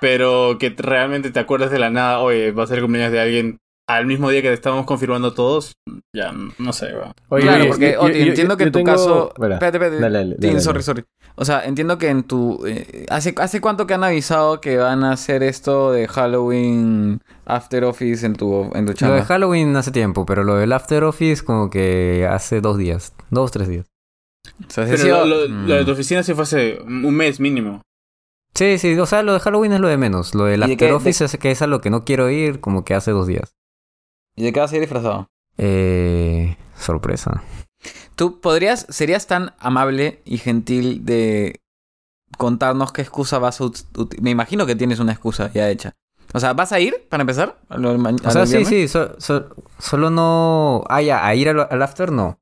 Pero 0.00 0.56
que 0.58 0.74
realmente 0.76 1.30
te 1.30 1.40
acuerdas 1.40 1.70
de 1.70 1.78
la 1.78 1.90
nada, 1.90 2.20
oye, 2.20 2.52
va 2.52 2.64
a 2.64 2.66
ser 2.66 2.78
el 2.78 2.84
cumpleaños 2.84 3.12
de 3.12 3.20
alguien 3.20 3.58
al 3.88 4.04
mismo 4.04 4.28
día 4.28 4.42
que 4.42 4.48
te 4.48 4.54
estábamos 4.54 4.84
confirmando 4.84 5.32
todos, 5.32 5.72
ya 6.14 6.30
no 6.58 6.72
sé, 6.74 6.92
va. 6.92 7.12
Oye, 7.30 7.44
claro, 7.44 7.64
porque 7.68 7.92
yo- 7.94 8.02
Oti, 8.02 8.18
yo- 8.18 8.26
entiendo 8.26 8.56
que 8.58 8.64
en 8.64 8.72
tu 8.72 8.78
tengo- 8.80 8.92
caso. 8.92 9.28
Espera, 9.34 9.54
espérate, 9.54 9.76
espérate. 9.78 10.00
dale, 10.02 10.18
dale, 10.18 10.34
Tin, 10.36 10.50
dale, 10.50 10.60
sorry, 10.60 10.82
sorry. 10.82 11.04
O 11.36 11.44
sea, 11.46 11.64
entiendo 11.64 11.96
que 11.96 12.08
en 12.10 12.22
tu. 12.24 12.66
eh, 12.66 13.06
¿hace, 13.08 13.34
¿Hace 13.38 13.62
cuánto 13.62 13.86
que 13.86 13.94
han 13.94 14.04
avisado 14.04 14.60
que 14.60 14.76
van 14.76 15.04
a 15.04 15.12
hacer 15.12 15.42
esto 15.42 15.90
de 15.92 16.06
Halloween 16.06 17.20
After 17.46 17.84
Office 17.84 18.26
en 18.26 18.34
tu, 18.34 18.64
en 18.64 18.70
tu 18.70 18.78
Lo 18.78 18.84
de 18.88 18.94
chamba? 18.94 19.24
Halloween 19.24 19.74
hace 19.76 19.90
tiempo, 19.90 20.26
pero 20.26 20.44
lo 20.44 20.56
del 20.56 20.72
After 20.74 21.04
Office 21.04 21.42
como 21.42 21.70
que 21.70 22.28
hace 22.30 22.60
dos 22.60 22.76
días. 22.76 23.14
Dos, 23.30 23.50
tres 23.52 23.68
días. 23.68 23.86
O 24.66 24.70
sea, 24.70 24.84
ha 24.84 24.86
Pero 24.86 24.98
sido- 24.98 25.24
lo, 25.24 25.46
lo- 25.46 25.48
Mm. 25.48 25.66
lo 25.66 25.74
de 25.76 25.84
tu 25.86 25.92
oficina 25.92 26.22
sí 26.22 26.34
fue 26.34 26.42
hace 26.42 26.78
un 26.84 27.14
mes 27.14 27.40
mínimo. 27.40 27.80
Sí, 28.54 28.78
sí, 28.78 28.98
o 28.98 29.06
sea, 29.06 29.22
lo 29.22 29.34
de 29.34 29.40
Halloween 29.40 29.72
es 29.72 29.80
lo 29.80 29.88
de 29.88 29.96
menos. 29.96 30.34
Lo 30.34 30.44
del 30.44 30.62
¿Y 30.62 30.66
de 30.66 30.72
After 30.72 30.88
qué- 30.88 30.92
Office 30.94 31.24
es 31.24 31.36
que 31.38 31.50
es 31.50 31.62
a 31.62 31.66
lo 31.66 31.80
que 31.80 31.90
no 31.90 32.04
quiero 32.04 32.28
ir 32.30 32.60
como 32.60 32.84
que 32.84 32.94
hace 32.94 33.10
dos 33.12 33.26
días. 33.26 33.54
¿Y 34.36 34.44
de 34.44 34.52
qué 34.52 34.60
vas 34.60 34.72
a 34.72 34.74
ir 34.76 34.80
disfrazado? 34.80 35.28
Eh, 35.58 36.56
sorpresa. 36.76 37.42
¿Tú 38.16 38.40
podrías, 38.40 38.86
serías 38.88 39.26
tan 39.26 39.54
amable 39.58 40.22
y 40.24 40.38
gentil 40.38 41.04
de 41.04 41.60
contarnos 42.36 42.92
qué 42.92 43.02
excusa 43.02 43.38
vas 43.38 43.60
a 43.60 43.64
utilizar? 43.64 44.20
Me 44.22 44.30
imagino 44.30 44.66
que 44.66 44.74
tienes 44.76 44.98
una 44.98 45.12
excusa 45.12 45.52
ya 45.52 45.68
hecha. 45.70 45.94
O 46.34 46.40
sea, 46.40 46.52
¿vas 46.52 46.72
a 46.72 46.80
ir 46.80 47.06
para 47.08 47.22
empezar? 47.22 47.58
¿A 47.68 47.78
lo- 47.78 47.96
ma- 47.96 48.10
O 48.10 48.28
a 48.28 48.30
sea, 48.30 48.40
lo 48.42 48.46
sí, 48.46 48.56
viernes? 48.58 48.68
sí, 48.68 48.88
so- 48.88 49.18
so- 49.20 49.48
solo 49.78 50.10
no... 50.10 50.84
Ah, 50.88 51.00
ya, 51.00 51.24
a 51.26 51.34
ir 51.34 51.48
al, 51.48 51.60
al 51.70 51.82
After 51.82 52.10
no. 52.12 52.38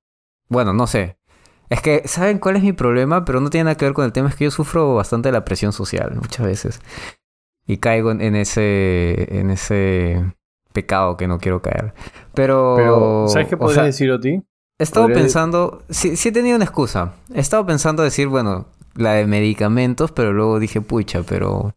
Bueno, 0.49 0.73
no 0.73 0.87
sé. 0.87 1.19
Es 1.68 1.83
que, 1.83 2.02
¿saben 2.07 2.38
cuál 2.38 2.57
es 2.57 2.62
mi 2.62 2.72
problema? 2.72 3.24
Pero 3.24 3.40
no 3.40 3.50
tiene 3.50 3.64
nada 3.64 3.76
que 3.76 3.85
ver 3.85 3.94
con 3.94 4.05
el 4.05 4.12
tema. 4.12 4.29
Es 4.29 4.37
que 4.37 4.44
yo 4.44 4.50
sufro 4.50 4.94
bastante 4.94 5.29
de 5.29 5.33
la 5.33 5.44
presión 5.44 5.72
social 5.72 6.14
muchas 6.14 6.46
veces. 6.46 6.81
Y 7.66 7.79
caigo 7.79 8.11
en, 8.12 8.37
ese... 8.37 9.26
En 9.38 9.50
ese 9.50 10.24
pecado 10.72 11.16
que 11.16 11.26
no 11.26 11.38
quiero 11.38 11.62
caer. 11.62 11.94
Pero... 12.35 12.74
Pero, 12.76 13.26
¿sabes 13.29 13.48
qué 13.48 13.55
o 13.55 13.59
podrías 13.59 13.74
sea, 13.76 13.85
decir, 13.85 14.11
Oti? 14.11 14.42
He 14.79 14.83
estado 14.83 15.07
Podría- 15.07 15.22
pensando, 15.22 15.83
sí, 15.88 16.16
sí 16.16 16.29
he 16.29 16.33
tenido 16.33 16.55
una 16.57 16.66
excusa. 16.66 17.14
He 17.35 17.40
estado 17.40 17.64
pensando 17.64 18.02
decir, 18.02 18.29
bueno, 18.29 18.66
la 18.94 19.14
de 19.14 19.26
medicamentos, 19.26 20.12
pero 20.12 20.35
luego 20.35 20.59
dije, 20.59 20.83
pucha, 20.83 21.22
pero 21.22 21.74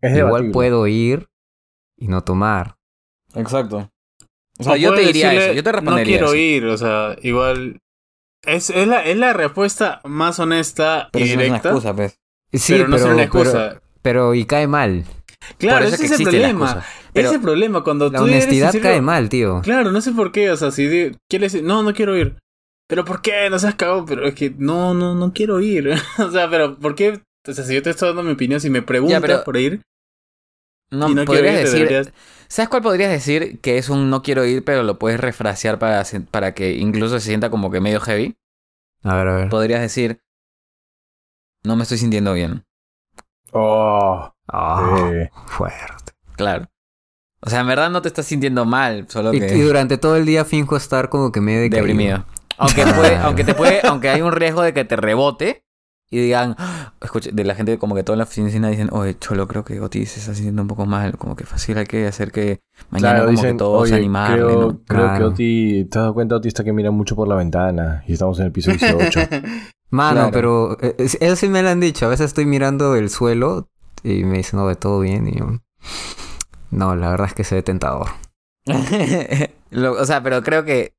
Es 0.00 0.10
igual 0.12 0.26
debatible. 0.28 0.52
puedo 0.52 0.86
ir 0.86 1.28
y 1.96 2.06
no 2.06 2.22
tomar. 2.22 2.76
Exacto. 3.34 3.90
O 4.60 4.62
sea, 4.62 4.74
O 4.74 4.76
yo 4.76 4.94
te 4.94 5.00
diría 5.00 5.26
decirle, 5.30 5.44
eso. 5.46 5.54
Yo 5.54 5.62
te 5.64 5.72
respondería 5.72 6.20
No 6.20 6.26
quiero 6.26 6.26
eso. 6.28 6.36
ir, 6.36 6.66
o 6.66 6.76
sea, 6.78 7.16
igual. 7.22 7.80
Es, 8.46 8.70
es, 8.70 8.86
la, 8.88 9.04
es 9.04 9.16
la 9.16 9.32
respuesta 9.32 10.00
más 10.04 10.38
honesta 10.38 11.08
Pero 11.12 11.24
y 11.24 11.28
no 11.28 11.32
es 11.32 11.36
una 11.36 11.44
directa. 11.44 11.68
excusa, 11.68 11.94
pues. 11.94 12.18
Sí, 12.52 12.72
pero 12.74 12.88
no 12.88 12.96
es 12.96 13.02
una 13.04 13.22
excusa. 13.22 13.68
Pero, 13.68 13.80
pero 14.02 14.34
y 14.34 14.44
cae 14.46 14.66
mal. 14.66 15.04
claro, 15.58 15.84
ese 15.86 16.04
es 16.06 16.12
el 16.12 16.22
problema. 16.24 16.84
Ese 17.14 17.26
es 17.28 17.32
el 17.34 17.40
problema 17.40 17.84
cuando 17.84 18.10
La 18.10 18.18
tú 18.18 18.24
honestidad 18.24 18.74
cae 18.80 19.00
mal, 19.00 19.28
tío. 19.28 19.60
Claro, 19.62 19.92
no 19.92 20.00
sé 20.00 20.12
por 20.12 20.32
qué, 20.32 20.50
o 20.50 20.56
sea, 20.56 20.70
si 20.70 20.86
di- 20.86 21.16
quieres 21.28 21.52
decir, 21.52 21.66
no, 21.66 21.82
no 21.82 21.92
quiero 21.92 22.16
ir. 22.16 22.36
Pero 22.88 23.04
¿por 23.04 23.20
qué? 23.22 23.48
No 23.50 23.58
seas 23.58 23.74
cagado, 23.76 24.04
pero 24.04 24.26
es 24.26 24.34
que 24.34 24.52
no, 24.56 24.94
no, 24.94 25.14
no 25.14 25.32
quiero 25.32 25.60
ir. 25.60 25.92
o 26.18 26.30
sea, 26.30 26.48
pero 26.50 26.76
¿por 26.78 26.94
qué? 26.94 27.20
O 27.48 27.52
sea, 27.52 27.64
si 27.64 27.74
yo 27.74 27.82
te 27.82 27.90
estoy 27.90 28.08
dando 28.08 28.22
mi 28.22 28.32
opinión, 28.32 28.60
si 28.60 28.68
me 28.70 28.82
preguntas 28.82 29.20
pero- 29.20 29.44
por 29.44 29.56
ir 29.56 29.80
No, 30.90 31.08
y 31.08 31.14
no 31.14 31.24
quiero 31.24 31.26
podrías 31.26 31.54
ir, 31.60 31.64
decir... 31.64 31.88
deberías- 31.88 32.12
¿Sabes 32.48 32.68
cuál 32.68 32.82
podrías 32.82 33.10
decir? 33.12 33.60
Que 33.60 33.78
es 33.78 33.88
un 33.88 34.10
no 34.10 34.22
quiero 34.22 34.44
ir, 34.44 34.64
pero 34.64 34.82
lo 34.82 34.98
puedes 34.98 35.20
refrasear 35.20 35.78
para, 35.78 36.02
para 36.32 36.52
que 36.52 36.72
incluso 36.74 37.20
se 37.20 37.26
sienta 37.26 37.48
como 37.50 37.70
que 37.70 37.80
medio 37.80 38.00
heavy. 38.00 38.36
A 39.04 39.14
ver, 39.16 39.28
a 39.28 39.36
ver. 39.36 39.48
Podrías 39.48 39.80
decir... 39.80 40.20
No 41.62 41.76
me 41.76 41.84
estoy 41.84 41.98
sintiendo 41.98 42.32
bien. 42.32 42.64
Oh, 43.52 44.32
Ah, 44.48 45.10
eh. 45.12 45.30
fuerte. 45.46 46.12
Claro. 46.36 46.68
O 47.42 47.48
sea, 47.50 47.60
en 47.60 47.68
verdad 47.68 47.90
no 47.90 48.02
te 48.02 48.08
estás 48.08 48.26
sintiendo 48.26 48.64
mal, 48.64 49.06
solo 49.08 49.32
Y, 49.32 49.40
que... 49.40 49.56
y 49.56 49.60
durante 49.60 49.96
todo 49.96 50.16
el 50.16 50.26
día 50.26 50.44
finjo 50.44 50.76
estar 50.76 51.08
como 51.08 51.30
que 51.32 51.40
medio 51.40 51.60
decaído. 51.60 51.86
deprimido. 51.86 52.24
Aunque 52.58 52.84
puede, 52.84 53.16
aunque 53.16 53.44
te 53.44 53.54
puede, 53.54 53.80
aunque 53.84 54.10
hay 54.10 54.20
un 54.20 54.32
riesgo 54.32 54.60
de 54.62 54.74
que 54.74 54.84
te 54.84 54.94
rebote 54.96 55.64
y 56.10 56.18
digan, 56.20 56.56
escucha, 57.00 57.30
de 57.32 57.44
la 57.44 57.54
gente 57.54 57.78
como 57.78 57.94
que 57.94 58.02
toda 58.02 58.16
la 58.16 58.24
oficina 58.24 58.68
dicen, 58.68 58.88
oye, 58.92 59.16
Cholo, 59.18 59.46
creo 59.46 59.64
que 59.64 59.80
Oti 59.80 60.06
se 60.06 60.20
está 60.20 60.34
sintiendo 60.34 60.62
un 60.62 60.68
poco 60.68 60.84
mal, 60.86 61.16
como 61.16 61.36
que 61.36 61.44
fácil 61.44 61.78
hay 61.78 61.86
que 61.86 62.06
hacer 62.06 62.32
que 62.32 62.58
mañana 62.90 63.10
Claro, 63.14 63.24
como 63.26 63.30
dicen, 63.30 63.52
que 63.52 63.58
todos 63.58 63.82
oye, 63.82 63.94
animarle, 63.94 64.36
creo, 64.44 64.60
¿no? 64.60 64.80
creo 64.86 65.16
que. 65.16 65.24
Oti, 65.24 65.84
¿te 65.90 65.98
has 65.98 66.02
dado 66.02 66.14
cuenta, 66.14 66.36
Oti 66.36 66.48
está 66.48 66.64
que 66.64 66.72
mira 66.72 66.90
mucho 66.90 67.14
por 67.16 67.28
la 67.28 67.36
ventana 67.36 68.02
y 68.08 68.12
estamos 68.14 68.38
en 68.40 68.46
el 68.46 68.52
piso 68.52 68.70
18? 68.78 69.20
Mano, 69.90 70.30
Claro. 70.30 70.30
pero 70.32 70.76
eh, 70.80 70.94
eso 70.98 71.36
sí 71.36 71.48
me 71.48 71.62
lo 71.62 71.68
han 71.70 71.80
dicho. 71.80 72.06
A 72.06 72.08
veces 72.10 72.26
estoy 72.26 72.46
mirando 72.46 72.94
el 72.96 73.10
suelo 73.10 73.68
y 74.02 74.24
me 74.24 74.38
dicen, 74.38 74.58
no, 74.60 74.66
de 74.68 74.76
todo 74.76 75.00
bien. 75.00 75.26
Y 75.28 75.38
yo, 75.38 75.46
no, 76.70 76.94
la 76.96 77.10
verdad 77.10 77.26
es 77.28 77.34
que 77.34 77.44
se 77.44 77.56
ve 77.56 77.62
tentador. 77.62 78.06
Lo- 79.70 79.92
o 80.00 80.04
sea, 80.04 80.22
pero 80.22 80.42
creo 80.42 80.64
que 80.64 80.92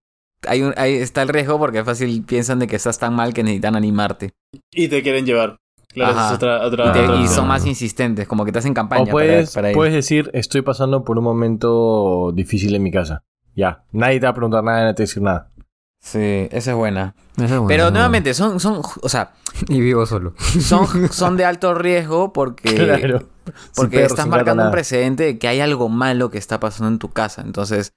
hay 0.48 0.62
un, 0.64 0.74
ahí 0.78 0.96
está 0.96 1.22
el 1.22 1.30
riesgo 1.30 1.58
porque 1.60 1.84
fácil 1.84 2.24
piensan 2.24 2.60
de 2.60 2.68
que 2.68 2.76
estás 2.76 2.98
tan 3.00 3.14
mal 3.16 3.34
que 3.34 3.44
necesitan 3.44 3.76
animarte. 3.76 4.32
y 4.72 4.88
te 4.88 5.02
quieren 5.04 5.26
llevar. 5.26 5.58
Claro, 5.94 6.18
Ajá. 6.18 6.28
es 6.30 6.36
otra, 6.36 6.66
otra, 6.66 6.86
Y, 6.90 6.92
te- 6.94 7.00
otra 7.00 7.16
y 7.16 7.20
opción. 7.20 7.36
son 7.36 7.48
más 7.50 7.66
insistentes, 7.66 8.26
como 8.28 8.46
que 8.46 8.52
te 8.54 8.60
hacen 8.60 8.74
campaña 8.74 9.02
O 9.02 9.06
para- 9.06 9.12
puedes, 9.12 9.54
para, 9.54 9.70
ir. 9.72 9.76
puedes 9.76 9.94
decir, 9.94 10.30
estoy 10.34 10.62
pasando 10.62 11.04
por 11.04 11.18
un 11.18 11.24
momento 11.26 12.32
difícil 12.34 12.74
en 12.76 12.84
mi 12.84 12.92
casa. 12.92 13.24
Ya, 13.56 13.84
nadie 13.92 14.20
te 14.20 14.26
va 14.26 14.30
a 14.32 14.34
preguntar 14.34 14.64
nada, 14.64 14.80
nadie 14.82 14.94
te 14.94 15.02
va 15.02 15.04
a 15.04 15.08
decir 15.08 15.24
nada. 15.24 15.52
Sí, 16.00 16.48
esa 16.52 16.72
es 16.72 16.78
buena. 16.78 17.14
Esa 17.36 17.44
es 17.44 17.52
buena, 17.52 17.68
Pero 17.68 17.82
esa 17.84 17.88
es 17.88 17.94
nuevamente, 17.94 18.34
son, 18.34 18.60
son, 18.60 18.82
o 19.02 19.10
sea. 19.10 19.34
Y 19.68 19.82
vivo 19.82 20.06
solo. 20.06 20.34
son, 20.38 20.88
son 21.12 21.36
de 21.38 21.44
alto 21.46 21.74
riesgo 21.74 22.32
porque, 22.34 22.74
claro. 22.74 23.28
Porque 23.76 23.98
perro, 23.98 24.08
estás 24.08 24.28
marcando 24.28 24.64
un 24.66 24.72
precedente 24.72 25.24
de 25.24 25.38
que 25.38 25.48
hay 25.50 25.60
algo 25.60 25.90
malo 25.90 26.30
que 26.32 26.38
está 26.38 26.60
pasando 26.60 26.88
en 26.88 27.00
tu 27.00 27.10
casa. 27.10 27.42
Entonces, 27.42 27.92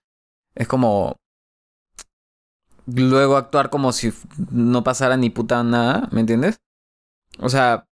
es 0.56 0.66
como 0.66 1.16
luego 2.86 3.36
actuar 3.36 3.70
como 3.70 3.92
si 3.92 4.12
no 4.50 4.84
pasara 4.84 5.16
ni 5.16 5.30
puta 5.30 5.62
nada, 5.62 6.08
¿me 6.12 6.20
entiendes? 6.20 6.60
O 7.40 7.48
sea, 7.48 7.86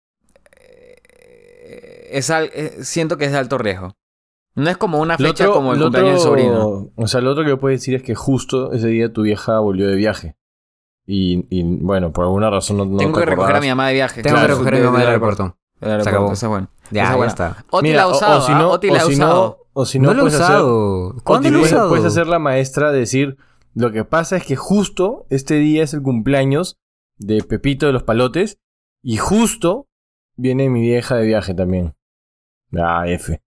eh, 0.59 2.09
es 2.11 2.29
al- 2.29 2.51
eh, 2.53 2.77
siento 2.81 3.17
que 3.17 3.25
es 3.25 3.31
de 3.31 3.37
alto 3.37 3.57
riesgo. 3.57 3.95
No 4.55 4.69
es 4.69 4.77
como 4.77 4.99
una 4.99 5.17
fecha 5.17 5.45
otro- 5.45 5.53
como 5.53 5.73
el 5.73 5.81
cumpleaños 5.81 6.13
del 6.13 6.19
sobrino. 6.21 6.89
O 6.95 7.07
sea, 7.07 7.21
lo 7.21 7.31
otro 7.31 7.45
que 7.45 7.55
puedes 7.55 7.79
decir 7.79 7.95
es 7.95 8.03
que 8.03 8.15
justo 8.15 8.73
ese 8.73 8.87
día 8.87 9.11
tu 9.13 9.21
vieja 9.21 9.59
volvió 9.59 9.87
de 9.87 9.95
viaje. 9.95 10.35
Y, 11.07 11.45
y, 11.49 11.63
bueno, 11.63 12.11
por 12.11 12.25
alguna 12.25 12.49
razón 12.49 12.77
no, 12.77 12.85
no 12.85 12.97
Tengo 12.97 13.13
te 13.19 13.21
que 13.21 13.29
recoger 13.31 13.55
a 13.55 13.59
mi 13.61 13.69
mamá 13.69 13.87
de 13.87 13.93
viaje. 13.93 14.21
Tengo 14.21 14.35
Claro, 14.35 14.47
que 14.47 14.53
recoger 14.53 14.73
a 14.73 14.77
mi 14.77 14.83
mamá 14.85 14.99
del 14.99 15.07
aeropuerto. 15.07 15.57
Aeropuerto, 15.79 16.09
acabó. 16.09 16.31
esa 16.33 16.47
buena. 16.47 16.69
Ya, 16.91 17.03
Esa 17.03 17.11
ya 17.11 17.17
buena. 17.17 17.31
está. 17.31 17.65
Oti 17.71 17.83
Mira, 17.87 17.97
la 17.97 18.03
ha 18.03 18.07
usado, 18.07 18.37
o, 18.37 18.41
si 18.45 18.51
¿ah? 18.51 18.57
no, 18.59 18.69
Oti 18.71 18.89
o 18.89 18.93
la 18.93 18.99
ha 18.99 19.05
si 19.05 19.13
usado. 19.13 19.33
no, 19.33 19.57
o 19.73 19.85
si 19.85 19.99
no, 19.99 20.07
no 20.09 20.13
lo 20.13 20.23
he 20.23 20.27
usado. 20.27 21.15
¿Cuándo 21.23 21.49
lo 21.49 21.59
he 21.59 21.61
usado? 21.61 21.89
puedes 21.89 22.05
hacer 22.05 22.27
la 22.27 22.39
maestra 22.39 22.91
decir, 22.91 23.37
lo 23.73 23.91
que 23.91 24.03
pasa 24.05 24.37
es 24.37 24.45
que 24.45 24.55
justo 24.55 25.25
este 25.29 25.55
día 25.55 25.83
es 25.83 25.93
el 25.93 26.01
cumpleaños 26.01 26.77
de 27.17 27.43
Pepito 27.43 27.85
de 27.87 27.93
los 27.93 28.03
Palotes 28.03 28.57
y 29.03 29.17
justo 29.17 29.87
viene 30.35 30.69
mi 30.69 30.81
vieja 30.81 31.15
de 31.15 31.25
viaje 31.25 31.53
también. 31.53 31.93
Ah, 32.77 33.03
F. 33.07 33.41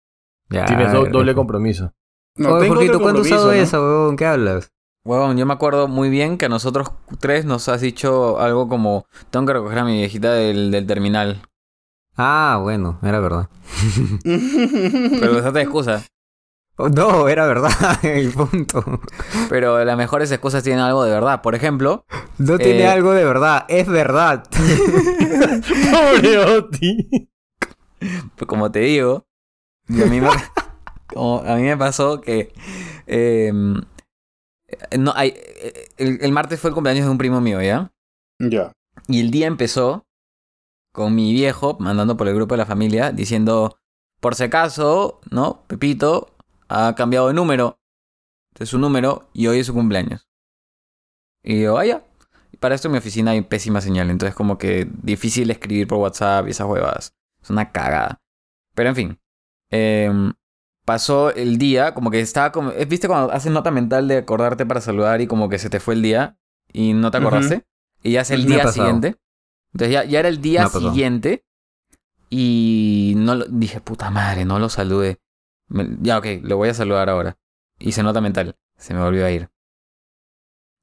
Ya, 0.51 0.65
Tienes 0.67 0.93
do- 0.93 1.07
doble 1.07 1.33
F. 1.33 1.37
compromiso. 1.37 1.93
No, 2.37 2.51
Oye, 2.55 2.63
tengo 2.63 2.75
Jorgito, 2.77 3.01
¿cuándo 3.01 3.21
has 3.21 3.27
usado 3.27 3.47
¿no? 3.47 3.53
esa, 3.53 3.81
huevón? 3.81 4.17
¿Qué 4.17 4.27
hablas? 4.27 4.71
Huevón, 5.05 5.37
yo 5.37 5.45
me 5.47 5.53
acuerdo 5.53 5.87
muy 5.89 6.09
bien 6.09 6.39
que 6.39 6.47
a 6.47 6.49
nosotros 6.49 6.91
tres 7.21 7.45
nos 7.45 7.69
has 7.69 7.81
dicho 7.81 8.39
algo 8.41 8.69
como 8.69 9.07
tengo 9.31 9.47
que 9.47 9.53
recoger 9.53 9.79
a 9.81 9.85
mi 9.85 9.99
viejita 9.99 10.33
del, 10.33 10.71
del 10.71 10.87
terminal. 10.87 11.43
Ah, 12.17 12.59
bueno, 12.63 12.99
era 13.03 13.21
verdad. 13.21 13.49
Pero 14.25 15.39
usaste 15.39 15.61
excusa. 15.61 16.03
No, 16.95 17.29
era 17.29 17.47
verdad, 17.47 17.71
el 18.05 18.33
punto. 18.33 18.85
Pero 19.49 19.85
las 19.85 19.97
mejores 19.97 20.31
excusas 20.33 20.63
tienen 20.65 20.81
algo 20.83 21.05
de 21.05 21.13
verdad. 21.13 21.41
Por 21.43 21.55
ejemplo, 21.55 22.05
No 22.39 22.59
tiene 22.59 22.81
Eh, 22.83 22.89
algo 22.89 23.13
de 23.13 23.25
verdad, 23.25 23.65
es 23.69 23.87
verdad. 23.87 24.45
Pobre 25.93 26.39
Oti. 26.39 27.29
pues 28.37 28.47
como 28.49 28.71
te 28.73 28.81
digo, 28.81 29.27
y 29.89 30.03
a 30.03 30.07
mí 30.07 30.21
me, 30.21 30.29
como 31.07 31.41
a 31.47 31.57
mí 31.57 31.63
me 31.63 31.77
pasó 31.77 32.21
que 32.21 32.53
eh, 33.07 33.53
no, 34.99 35.13
hay, 35.15 35.35
el, 35.97 36.19
el 36.21 36.33
martes 36.33 36.61
fue 36.61 36.71
el 36.71 36.75
cumpleaños 36.75 37.05
de 37.05 37.11
un 37.11 37.19
primo 37.19 37.41
mío, 37.41 37.63
¿ya? 37.63 37.93
Ya. 38.41 38.73
Y 39.07 39.21
el 39.21 39.31
día 39.31 39.47
empezó 39.47 40.07
con 40.93 41.15
mi 41.15 41.33
viejo 41.33 41.77
mandando 41.81 42.17
por 42.17 42.29
el 42.29 42.35
grupo 42.35 42.55
de 42.55 42.59
la 42.59 42.67
familia 42.67 43.13
diciendo, 43.13 43.79
por 44.21 44.35
si 44.35 44.45
acaso, 44.45 45.21
¿no? 45.31 45.63
Pepito 45.67 46.34
ha 46.69 46.95
cambiado 46.95 47.29
de 47.29 47.35
número, 47.35 47.79
de 48.59 48.67
su 48.67 48.79
número, 48.79 49.29
y 49.33 49.47
hoy 49.47 49.61
es 49.61 49.67
su 49.67 49.75
cumpleaños. 49.75 50.29
Y 51.43 51.63
yo, 51.63 51.75
vaya. 51.75 52.03
Y 52.53 52.57
para 52.57 52.75
esto 52.75 52.89
en 52.89 52.93
mi 52.93 52.99
oficina 52.99 53.33
hay 53.33 53.43
pésima 53.43 53.81
señal, 53.81 54.11
entonces 54.11 54.35
como 54.35 54.59
que 54.59 54.89
difícil 55.03 55.51
escribir 55.51 55.87
por 55.87 55.99
WhatsApp 55.99 56.47
y 56.47 56.51
esas 56.51 56.67
huevas. 56.67 57.15
Es 57.43 57.51
una 57.51 57.71
cagada. 57.73 58.23
Pero 58.75 58.89
en 58.89 58.97
fin. 58.97 59.21
em, 59.71 60.33
pasó 60.85 61.35
el 61.35 61.59
día, 61.59 61.95
como 61.95 62.11
que 62.11 62.21
estaba 62.21 62.53
como... 62.53 62.71
¿eh, 62.71 62.85
¿Viste 62.85 63.09
cuando 63.09 63.33
haces 63.33 63.51
nota 63.53 63.71
mental 63.71 64.07
de 64.09 64.19
acordarte 64.19 64.67
para 64.67 64.81
saludar 64.81 65.21
y 65.21 65.27
como 65.27 65.49
que 65.49 65.59
se 65.59 65.71
te 65.71 65.81
fue 65.81 65.95
el 65.95 66.03
día 66.03 66.39
y 66.73 66.93
no 66.93 67.11
te 67.11 67.19
acordaste? 67.19 67.67
Y 68.03 68.13
ya 68.13 68.21
es 68.21 68.31
el 68.31 68.47
Me 68.47 68.57
día 68.57 68.69
siguiente. 68.69 69.17
Entonces 69.73 69.93
ya, 69.93 70.05
ya 70.05 70.21
era 70.21 70.29
el 70.29 70.41
día 70.41 70.69
siguiente. 70.69 71.45
Y 72.31 73.15
no 73.17 73.35
lo, 73.35 73.47
dije, 73.47 73.81
puta 73.81 74.11
madre, 74.11 74.45
no 74.45 74.59
lo 74.59 74.69
saludé. 74.69 75.21
Ya, 75.69 76.19
ok, 76.19 76.27
lo 76.43 76.57
voy 76.57 76.69
a 76.69 76.75
saludar 76.75 77.09
ahora. 77.09 77.39
Hice 77.79 78.03
nota 78.03 78.21
mental. 78.21 78.57
Se 78.77 78.95
me 78.95 79.03
volvió 79.03 79.25
a 79.25 79.31
ir. 79.31 79.51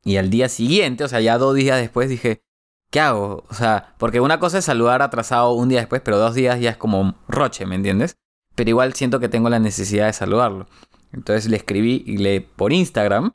Y 0.04 0.18
al 0.18 0.30
día 0.30 0.50
siguiente, 0.50 1.04
o 1.04 1.08
sea, 1.08 1.22
ya 1.22 1.38
dos 1.38 1.56
días 1.56 1.80
después, 1.80 2.10
dije, 2.10 2.44
¿qué 2.90 3.00
hago? 3.00 3.46
O 3.50 3.54
sea, 3.54 3.96
porque 3.98 4.20
una 4.20 4.40
cosa 4.40 4.58
es 4.58 4.66
saludar 4.66 5.02
atrasado 5.02 5.54
un 5.54 5.70
día 5.70 5.80
después, 5.80 6.02
pero 6.02 6.18
dos 6.18 6.34
días 6.34 6.60
ya 6.60 6.72
es 6.72 6.78
como 6.78 7.16
roche, 7.28 7.66
¿me 7.66 7.76
entiendes? 7.76 8.18
Pero 8.56 8.70
igual 8.70 8.94
siento 8.94 9.20
que 9.20 9.30
tengo 9.30 9.50
la 9.50 9.60
necesidad 9.60 10.08
de 10.08 10.14
saludarlo. 10.14 10.68
Entonces 11.14 11.50
le 11.50 11.58
escribí 11.58 12.04
y 12.06 12.18
le 12.18 12.42
por 12.42 12.74
Instagram 12.74 13.34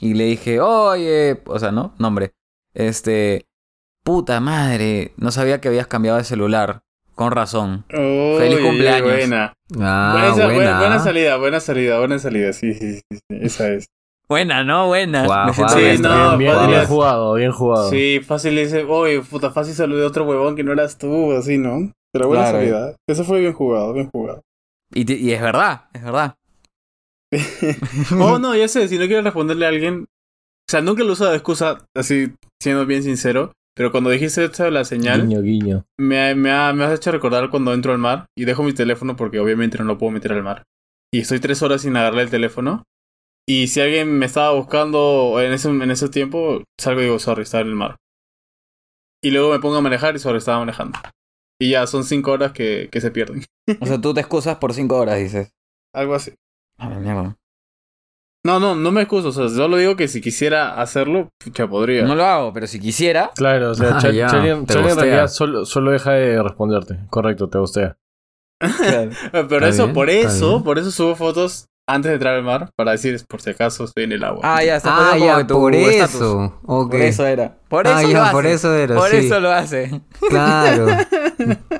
y 0.00 0.14
le 0.14 0.24
dije, 0.24 0.60
oye, 0.60 1.42
o 1.46 1.58
sea, 1.58 1.72
no, 1.72 1.94
nombre, 1.98 2.34
este, 2.74 3.48
puta 4.04 4.40
madre, 4.40 5.14
no 5.16 5.30
sabía 5.30 5.60
que 5.60 5.68
habías 5.68 5.86
cambiado 5.86 6.18
de 6.18 6.24
celular. 6.24 6.84
Con 7.16 7.32
razón. 7.32 7.84
Feliz 7.88 8.60
cumpleaños. 8.60 9.10
Buena. 9.10 9.52
Ah, 9.80 10.30
Esa- 10.32 10.44
buena. 10.46 10.78
buena 10.78 10.98
salida, 11.00 11.36
buena 11.38 11.60
salida, 11.60 11.98
buena 11.98 12.18
salida. 12.20 12.52
Sí, 12.52 12.74
sí, 12.74 12.94
sí, 12.96 13.02
sí, 13.10 13.20
esa 13.40 13.68
es. 13.72 13.86
Buena, 14.28 14.62
¿no? 14.64 14.86
Buena. 14.88 15.26
Sí, 15.54 15.78
bien. 15.80 16.02
no, 16.02 16.36
bien, 16.36 16.54
bien, 16.68 16.84
jugado, 16.86 17.34
bien 17.34 17.52
jugado. 17.52 17.90
Sí, 17.90 18.20
fácil 18.24 18.54
dice, 18.56 18.84
oye, 18.84 19.20
puta, 19.22 19.50
fácil 19.50 19.74
saludé 19.74 20.04
a 20.04 20.08
otro 20.08 20.24
huevón 20.24 20.56
que 20.56 20.62
no 20.64 20.72
eras 20.72 20.98
tú, 20.98 21.32
así, 21.32 21.58
¿no? 21.58 21.90
Pero 22.12 22.28
buena 22.28 22.44
Claro. 22.44 22.58
salida. 22.58 22.96
Eso 23.08 23.24
fue 23.24 23.40
bien 23.40 23.52
jugado, 23.52 23.92
bien 23.92 24.10
jugado. 24.12 24.42
Y, 24.92 25.04
te- 25.04 25.14
y 25.16 25.32
es 25.32 25.40
verdad, 25.40 25.86
es 25.94 26.02
verdad. 26.04 26.34
oh, 28.20 28.38
no, 28.38 28.54
ya 28.54 28.68
sé, 28.68 28.88
si 28.88 28.98
no 28.98 29.06
quieres 29.06 29.24
responderle 29.24 29.66
a 29.66 29.68
alguien. 29.70 30.02
O 30.04 30.70
sea, 30.70 30.80
nunca 30.80 31.02
lo 31.04 31.12
uso 31.12 31.26
de 31.26 31.36
excusa, 31.36 31.78
así, 31.94 32.32
siendo 32.60 32.84
bien 32.86 33.02
sincero. 33.02 33.52
Pero 33.76 33.90
cuando 33.92 34.08
dijiste 34.10 34.42
esto 34.44 34.64
de 34.64 34.70
la 34.70 34.84
señal, 34.84 35.22
Guiño, 35.28 35.42
guiño. 35.42 35.84
me, 36.00 36.34
me, 36.34 36.50
ha- 36.50 36.72
me 36.72 36.84
has 36.84 36.94
hecho 36.98 37.12
recordar 37.12 37.50
cuando 37.50 37.74
entro 37.74 37.92
al 37.92 37.98
mar 37.98 38.26
y 38.36 38.44
dejo 38.46 38.62
mi 38.62 38.72
teléfono 38.72 39.16
porque 39.16 39.38
obviamente 39.38 39.76
no 39.78 39.84
lo 39.84 39.98
puedo 39.98 40.12
meter 40.12 40.32
al 40.32 40.42
mar. 40.42 40.62
Y 41.12 41.20
estoy 41.20 41.40
tres 41.40 41.62
horas 41.62 41.82
sin 41.82 41.96
agarrarle 41.96 42.22
el 42.22 42.30
teléfono. 42.30 42.82
Y 43.48 43.68
si 43.68 43.80
alguien 43.80 44.18
me 44.18 44.26
estaba 44.26 44.52
buscando 44.52 45.40
en 45.40 45.52
ese, 45.52 45.68
en 45.68 45.90
ese 45.90 46.08
tiempo, 46.08 46.64
salgo 46.80 47.00
y 47.00 47.04
digo, 47.04 47.18
sorry, 47.18 47.42
estaba 47.42 47.62
en 47.62 47.68
el 47.68 47.74
mar. 47.76 47.96
Y 49.22 49.30
luego 49.30 49.52
me 49.52 49.60
pongo 49.60 49.76
a 49.76 49.80
manejar 49.82 50.16
y 50.16 50.18
sorry, 50.18 50.38
estaba 50.38 50.58
manejando. 50.58 50.98
Y 51.60 51.70
ya, 51.70 51.86
son 51.86 52.04
cinco 52.04 52.32
horas 52.32 52.52
que, 52.52 52.88
que 52.90 53.00
se 53.00 53.10
pierden. 53.10 53.44
O 53.80 53.86
sea, 53.86 54.00
tú 54.00 54.12
te 54.14 54.20
excusas 54.20 54.56
por 54.56 54.72
cinco 54.74 54.96
horas, 54.96 55.18
dices. 55.18 55.52
Algo 55.94 56.14
así. 56.14 56.32
A 56.78 56.88
la 56.88 56.98
mierda. 56.98 57.36
No, 58.46 58.60
no, 58.60 58.74
no 58.76 58.92
me 58.92 59.02
excuso. 59.02 59.28
O 59.28 59.32
sea, 59.32 59.48
solo 59.48 59.76
digo 59.76 59.96
que 59.96 60.06
si 60.08 60.20
quisiera 60.20 60.80
hacerlo, 60.80 61.28
pucha, 61.44 61.66
podría. 61.66 62.04
No 62.04 62.14
lo 62.14 62.24
hago, 62.24 62.52
pero 62.52 62.66
si 62.66 62.78
quisiera. 62.78 63.30
Claro, 63.34 63.72
o 63.72 63.74
sea, 63.74 63.98
Ah, 63.98 64.10
ya, 64.10 64.26
en 64.28 64.66
realidad 64.66 65.28
solo, 65.28 65.64
solo 65.66 65.90
deja 65.90 66.12
de 66.12 66.42
responderte. 66.42 66.98
Correcto, 67.10 67.48
te 67.48 67.58
gustea. 67.58 67.96
Pero 68.60 69.42
Está 69.42 69.68
eso, 69.68 69.82
bien, 69.84 69.94
por 69.94 70.08
eso, 70.08 70.50
bien. 70.52 70.62
por 70.64 70.78
eso 70.78 70.90
subo 70.90 71.14
fotos 71.14 71.66
antes 71.88 72.08
de 72.08 72.14
entrar 72.14 72.34
al 72.34 72.42
mar, 72.42 72.70
para 72.74 72.92
decir 72.92 73.20
por 73.28 73.40
si 73.42 73.50
acaso 73.50 73.84
estoy 73.84 74.04
en 74.04 74.12
el 74.12 74.24
agua. 74.24 74.40
Ah, 74.42 74.64
ya, 74.64 74.76
está 74.76 75.12
Ah, 75.12 75.18
ya, 75.18 75.46
por 75.46 75.74
estatus. 75.74 76.14
eso. 76.16 76.58
Ok. 76.64 76.90
Por 76.92 77.00
eso 77.02 77.26
era. 77.26 77.58
Por 77.68 77.86
eso 77.86 77.94
ah, 77.96 78.02
lo 78.02 78.08
ya, 78.08 78.22
hace. 78.24 78.32
por 78.32 78.46
eso 78.46 78.74
era, 78.74 78.94
Por 78.96 79.10
sí. 79.10 79.16
eso 79.18 79.40
lo 79.40 79.52
hace. 79.52 80.00
Claro. 80.28 80.86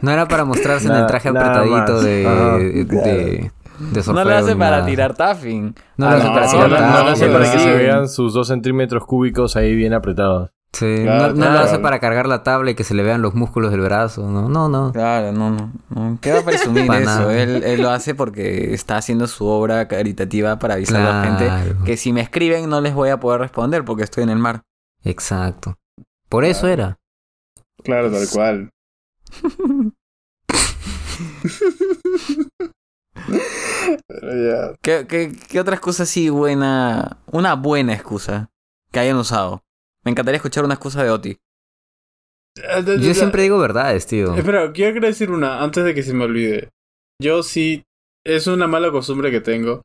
No 0.03 0.11
era 0.11 0.29
para 0.29 0.45
mostrarse 0.45 0.87
en 0.87 0.95
el 0.95 1.07
traje 1.07 1.31
apretadito 1.31 1.71
más. 1.95 2.05
de, 2.05 2.27
Ajá, 2.27 2.59
de, 2.59 2.87
claro. 2.87 3.07
de, 3.07 3.51
de 3.79 4.03
No 4.13 4.25
lo 4.25 4.35
hace 4.37 4.57
para 4.57 4.77
nada. 4.79 4.87
tirar 4.87 5.15
taffing. 5.15 5.75
No 5.97 6.09
Ah, 6.09 6.11
lo 6.11 6.17
hace 6.17 6.27
no, 6.29 6.35
para 6.35 6.47
tirar 6.49 6.71
no, 6.71 7.05
lo 7.05 7.11
hace 7.11 7.29
para 7.29 7.53
que 7.53 7.59
sí. 7.59 7.65
se 7.65 7.75
vean 7.77 8.09
sus 8.09 8.35
dos 8.35 8.49
centímetros 8.49 9.05
cúbicos 9.07 9.57
ahí 9.57 9.75
bien 9.75 9.95
apretados. 9.95 10.51
Sí, 10.73 11.01
Claro, 11.05 11.33
no, 11.33 11.47
no 11.47 11.53
lo 11.53 11.59
hace 11.61 11.79
para 11.79 12.01
cargar 12.01 12.27
la 12.27 12.43
tabla 12.43 12.73
y 12.73 12.75
que 12.75 12.85
se 12.85 12.93
le 12.95 13.03
vean 13.03 13.23
los 13.23 13.35
músculos 13.35 13.71
del 13.71 13.81
brazo. 13.81 14.29
No, 14.29 14.49
no, 14.51 14.69
no. 14.69 14.93
Claro, 14.93 15.33
no, 15.33 15.51
no. 15.51 15.73
no. 15.89 16.19
¿Qué 16.21 16.33
va 16.33 16.41
a 16.41 16.45
presumir 16.45 16.91
eso? 16.93 17.31
Él, 17.31 17.63
él 17.65 17.81
lo 17.81 17.89
hace 17.91 18.15
porque 18.15 18.75
está 18.75 18.99
haciendo 18.99 19.27
su 19.27 19.47
obra 19.47 19.89
caritativa 19.89 20.59
para 20.59 20.75
avisar 20.75 21.01
a 21.01 21.13
la 21.13 21.25
gente 21.25 21.51
que 21.87 21.97
si 21.97 22.13
me 22.13 22.21
escriben 22.21 22.69
no 22.69 22.83
les 22.83 22.93
voy 22.95 23.09
a 23.09 23.19
poder 23.21 23.41
responder 23.41 23.85
porque 23.87 24.03
estoy 24.03 24.25
en 24.25 24.31
el 24.31 24.39
mar. 24.39 24.63
Exacto. 25.03 25.79
Por 26.29 26.45
eso 26.45 26.69
era. 26.69 26.99
Claro, 27.83 28.11
tal 28.11 28.27
cual. 28.31 28.71
Pero 34.07 34.29
ya. 34.35 34.77
¿Qué, 34.83 35.07
qué, 35.07 35.33
qué 35.49 35.61
otra 35.61 35.75
excusa 35.75 36.05
así 36.05 36.29
buena? 36.29 37.19
Una 37.27 37.55
buena 37.55 37.95
excusa 37.95 38.51
que 38.93 39.01
hayan 39.01 39.17
usado. 39.17 39.63
Me 40.05 40.11
encantaría 40.11 40.37
escuchar 40.37 40.65
una 40.65 40.75
excusa 40.75 41.03
de 41.03 41.11
Oti. 41.11 41.37
Yo 43.01 43.15
siempre 43.15 43.43
digo 43.43 43.59
verdades, 43.59 44.07
tío. 44.07 44.35
Espera, 44.35 44.73
quiero 44.73 45.01
decir 45.01 45.31
una 45.31 45.63
antes 45.63 45.85
de 45.85 45.95
que 45.95 46.03
se 46.03 46.15
me 46.15 46.25
olvide. 46.25 46.71
Yo 47.21 47.43
sí, 47.43 47.85
es 48.25 48.47
una 48.47 48.67
mala 48.67 48.91
costumbre 48.91 49.31
que 49.31 49.41
tengo. 49.41 49.83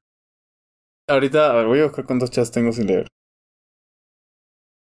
Ahorita, 1.09 1.51
a 1.51 1.55
ver, 1.55 1.65
voy 1.65 1.79
a 1.79 1.85
buscar 1.85 2.05
cuántos 2.05 2.31
chats 2.31 2.51
tengo 2.51 2.71
sin 2.71 2.87
leer. 2.87 3.07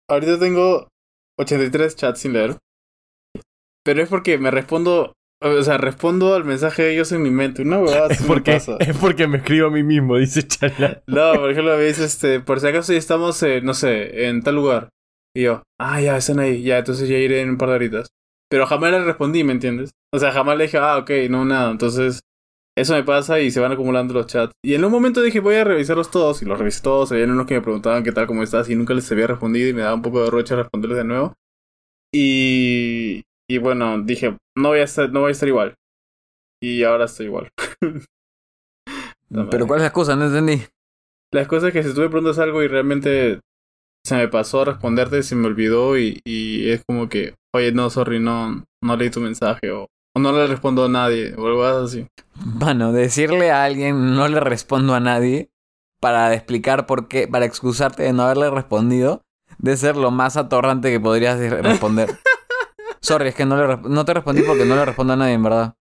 Ahorita 0.09 0.39
tengo 0.39 0.89
83 1.39 1.97
chats 1.97 2.21
sin 2.21 2.33
leer. 2.33 2.59
Pero 3.85 4.03
es 4.03 4.09
porque 4.09 4.37
me 4.37 4.51
respondo 4.51 5.15
O 5.43 5.63
sea, 5.63 5.79
respondo 5.79 6.35
al 6.35 6.45
mensaje 6.45 6.83
de 6.83 6.93
ellos 6.93 7.13
en 7.13 7.23
mi 7.23 7.31
mente. 7.31 7.63
Una 7.63 7.79
huevada 7.79 8.09
Es 8.09 8.23
porque, 8.27 8.53
pasa. 8.53 8.77
es 8.79 8.97
porque 8.97 9.27
me 9.27 9.39
escribo 9.39 9.69
a 9.69 9.71
mí 9.71 9.83
mismo, 9.83 10.17
dice 10.17 10.47
Chala. 10.47 11.03
No, 11.07 11.33
por 11.35 11.51
ejemplo, 11.51 11.77
me 11.77 11.85
dice, 11.85 12.05
este, 12.05 12.41
por 12.41 12.61
si 12.61 12.67
acaso 12.67 12.93
ya 12.93 12.99
estamos, 12.99 13.43
eh, 13.43 13.61
no 13.63 13.73
sé, 13.75 14.27
en 14.27 14.43
tal 14.43 14.57
lugar. 14.57 14.91
Y 15.35 15.43
yo, 15.43 15.63
ah, 15.81 16.01
ya, 16.01 16.17
están 16.17 16.41
ahí, 16.41 16.63
ya, 16.63 16.79
entonces 16.79 17.09
ya 17.09 17.17
iré 17.17 17.41
en 17.41 17.51
un 17.51 17.59
par 17.59 17.71
de 17.71 17.77
horitas. 17.77 18.09
Pero 18.51 18.67
jamás 18.67 18.91
le 18.91 19.05
respondí, 19.05 19.45
¿me 19.45 19.53
entiendes? 19.53 19.93
O 20.13 20.19
sea, 20.19 20.33
jamás 20.33 20.59
le 20.59 20.65
dije, 20.65 20.79
ah, 20.79 20.99
ok, 20.99 21.11
no, 21.31 21.45
nada. 21.45 21.71
Entonces, 21.71 22.21
eso 22.77 22.95
me 22.95 23.05
pasa 23.05 23.41
y 23.41 23.51
se 23.51 23.61
van 23.61 23.73
acumulando 23.73 24.13
los 24.13 24.27
chats. 24.27 24.53
Y 24.65 24.75
en 24.75 24.85
un 24.85 24.91
momento 24.91 25.23
dije, 25.23 25.39
voy 25.41 25.55
a 25.55 25.65
revisarlos 25.65 26.11
todos. 26.11 26.43
Y 26.43 26.47
los 26.47 26.59
revisé 26.59 26.83
todos. 26.83 27.13
Habían 27.13 27.31
unos 27.31 27.47
que 27.47 27.55
me 27.55 27.61
preguntaban 27.61 28.03
qué 28.03 28.11
tal, 28.11 28.27
cómo 28.27 28.43
estás. 28.43 28.69
Y 28.69 28.75
nunca 28.75 28.93
les 28.93 29.11
había 29.13 29.29
respondido 29.29 29.69
y 29.69 29.73
me 29.73 29.83
daba 29.83 29.95
un 29.95 30.03
poco 30.03 30.25
de 30.25 30.31
rocha 30.31 30.57
responderles 30.57 30.99
de 30.99 31.05
nuevo. 31.05 31.35
Y, 32.13 33.23
y 33.51 33.59
bueno, 33.59 34.01
dije, 34.03 34.37
no 34.57 34.69
voy 34.69 34.79
a 34.79 34.85
estar, 34.85 35.11
no 35.11 35.21
voy 35.21 35.31
a 35.31 35.33
estar 35.33 35.49
igual. 35.49 35.75
Y 36.63 36.85
ahora 36.85 37.07
estoy 37.07 37.27
igual. 37.27 37.49
Pero. 39.51 39.67
¿cuál 39.67 39.79
es 39.79 39.83
la 39.83 39.87
excusa? 39.89 40.17
No 40.17 40.27
entendí. 40.27 40.63
Las 41.33 41.47
cosas 41.47 41.69
es 41.69 41.73
que 41.73 41.83
si 41.83 41.95
tú 41.95 42.01
me 42.01 42.09
preguntas 42.09 42.39
algo 42.39 42.63
y 42.63 42.69
realmente 42.69 43.41
se 44.05 44.17
me 44.17 44.29
pasó 44.29 44.63
a 44.63 44.65
responderte, 44.67 45.23
se 45.23 45.37
me 45.37 45.47
olvidó 45.47 45.97
y, 45.99 46.21
y 46.25 46.71
es 46.71 46.83
como 46.87 47.09
que, 47.09 47.35
oye, 47.55 47.71
no, 47.73 47.89
sorry, 47.91 48.19
no, 48.19 48.65
no 48.83 48.97
leí 48.97 49.11
tu 49.11 49.21
mensaje 49.21 49.71
o, 49.71 49.87
o 50.17 50.21
no 50.21 50.33
le 50.33 50.47
respondo 50.49 50.85
a 50.85 50.89
nadie 50.89 51.35
o 51.37 51.47
algo 51.47 51.65
así. 51.65 52.07
Mano, 52.45 52.93
decirle 52.93 53.51
a 53.53 53.65
alguien 53.65 54.15
no 54.17 54.27
le 54.27 54.41
respondo 54.41 54.95
a 54.95 55.01
nadie 55.01 55.51
para 56.01 56.35
explicar 56.35 56.87
por 56.87 57.07
qué, 57.07 57.29
para 57.29 57.45
excusarte 57.45 58.03
de 58.03 58.13
no 58.13 58.23
haberle 58.25 58.51
respondido, 58.51 59.23
de 59.59 59.77
ser 59.77 59.97
lo 59.97 60.11
más 60.11 60.37
atorrante 60.37 60.91
que 60.91 60.99
podrías 60.99 61.39
de- 61.39 61.63
responder. 61.63 62.09
Sorry, 63.03 63.29
es 63.29 63.35
que 63.35 63.47
no, 63.47 63.57
le, 63.57 63.77
no 63.89 64.05
te 64.05 64.15
respondí 64.15 64.43
porque 64.43 64.65
no 64.65 64.77
le 64.77 64.85
respondo 64.85 65.15
a 65.15 65.17
nadie, 65.17 65.35
en 65.35 65.43
verdad. 65.43 65.75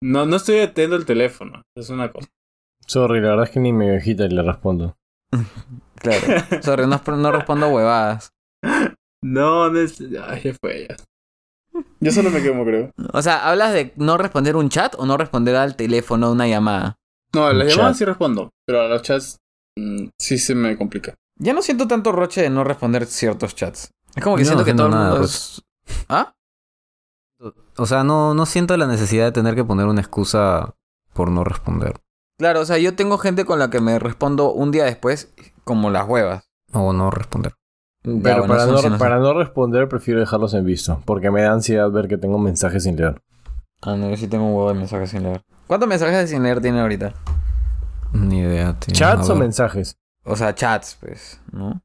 No, 0.00 0.26
no 0.26 0.36
estoy 0.36 0.60
atento 0.60 0.96
el 0.96 1.06
teléfono, 1.06 1.62
es 1.76 1.88
una 1.90 2.10
cosa. 2.10 2.28
Sorry, 2.86 3.20
la 3.20 3.30
verdad 3.30 3.44
es 3.44 3.50
que 3.50 3.60
ni 3.60 3.72
mi 3.72 3.88
viejita 3.88 4.26
le 4.26 4.42
respondo. 4.42 4.96
Claro. 5.96 6.60
Sorry, 6.60 6.86
no, 6.86 7.00
no 7.16 7.32
respondo 7.32 7.68
huevadas. 7.68 8.30
No, 9.26 9.70
no 9.70 9.78
es... 9.78 9.98
Ay, 10.28 10.42
ya 10.44 10.52
fue 10.60 10.86
ya. 10.86 10.96
Yo 12.00 12.12
solo 12.12 12.28
me 12.30 12.42
quemo, 12.42 12.62
creo. 12.66 12.90
O 13.14 13.22
sea, 13.22 13.48
¿hablas 13.48 13.72
de 13.72 13.94
no 13.96 14.18
responder 14.18 14.54
un 14.54 14.68
chat 14.68 14.94
o 14.98 15.06
no 15.06 15.16
responder 15.16 15.56
al 15.56 15.76
teléfono 15.76 16.30
una 16.30 16.46
llamada? 16.46 16.96
No, 17.32 17.46
a 17.46 17.54
las 17.54 17.74
llamadas 17.74 17.96
sí 17.96 18.04
respondo, 18.04 18.50
pero 18.66 18.82
a 18.82 18.88
los 18.88 19.00
chats 19.00 19.38
mm, 19.78 20.08
sí 20.20 20.36
se 20.36 20.54
me 20.54 20.76
complica. 20.76 21.14
Ya 21.36 21.54
no 21.54 21.62
siento 21.62 21.88
tanto 21.88 22.12
roche 22.12 22.42
de 22.42 22.50
no 22.50 22.64
responder 22.64 23.06
ciertos 23.06 23.54
chats. 23.54 23.90
Es 24.14 24.22
como 24.22 24.36
que 24.36 24.42
no 24.42 24.48
siento 24.48 24.64
que 24.66 24.74
todo 24.74 24.86
el 24.86 24.92
nada, 24.92 25.04
mundo 25.04 25.20
pues. 25.20 25.32
es... 25.32 25.62
¿Ah? 26.08 26.34
O 27.76 27.86
sea, 27.86 28.04
no, 28.04 28.34
no 28.34 28.46
siento 28.46 28.76
la 28.76 28.86
necesidad 28.86 29.24
de 29.24 29.32
tener 29.32 29.54
que 29.54 29.64
poner 29.64 29.86
una 29.86 30.00
excusa 30.00 30.74
por 31.12 31.30
no 31.30 31.44
responder. 31.44 31.94
Claro, 32.38 32.60
o 32.60 32.64
sea, 32.64 32.78
yo 32.78 32.94
tengo 32.96 33.18
gente 33.18 33.44
con 33.44 33.58
la 33.58 33.70
que 33.70 33.80
me 33.80 33.98
respondo 33.98 34.52
un 34.52 34.70
día 34.70 34.84
después 34.84 35.32
como 35.64 35.90
las 35.90 36.08
huevas. 36.08 36.48
O 36.72 36.92
no 36.92 37.10
responder. 37.10 37.54
Pero 38.02 38.18
bueno, 38.46 38.46
para, 38.46 38.66
no, 38.66 38.98
para 38.98 39.18
no 39.18 39.32
responder, 39.34 39.88
prefiero 39.88 40.20
dejarlos 40.20 40.52
en 40.54 40.64
visto. 40.66 41.00
Porque 41.06 41.30
me 41.30 41.42
da 41.42 41.52
ansiedad 41.52 41.90
ver 41.90 42.06
que 42.08 42.18
tengo 42.18 42.38
mensajes 42.38 42.82
sin 42.84 42.96
leer. 42.96 43.22
Ah, 43.82 43.96
no, 43.96 44.10
yo 44.10 44.16
sí 44.16 44.28
tengo 44.28 44.46
un 44.46 44.54
huevo 44.54 44.68
de 44.68 44.74
mensajes 44.74 45.10
sin 45.10 45.22
leer. 45.22 45.42
¿Cuántos 45.66 45.88
mensajes 45.88 46.28
sin 46.28 46.42
leer 46.42 46.60
tiene 46.60 46.80
ahorita? 46.80 47.14
Ni 48.12 48.40
idea. 48.40 48.78
tío. 48.78 48.94
¿Chats 48.94 49.30
A 49.30 49.32
o 49.32 49.36
mensajes? 49.36 49.98
O 50.24 50.36
sea, 50.36 50.54
chats, 50.54 50.96
pues, 51.00 51.40
¿no? 51.52 51.82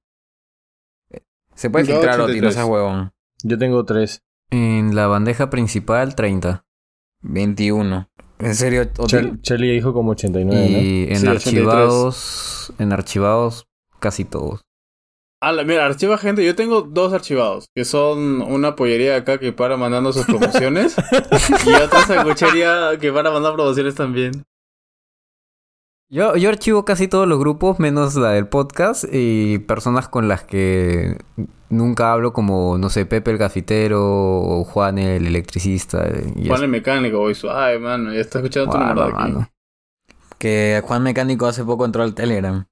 Eh, 1.09 1.23
Se 1.55 1.69
puede 1.69 1.85
Yo 1.85 1.93
filtrar, 1.93 2.15
Oti, 2.21 2.39
no 2.41 2.47
83. 2.47 2.53
seas 2.53 2.65
huevón. 2.67 3.11
Yo 3.43 3.57
tengo 3.57 3.85
tres. 3.85 4.21
En 4.51 4.95
la 4.95 5.07
bandeja 5.07 5.49
principal, 5.49 6.15
30. 6.15 6.65
21. 7.21 8.09
¿En 8.39 8.55
serio, 8.55 8.85
Chelly 9.41 9.71
dijo 9.71 9.93
como 9.93 10.11
89, 10.11 10.65
Y 10.81 11.03
en 11.09 11.17
Sí, 11.19 11.27
83. 11.27 11.45
archivados, 11.45 12.73
en 12.79 12.93
archivados, 12.93 13.67
casi 13.99 14.23
todos. 14.23 14.61
Ah, 15.41 15.51
la- 15.51 15.63
mira, 15.63 15.85
archiva 15.85 16.17
gente. 16.17 16.45
Yo 16.45 16.55
tengo 16.55 16.81
dos 16.81 17.11
archivados, 17.13 17.67
que 17.75 17.83
son 17.85 18.41
una 18.41 18.75
pollería 18.75 19.15
acá 19.17 19.37
que 19.39 19.51
para 19.53 19.77
mandando 19.77 20.11
sus 20.13 20.25
promociones 20.25 20.95
y 21.65 21.69
otra 21.73 22.05
sanguchería 22.05 22.91
que 22.99 23.11
para 23.11 23.29
mandar 23.31 23.53
promociones 23.55 23.95
también. 23.95 24.43
Yo, 26.11 26.35
yo 26.35 26.49
archivo 26.49 26.85
casi 26.85 27.07
todos 27.07 27.27
los 27.27 27.37
grupos, 27.37 27.79
menos 27.79 28.15
la 28.15 28.31
del 28.31 28.47
podcast, 28.47 29.05
y 29.11 29.59
personas 29.59 30.07
con 30.07 30.27
las 30.27 30.43
que 30.43 31.17
nunca 31.69 32.11
hablo, 32.11 32.33
como, 32.33 32.79
no 32.79 32.89
sé, 32.89 33.05
Pepe 33.05 33.29
el 33.29 33.37
gafitero 33.37 34.01
o 34.01 34.63
Juan 34.63 34.97
el 34.97 35.27
electricista. 35.27 36.07
Y 36.35 36.47
Juan 36.47 36.55
eso. 36.55 36.63
el 36.63 36.71
mecánico, 36.71 37.19
hoy 37.19 37.35
su- 37.35 37.51
Ay, 37.51 37.77
mano, 37.77 38.11
ya 38.11 38.21
está 38.21 38.39
escuchando 38.39 38.71
tu 38.71 38.77
aquí. 38.77 39.13
mano. 39.13 39.51
Que 40.39 40.81
Juan 40.85 41.03
Mecánico 41.03 41.45
hace 41.45 41.63
poco 41.65 41.85
entró 41.85 42.01
al 42.01 42.15
Telegram. 42.15 42.65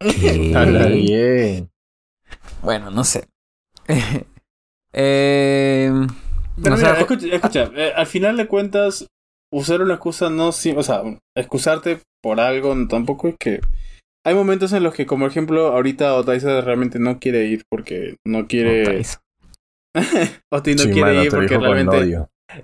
¿Qué? 0.00 0.50
¿no? 0.52 0.58
Habla 0.58 0.86
bien. 0.88 1.70
Bueno, 2.60 2.90
no 2.90 3.04
sé. 3.04 3.28
eh, 4.92 5.90
Pero 6.62 6.74
o 6.74 6.76
mira, 6.76 6.90
sea, 6.90 7.00
escucha, 7.00 7.26
escucha, 7.28 7.70
eh, 7.76 7.92
al 7.96 8.06
final 8.06 8.36
de 8.36 8.46
cuentas, 8.48 9.06
usar 9.52 9.82
una 9.82 9.94
excusa 9.94 10.30
no 10.30 10.52
sí, 10.52 10.74
o 10.76 10.82
sea, 10.82 11.02
excusarte 11.36 12.00
por 12.22 12.40
algo 12.40 12.74
tampoco 12.88 13.28
es 13.28 13.36
que 13.38 13.60
hay 14.24 14.34
momentos 14.34 14.72
en 14.72 14.82
los 14.82 14.94
que, 14.94 15.04
como 15.06 15.26
ejemplo, 15.26 15.68
ahorita 15.68 16.14
Otaiza 16.14 16.60
realmente 16.60 16.98
no 16.98 17.18
quiere 17.18 17.46
ir 17.46 17.62
porque 17.68 18.16
no 18.26 18.46
quiere. 18.46 19.02
Oti 20.52 20.74
no 20.74 20.78
Sí, 20.78 20.90
quiere 20.90 21.00
mano, 21.00 21.24
ir 21.24 21.30
porque 21.30 21.58
realmente 21.58 22.18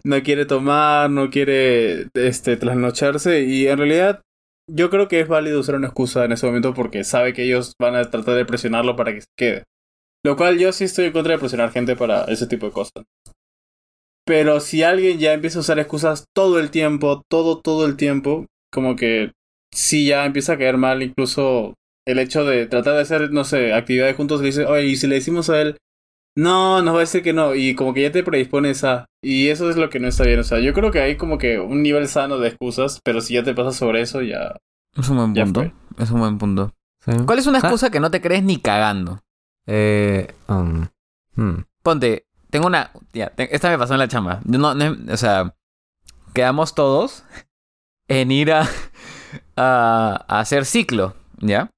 no 0.05 0.23
quiere 0.23 0.47
tomar, 0.47 1.11
no 1.11 1.31
quiere 1.31 2.07
este 2.15 2.57
trasnocharse 2.57 3.43
y 3.43 3.67
en 3.67 3.79
realidad 3.79 4.23
yo 4.71 4.91
creo 4.91 5.09
que 5.09 5.21
es 5.21 5.29
válido 5.29 5.61
usar 5.61 5.77
una 5.77 5.87
excusa 5.89 6.25
en 6.25 6.33
ese 6.33 6.47
momento 6.47 6.75
porque 6.75 7.03
sabe 7.05 7.33
que 7.33 7.43
ellos 7.45 7.73
van 7.81 7.97
a 7.97 8.11
tratar 8.11 8.35
de 8.35 8.45
presionarlo 8.45 8.97
para 8.97 9.15
que 9.15 9.23
se 9.23 9.29
quede. 9.37 9.65
Lo 10.25 10.37
cual 10.37 10.59
yo 10.59 10.73
sí 10.73 10.85
estoy 10.85 11.07
en 11.07 11.13
contra 11.13 11.33
de 11.33 11.39
presionar 11.39 11.73
gente 11.73 11.97
para 11.97 12.25
ese 12.25 12.47
tipo 12.47 12.67
de 12.67 12.73
cosas. 12.73 13.05
Pero 14.29 14.61
si 14.61 14.83
alguien 14.83 15.19
ya 15.19 15.33
empieza 15.33 15.59
a 15.59 15.63
usar 15.63 15.79
excusas 15.79 16.27
todo 16.35 16.59
el 16.61 16.71
tiempo, 16.71 17.23
todo, 17.31 17.61
todo 17.61 17.87
el 17.87 17.97
tiempo, 17.97 18.45
como 18.71 18.95
que 18.95 19.33
sí 19.73 20.07
ya 20.07 20.27
empieza 20.27 20.53
a 20.53 20.59
caer 20.59 20.77
mal 20.77 21.03
incluso 21.03 21.73
el 22.07 22.19
hecho 22.19 22.45
de 22.45 22.67
tratar 22.67 22.95
de 22.95 23.01
hacer, 23.01 23.31
no 23.33 23.45
sé, 23.45 23.73
actividades 23.73 24.17
juntos, 24.17 24.41
le 24.41 24.49
dice, 24.49 24.67
oye, 24.67 24.85
y 24.85 24.97
si 24.97 25.07
le 25.07 25.15
decimos 25.15 25.49
a 25.49 25.63
él, 25.63 25.79
no, 26.37 26.83
nos 26.83 26.93
va 26.95 26.99
a 26.99 27.01
decir 27.01 27.23
que 27.23 27.33
no, 27.33 27.55
y 27.55 27.75
como 27.75 27.95
que 27.95 28.03
ya 28.03 28.13
te 28.13 28.23
predispones 28.23 28.85
a, 28.85 29.07
y 29.23 29.49
eso 29.49 29.71
es 29.71 29.77
lo 29.77 29.89
que 29.89 29.99
no 29.99 30.09
está 30.09 30.25
bien, 30.25 30.41
o 30.41 30.45
sea, 30.45 30.61
yo 30.61 30.75
creo 30.75 30.91
que 30.91 31.01
hay 31.01 31.17
como 31.17 31.39
que 31.39 31.59
un 31.59 31.83
nivel 31.83 32.07
sano 32.07 32.39
de 32.39 32.49
excusas, 32.49 33.01
pero 33.03 33.23
si 33.23 33.33
ya 33.33 33.43
te 33.43 33.55
pasas 33.55 33.77
sobre 33.77 34.03
eso, 34.03 34.21
ya... 34.21 34.57
es 34.95 35.09
un 35.09 35.17
buen 35.17 35.33
punto. 35.33 35.61
fue. 35.61 35.73
Es 36.05 36.11
un 36.11 36.21
buen 36.21 36.37
punto. 36.37 36.75
Sí. 37.03 37.13
¿Cuál 37.25 37.39
es 37.39 37.47
una 37.47 37.59
Ah. 37.59 37.63
excusa 37.63 37.91
que 37.91 38.01
no 38.01 38.11
te 38.11 38.21
crees 38.21 38.43
ni 38.43 38.59
cagando? 38.59 39.21
Eh, 39.67 40.29
um, 40.49 40.87
hmm. 41.35 41.65
Ponte, 41.83 42.27
tengo 42.51 42.67
una. 42.67 42.91
Ya, 43.13 43.31
te- 43.31 43.55
esta 43.55 43.69
me 43.71 43.79
pasó 43.79 43.95
en 43.95 44.01
la 44.01 44.09
chamba. 44.09 44.41
Yo 44.45 44.59
no, 44.59 44.75
no- 44.75 45.13
o 45.13 45.17
sea, 45.17 45.55
quedamos 46.35 46.75
todos 46.75 47.25
en 48.09 48.31
ir 48.31 48.53
a, 48.53 48.67
a, 49.57 50.25
a 50.29 50.41
hacer 50.41 50.65
ciclo, 50.65 51.15
¿ya? 51.39 51.71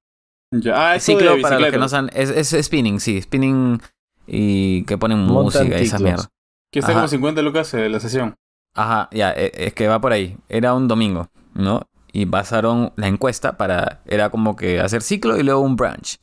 ya 0.51 0.91
ah, 0.91 0.95
eso 0.95 1.13
ciclo, 1.13 1.35
de 1.35 1.41
para 1.41 1.59
los 1.59 1.69
que 1.71 1.77
no 1.77 1.87
saben, 1.89 2.09
es, 2.13 2.29
es 2.29 2.65
spinning, 2.65 2.99
sí, 2.99 3.21
spinning 3.21 3.81
y 4.27 4.83
que 4.85 4.97
ponen 4.97 5.19
Montan 5.19 5.63
música 5.63 5.79
y 5.79 5.83
esa 5.83 5.97
ciclos. 5.97 6.01
mierda. 6.01 6.29
Que 6.71 6.79
está 6.79 6.93
como 6.93 7.07
50 7.07 7.41
lucas 7.41 7.73
eh, 7.73 7.89
la 7.89 7.99
sesión. 7.99 8.35
Ajá, 8.75 9.09
ya, 9.11 9.31
e- 9.33 9.51
es 9.53 9.73
que 9.73 9.87
va 9.87 9.99
por 9.99 10.13
ahí. 10.13 10.37
Era 10.47 10.73
un 10.73 10.87
domingo, 10.87 11.27
¿no? 11.53 11.81
Y 12.13 12.25
pasaron 12.25 12.93
la 12.95 13.07
encuesta 13.07 13.57
para. 13.57 14.01
Era 14.05 14.29
como 14.29 14.55
que 14.55 14.79
hacer 14.79 15.01
ciclo 15.01 15.37
y 15.37 15.43
luego 15.43 15.61
un 15.61 15.75
brunch. 15.75 16.17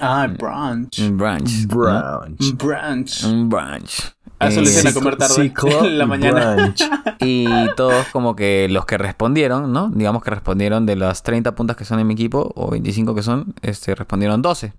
Ah, 0.00 0.26
brunch. 0.26 0.98
Un 1.00 1.16
brunch. 1.16 1.66
¿no? 1.68 1.74
Brunch. 1.76 2.56
Brunch. 2.56 3.24
Un 3.24 3.48
brunch. 3.48 4.12
Ah, 4.38 4.48
eso 4.48 4.60
Eh, 4.60 4.64
le 4.82 4.88
a 4.88 4.92
comer 4.94 5.16
tarde 5.16 5.34
ciclo 5.34 5.84
en 5.84 5.98
la 5.98 6.04
y 6.04 6.06
mañana. 6.08 6.54
brunch. 6.56 6.82
Y 7.20 7.46
todos 7.76 8.06
como 8.08 8.34
que 8.34 8.66
los 8.68 8.84
que 8.84 8.98
respondieron, 8.98 9.72
¿no? 9.72 9.90
Digamos 9.90 10.24
que 10.24 10.30
respondieron 10.30 10.86
de 10.86 10.96
las 10.96 11.22
30 11.22 11.54
puntas 11.54 11.76
que 11.76 11.84
son 11.84 12.00
en 12.00 12.06
mi 12.08 12.14
equipo, 12.14 12.52
o 12.56 12.70
25 12.70 13.14
que 13.14 13.22
son, 13.22 13.54
este, 13.62 13.94
respondieron 13.94 14.42
12. 14.42 14.72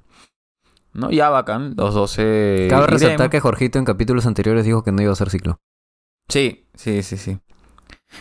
¿No? 0.93 1.09
Ya 1.09 1.29
bacán, 1.29 1.73
los 1.77 1.93
12... 1.93 2.67
Cabe 2.69 2.87
resaltar 2.87 3.29
que 3.29 3.39
Jorgito 3.39 3.79
en 3.79 3.85
capítulos 3.85 4.25
anteriores 4.25 4.65
dijo 4.65 4.83
que 4.83 4.91
no 4.91 5.01
iba 5.01 5.09
a 5.09 5.13
hacer 5.13 5.29
ciclo. 5.29 5.59
Sí, 6.27 6.67
sí, 6.75 7.01
sí, 7.01 7.17
sí. 7.17 7.39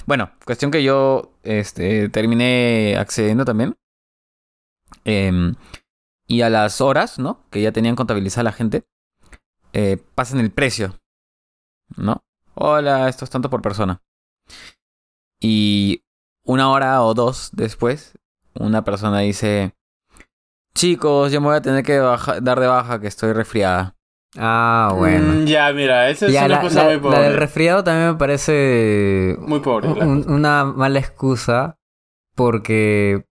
Bueno, 0.06 0.30
cuestión 0.46 0.70
que 0.70 0.82
yo 0.82 1.32
este, 1.42 2.08
terminé 2.08 2.96
accediendo 2.98 3.44
también. 3.44 3.74
Em, 5.04 5.54
y 6.32 6.40
a 6.42 6.48
las 6.50 6.80
horas, 6.80 7.18
¿no? 7.18 7.44
Que 7.50 7.60
ya 7.60 7.72
tenían 7.72 7.94
contabilizada 7.96 8.44
la 8.44 8.52
gente, 8.52 8.84
eh, 9.74 9.98
pasan 10.14 10.40
el 10.40 10.50
precio, 10.50 10.98
¿no? 11.96 12.22
Hola, 12.54 13.08
esto 13.08 13.24
es 13.24 13.30
tanto 13.30 13.50
por 13.50 13.60
persona. 13.62 14.00
Y 15.40 16.04
una 16.44 16.70
hora 16.70 17.02
o 17.02 17.14
dos 17.14 17.50
después, 17.52 18.18
una 18.54 18.84
persona 18.84 19.20
dice, 19.20 19.74
chicos, 20.74 21.32
yo 21.32 21.40
me 21.40 21.48
voy 21.48 21.56
a 21.56 21.62
tener 21.62 21.84
que 21.84 21.98
baja- 21.98 22.40
dar 22.40 22.60
de 22.60 22.66
baja 22.66 23.00
que 23.00 23.08
estoy 23.08 23.32
resfriada. 23.32 23.96
Ah, 24.38 24.94
bueno. 24.96 25.34
Mm, 25.34 25.44
ya, 25.44 25.70
mira, 25.72 26.08
esa 26.08 26.26
es 26.26 26.32
Ya, 26.32 26.46
una 26.46 26.56
la, 26.56 26.60
cosa 26.62 26.82
la- 26.84 26.88
muy 26.90 26.98
pobre. 26.98 27.18
la 27.18 27.22
del 27.24 27.36
resfriado 27.36 27.84
también 27.84 28.12
me 28.12 28.16
parece 28.16 29.36
Muy 29.40 29.60
pobre. 29.60 29.88
un- 29.88 30.30
una 30.30 30.64
mala 30.64 30.98
excusa 30.98 31.78
porque 32.34 33.26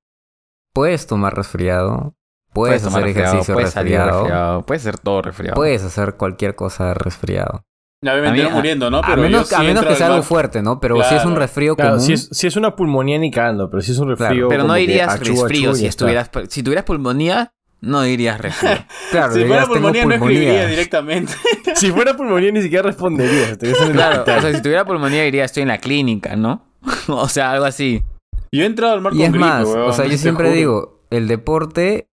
puedes 0.73 1.07
tomar 1.07 1.35
resfriado, 1.35 2.15
puedes, 2.53 2.85
hacer 2.85 3.03
resfriado, 3.03 3.27
ejercicio 3.29 3.53
puedes 3.55 3.71
salir 3.71 3.93
resfriado, 3.97 4.21
resfriado, 4.23 4.65
puedes 4.65 4.81
hacer 4.81 4.99
todo 4.99 5.21
resfriado. 5.21 5.55
puedes 5.55 5.83
hacer 5.83 6.13
cualquier 6.15 6.55
cosa 6.55 6.93
resfriado. 6.93 7.63
Ya 8.03 8.13
me 8.13 8.19
A 8.19 8.21
mí- 8.23 8.29
metieron 8.31 8.53
muriendo, 8.53 8.89
¿no? 8.89 8.97
a 9.03 9.15
menos, 9.15 9.53
a 9.53 9.61
que 9.61 9.95
sea 9.95 10.07
algo 10.07 10.23
fuerte, 10.23 10.61
¿no? 10.63 10.79
Pero 10.79 10.95
si 11.03 11.13
es 11.15 11.21
un 11.23 11.31
Claro. 11.31 11.35
resfrío 11.41 11.75
Claro, 11.75 11.91
común, 11.91 12.05
si 12.05 12.13
es, 12.13 12.29
si 12.31 12.47
es 12.47 12.55
una 12.55 12.75
pulmonía 12.75 13.19
ni 13.19 13.29
cagando, 13.29 13.69
pero 13.69 13.81
si 13.81 13.91
es 13.91 13.97
un 13.99 14.09
resfrío. 14.09 14.47
Pero 14.49 14.63
no 14.63 14.73
dirías 14.73 15.19
resfrío 15.19 15.75
si 15.75 15.85
estuvieras 15.85 16.31
si 16.49 16.63
tuvieras 16.63 16.83
pulmonía, 16.85 17.53
no 17.79 18.01
dirías 18.01 18.41
resfrío. 18.41 18.71
claro, 19.11 19.33
Si 19.33 19.39
fuera 19.41 19.45
dirías, 19.45 19.67
pulmonía, 19.67 20.05
no 20.05 20.13
escribiría 20.15 20.65
directamente. 20.67 21.33
Si 21.75 21.91
fuera 21.91 22.15
pulmonía 22.17 22.51
ni 22.51 22.61
siquiera 22.63 22.83
respondería. 22.83 23.49
Estarías 23.51 23.79
en 23.81 23.87
el 23.87 23.93
claro, 23.93 24.23
o 24.23 24.41
sea, 24.41 24.51
si 24.53 24.61
tuviera 24.63 24.83
pulmonía 24.83 25.21
diría 25.23 25.45
estoy 25.45 25.61
en 25.61 25.69
la 25.69 25.77
clínica, 25.77 26.35
¿no? 26.35 26.65
o 27.07 27.29
sea, 27.29 27.51
algo 27.51 27.65
así. 27.65 28.03
Yo 28.51 28.63
he 28.63 28.65
entrado 28.65 28.93
al 28.95 29.01
mar 29.01 29.13
Y 29.13 29.17
con 29.17 29.25
es 29.27 29.31
gripe, 29.31 29.45
más, 29.45 29.65
weón, 29.67 29.81
o 29.89 29.93
sea, 29.93 30.05
yo 30.07 30.17
siempre 30.17 30.47
juro. 30.47 30.57
digo, 30.57 31.03
el 31.11 31.27
deporte 31.27 32.07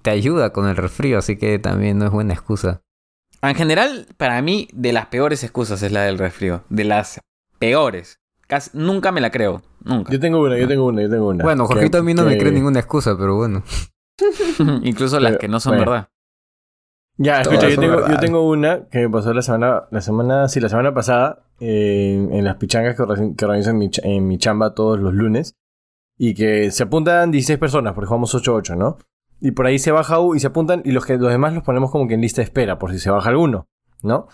te 0.00 0.10
ayuda 0.10 0.52
con 0.52 0.68
el 0.68 0.76
resfrío, 0.76 1.18
así 1.18 1.36
que 1.36 1.58
también 1.58 1.98
no 1.98 2.06
es 2.06 2.10
buena 2.10 2.32
excusa. 2.32 2.82
En 3.42 3.54
general, 3.54 4.06
para 4.16 4.40
mí, 4.40 4.68
de 4.72 4.92
las 4.92 5.06
peores 5.06 5.42
excusas 5.42 5.82
es 5.82 5.92
la 5.92 6.02
del 6.02 6.18
resfrío. 6.18 6.62
De 6.68 6.84
las 6.84 7.20
peores. 7.58 8.20
Casi, 8.46 8.70
nunca 8.72 9.12
me 9.12 9.20
la 9.20 9.30
creo. 9.30 9.62
Nunca. 9.84 10.12
Yo 10.12 10.20
tengo 10.20 10.40
una, 10.40 10.56
yo 10.56 10.68
tengo 10.68 10.86
una, 10.86 11.02
yo 11.02 11.10
tengo 11.10 11.28
una. 11.28 11.42
Bueno, 11.42 11.66
Jorgito 11.66 11.98
a 11.98 12.02
mí 12.02 12.14
no 12.14 12.24
me 12.24 12.38
cree 12.38 12.52
ninguna 12.52 12.78
excusa, 12.78 13.16
pero 13.18 13.36
bueno. 13.36 13.64
Incluso 14.82 15.18
las 15.18 15.32
Pero, 15.32 15.40
que 15.40 15.48
no 15.48 15.58
son 15.58 15.76
bueno. 15.76 15.90
verdad. 15.90 16.08
Ya, 17.16 17.40
escucha, 17.42 17.68
yo 17.68 17.78
tengo, 17.78 18.08
yo 18.08 18.16
tengo 18.18 18.48
una 18.48 18.88
que 18.88 19.00
me 19.00 19.10
pasó 19.10 19.34
la 19.34 19.42
semana, 19.42 19.84
la 19.90 20.00
semana, 20.00 20.48
sí, 20.48 20.60
la 20.60 20.68
semana 20.68 20.94
pasada, 20.94 21.46
eh, 21.60 22.28
en 22.30 22.44
las 22.44 22.56
pichangas 22.56 22.96
que, 22.96 23.04
que 23.36 23.44
organizo 23.44 23.70
en 23.70 23.78
mi, 23.78 23.90
en 24.02 24.28
mi 24.28 24.38
chamba 24.38 24.74
todos 24.74 24.98
los 24.98 25.12
lunes, 25.12 25.54
y 26.16 26.34
que 26.34 26.70
se 26.70 26.84
apuntan 26.84 27.30
16 27.30 27.58
personas, 27.58 27.92
porque 27.92 28.06
jugamos 28.06 28.34
8-8, 28.34 28.76
¿no? 28.76 28.98
Y 29.44 29.50
por 29.50 29.66
ahí 29.66 29.80
se 29.80 29.90
baja 29.90 30.20
uno 30.20 30.36
y 30.36 30.40
se 30.40 30.46
apuntan, 30.46 30.82
y 30.84 30.92
los, 30.92 31.04
que, 31.04 31.18
los 31.18 31.32
demás 31.32 31.52
los 31.52 31.64
ponemos 31.64 31.90
como 31.90 32.06
que 32.06 32.14
en 32.14 32.20
lista 32.20 32.40
de 32.40 32.44
espera, 32.44 32.78
por 32.78 32.92
si 32.92 33.00
se 33.00 33.10
baja 33.10 33.28
alguno, 33.28 33.66
¿no? 34.00 34.28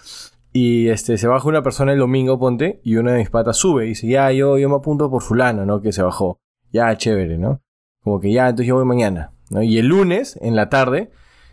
Y 0.53 0.89
este, 0.89 1.17
se 1.17 1.27
baja 1.27 1.49
una 1.49 1.63
persona 1.63 1.95
el 1.95 1.99
domingo, 1.99 2.39
ponte, 2.39 2.83
y 2.85 2.97
una 2.97 3.13
de 3.13 3.21
mis 3.21 3.31
patas 3.31 3.57
sube 3.57 3.87
y 3.87 3.89
dice, 3.89 4.07
ya, 4.07 4.31
yo, 4.33 4.59
yo 4.59 4.69
me 4.69 4.77
apunto 4.77 5.11
por 5.11 5.23
fulano, 5.23 5.65
¿no? 5.65 5.81
Que 5.81 5.93
se 5.93 6.03
bajó. 6.03 6.41
Ya, 6.73 6.95
chévere, 6.95 7.39
¿no? 7.39 7.63
Como 8.05 8.21
que 8.21 8.31
ya, 8.31 8.51
entonces 8.51 8.67
yo 8.67 8.75
voy 8.75 8.85
mañana, 8.85 9.33
¿no? 9.49 9.63
Y 9.63 9.79
el 9.79 9.87
lunes, 9.87 10.39
en 10.43 10.55
la 10.55 10.69
tarde, 10.69 11.11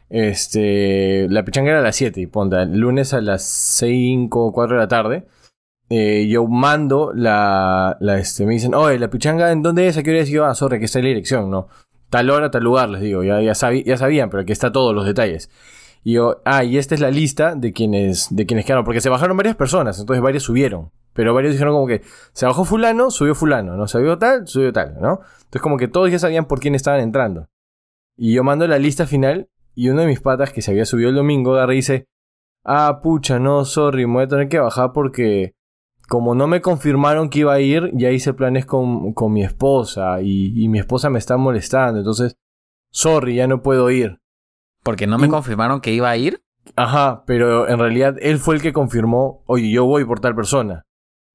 este, 0.09 1.27
la 1.29 1.45
pichanga 1.45 1.69
era 1.69 1.79
a 1.79 1.83
las 1.83 1.95
7 1.95 2.19
y 2.19 2.27
ponte, 2.27 2.61
el 2.61 2.77
lunes 2.77 3.13
a 3.13 3.21
las 3.21 3.43
5 3.43 4.47
o 4.47 4.51
4 4.51 4.75
de 4.75 4.81
la 4.81 4.89
tarde, 4.89 5.27
eh, 5.89 6.27
yo 6.27 6.45
mando 6.47 7.13
la, 7.13 7.95
la, 8.01 8.17
este, 8.17 8.45
me 8.45 8.53
dicen, 8.53 8.73
oye, 8.73 8.99
la 8.99 9.09
pichanga, 9.09 9.49
¿en 9.53 9.61
dónde 9.61 9.87
es? 9.87 9.97
¿A 9.97 10.03
qué 10.03 10.09
hora 10.09 10.19
es? 10.19 10.29
Y 10.29 10.33
yo, 10.33 10.43
ah, 10.43 10.55
sorry, 10.55 10.79
que 10.79 10.85
está 10.85 10.99
en 10.99 11.05
la 11.05 11.09
dirección, 11.09 11.49
¿no? 11.49 11.69
Tal 12.15 12.29
hora, 12.29 12.49
tal 12.49 12.63
lugar, 12.63 12.87
les 12.87 13.01
digo, 13.01 13.25
ya, 13.25 13.41
ya, 13.41 13.53
sabían, 13.53 14.29
pero 14.29 14.43
aquí 14.43 14.53
está 14.53 14.71
todos 14.71 14.95
los 14.95 15.05
detalles. 15.05 15.49
Y 16.01 16.13
yo, 16.13 16.41
ah, 16.45 16.63
y 16.63 16.77
esta 16.77 16.95
es 16.95 17.01
la 17.01 17.11
lista 17.11 17.55
de 17.55 17.73
quienes, 17.73 18.33
de 18.33 18.45
quienes 18.45 18.63
quedaron, 18.65 18.85
porque 18.85 19.01
se 19.01 19.09
bajaron 19.09 19.35
varias 19.35 19.57
personas, 19.57 19.99
entonces 19.99 20.23
varios 20.23 20.43
subieron. 20.43 20.91
Pero 21.11 21.33
varios 21.33 21.51
dijeron 21.51 21.73
como 21.73 21.87
que 21.87 22.03
se 22.31 22.45
bajó 22.45 22.63
fulano, 22.63 23.11
subió 23.11 23.35
fulano, 23.35 23.75
no 23.75 23.85
subió 23.89 24.17
tal, 24.17 24.47
subió 24.47 24.71
tal, 24.71 24.95
¿no? 25.01 25.19
Entonces 25.25 25.61
como 25.61 25.75
que 25.75 25.89
todos 25.89 26.09
ya 26.09 26.17
sabían 26.17 26.45
por 26.45 26.61
quién 26.61 26.73
estaban 26.73 27.01
entrando. 27.01 27.49
Y 28.15 28.33
yo 28.33 28.45
mando 28.45 28.65
la 28.65 28.79
lista 28.79 29.05
final 29.07 29.49
y 29.73 29.89
uno 29.89 29.99
de 29.99 30.07
mis 30.07 30.21
patas 30.21 30.53
que 30.53 30.61
se 30.61 30.71
había 30.71 30.85
subido 30.85 31.09
el 31.09 31.15
domingo 31.15 31.55
agarra 31.55 31.73
y 31.73 31.77
dice, 31.77 32.05
ah, 32.63 33.01
pucha, 33.03 33.39
no, 33.39 33.65
sorry, 33.65 34.07
me 34.07 34.13
voy 34.13 34.23
a 34.23 34.27
tener 34.29 34.47
que 34.47 34.59
bajar 34.59 34.93
porque 34.93 35.54
como 36.07 36.35
no 36.35 36.47
me 36.47 36.61
confirmaron 36.61 37.29
que 37.29 37.39
iba 37.39 37.53
a 37.53 37.59
ir, 37.59 37.91
ya 37.93 38.11
hice 38.11 38.33
planes 38.33 38.65
con, 38.65 39.13
con 39.13 39.33
mi 39.33 39.43
esposa 39.43 40.21
y, 40.21 40.53
y 40.63 40.67
mi 40.69 40.79
esposa 40.79 41.09
me 41.09 41.19
está 41.19 41.37
molestando, 41.37 41.99
entonces, 41.99 42.35
sorry, 42.91 43.35
ya 43.35 43.47
no 43.47 43.61
puedo 43.61 43.89
ir. 43.91 44.19
Porque 44.83 45.07
no 45.07 45.17
me 45.17 45.27
Y- 45.27 45.29
confirmaron 45.29 45.81
que 45.81 45.93
iba 45.93 46.09
a 46.09 46.17
ir. 46.17 46.41
Ajá, 46.75 47.23
pero 47.25 47.67
en 47.69 47.77
realidad 47.79 48.15
él 48.21 48.37
fue 48.39 48.55
el 48.55 48.61
que 48.61 48.73
confirmó, 48.73 49.43
oye, 49.45 49.69
yo 49.71 49.85
voy 49.85 50.03
por 50.05 50.19
tal 50.19 50.35
persona. 50.35 50.83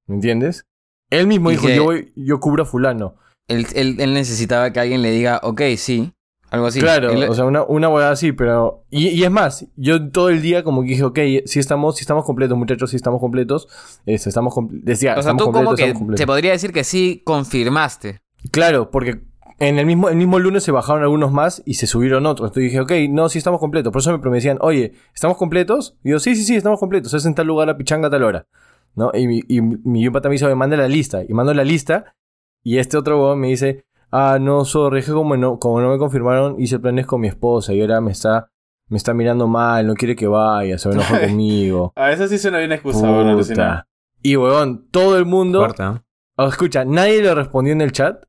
¿Me 0.07 0.17
entiendes? 0.17 0.65
Él 1.11 1.27
mismo 1.27 1.51
Y 1.51 1.55
dijo, 1.55 1.69
yo 1.69 1.85
voy, 1.85 2.13
yo 2.17 2.41
cubro 2.41 2.63
a 2.65 2.67
fulano. 2.67 3.17
Él, 3.49 3.67
él- 3.75 4.01
él 4.01 4.15
necesitaba 4.15 4.73
que 4.73 4.81
alguien 4.81 5.03
le 5.03 5.11
diga, 5.13 5.41
ok, 5.43 5.63
sí. 5.77 6.13
Algo 6.51 6.67
así. 6.67 6.81
claro, 6.81 7.11
o 7.31 7.35
sea, 7.35 7.45
una, 7.45 7.63
una 7.63 7.89
hueá 7.89 8.11
así, 8.11 8.33
pero... 8.33 8.85
Y, 8.91 9.09
y 9.09 9.23
es 9.25 9.31
más, 9.31 9.67
yo 9.77 10.11
todo 10.11 10.31
el 10.31 10.43
día 10.43 10.65
como 10.65 10.83
que 10.83 10.89
dije, 10.89 11.05
ok, 11.05 11.19
si 11.47 11.61
estamos, 11.61 11.97
si 11.97 12.03
estamos 12.03 12.25
completos, 12.25 12.59
muchachos, 12.59 12.91
si 12.91 12.97
estamos 12.97 13.21
completos, 13.21 13.69
este, 14.07 14.29
estamos 14.29 14.55
decía, 14.71 15.13
o 15.13 15.23
sea, 15.23 15.33
estamos 15.33 15.45
tú 15.45 15.53
como 15.53 15.75
que 15.75 15.93
completos. 15.95 16.21
se 16.21 16.27
podría 16.27 16.51
decir 16.53 16.73
que 16.73 16.83
sí 16.83 17.23
confirmaste. 17.25 18.21
Claro, 18.51 18.91
porque 18.91 19.21
en 19.61 19.79
el 19.79 19.87
mismo, 19.87 20.09
el 20.09 20.17
mismo 20.17 20.39
lunes 20.39 20.65
se 20.65 20.73
bajaron 20.73 21.03
algunos 21.03 21.33
más 21.33 21.63
y 21.67 21.75
se 21.75 21.87
subieron 21.87 22.25
otros. 22.27 22.49
Entonces 22.49 22.73
dije, 22.73 22.81
ok, 22.81 22.93
no, 23.11 23.29
sí 23.29 23.39
estamos 23.39 23.61
completos. 23.61 23.93
Por 23.93 24.01
eso 24.01 24.19
me 24.19 24.31
decían, 24.31 24.59
oye, 24.63 24.95
¿estamos 25.15 25.37
completos? 25.37 25.99
Y 26.03 26.11
yo, 26.11 26.19
sí, 26.19 26.35
sí, 26.35 26.45
sí, 26.45 26.57
estamos 26.57 26.81
completos. 26.81 27.13
Es 27.13 27.27
en 27.27 27.35
tal 27.35 27.47
lugar 27.47 27.69
la 27.69 27.77
pichanga 27.77 28.09
a 28.09 28.11
tal 28.11 28.23
hora. 28.23 28.47
¿No? 28.95 29.13
Y 29.15 29.29
mi, 29.29 29.43
y 29.47 29.61
mi 29.61 30.03
yupa 30.03 30.21
también 30.23 30.39
dice, 30.39 30.47
me 30.47 30.55
manda 30.55 30.79
la 30.79 30.89
lista. 30.89 31.23
Y 31.29 31.35
mando 31.35 31.53
la 31.53 31.63
lista. 31.63 32.17
Y 32.65 32.79
este 32.79 32.97
otro 32.97 33.19
huevón 33.21 33.41
me 33.41 33.49
dice, 33.49 33.85
ah, 34.11 34.39
no, 34.41 34.65
sorry, 34.65 35.01
es 35.01 35.07
que 35.07 35.13
como 35.13 35.37
no, 35.37 35.59
como 35.59 35.81
no 35.81 35.91
me 35.91 35.99
confirmaron, 35.99 36.61
hice 36.61 36.79
planes 36.79 37.07
con 37.07 37.21
mi 37.21 37.29
esposa 37.29 37.73
y 37.73 37.81
ahora 37.81 38.01
me 38.01 38.13
está, 38.13 38.51
me 38.89 38.97
está 38.97 39.15
mirando 39.15 39.47
mal, 39.47 39.87
no 39.87 39.95
quiere 39.95 40.17
que 40.17 40.27
vaya, 40.27 40.79
se 40.79 40.91
enojó 40.91 41.15
conmigo. 41.21 41.93
A 41.97 42.09
veces 42.09 42.31
sí 42.31 42.39
suena 42.39 42.59
bien 42.59 42.73
excusa, 42.73 43.01
bueno, 43.11 43.31
alucina. 43.31 43.55
Puta. 43.55 43.89
Y 44.23 44.37
huevón, 44.37 44.89
todo 44.91 45.17
el 45.17 45.25
mundo. 45.25 45.61
Fuerte, 45.61 45.83
¿no? 45.83 46.05
Oh, 46.37 46.49
escucha, 46.49 46.85
nadie 46.85 47.23
le 47.23 47.35
respondió 47.35 47.73
en 47.73 47.81
el 47.81 47.93
chat. 47.93 48.25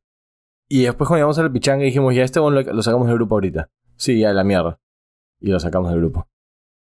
Y 0.70 0.84
después 0.84 1.08
cuando 1.08 1.18
llegamos 1.20 1.38
a 1.40 1.44
la 1.44 1.52
pichanga 1.52 1.84
dijimos, 1.84 2.16
ya 2.16 2.24
este 2.24 2.40
bon 2.40 2.56
lo, 2.56 2.62
lo 2.62 2.82
sacamos 2.82 3.08
del 3.08 3.18
grupo 3.18 3.36
ahorita. 3.36 3.70
Sí, 3.98 4.20
ya 4.20 4.32
la 4.32 4.44
mierda. 4.44 4.80
Y 5.40 5.50
lo 5.50 5.60
sacamos 5.60 5.92
del 5.92 6.00
grupo. 6.00 6.28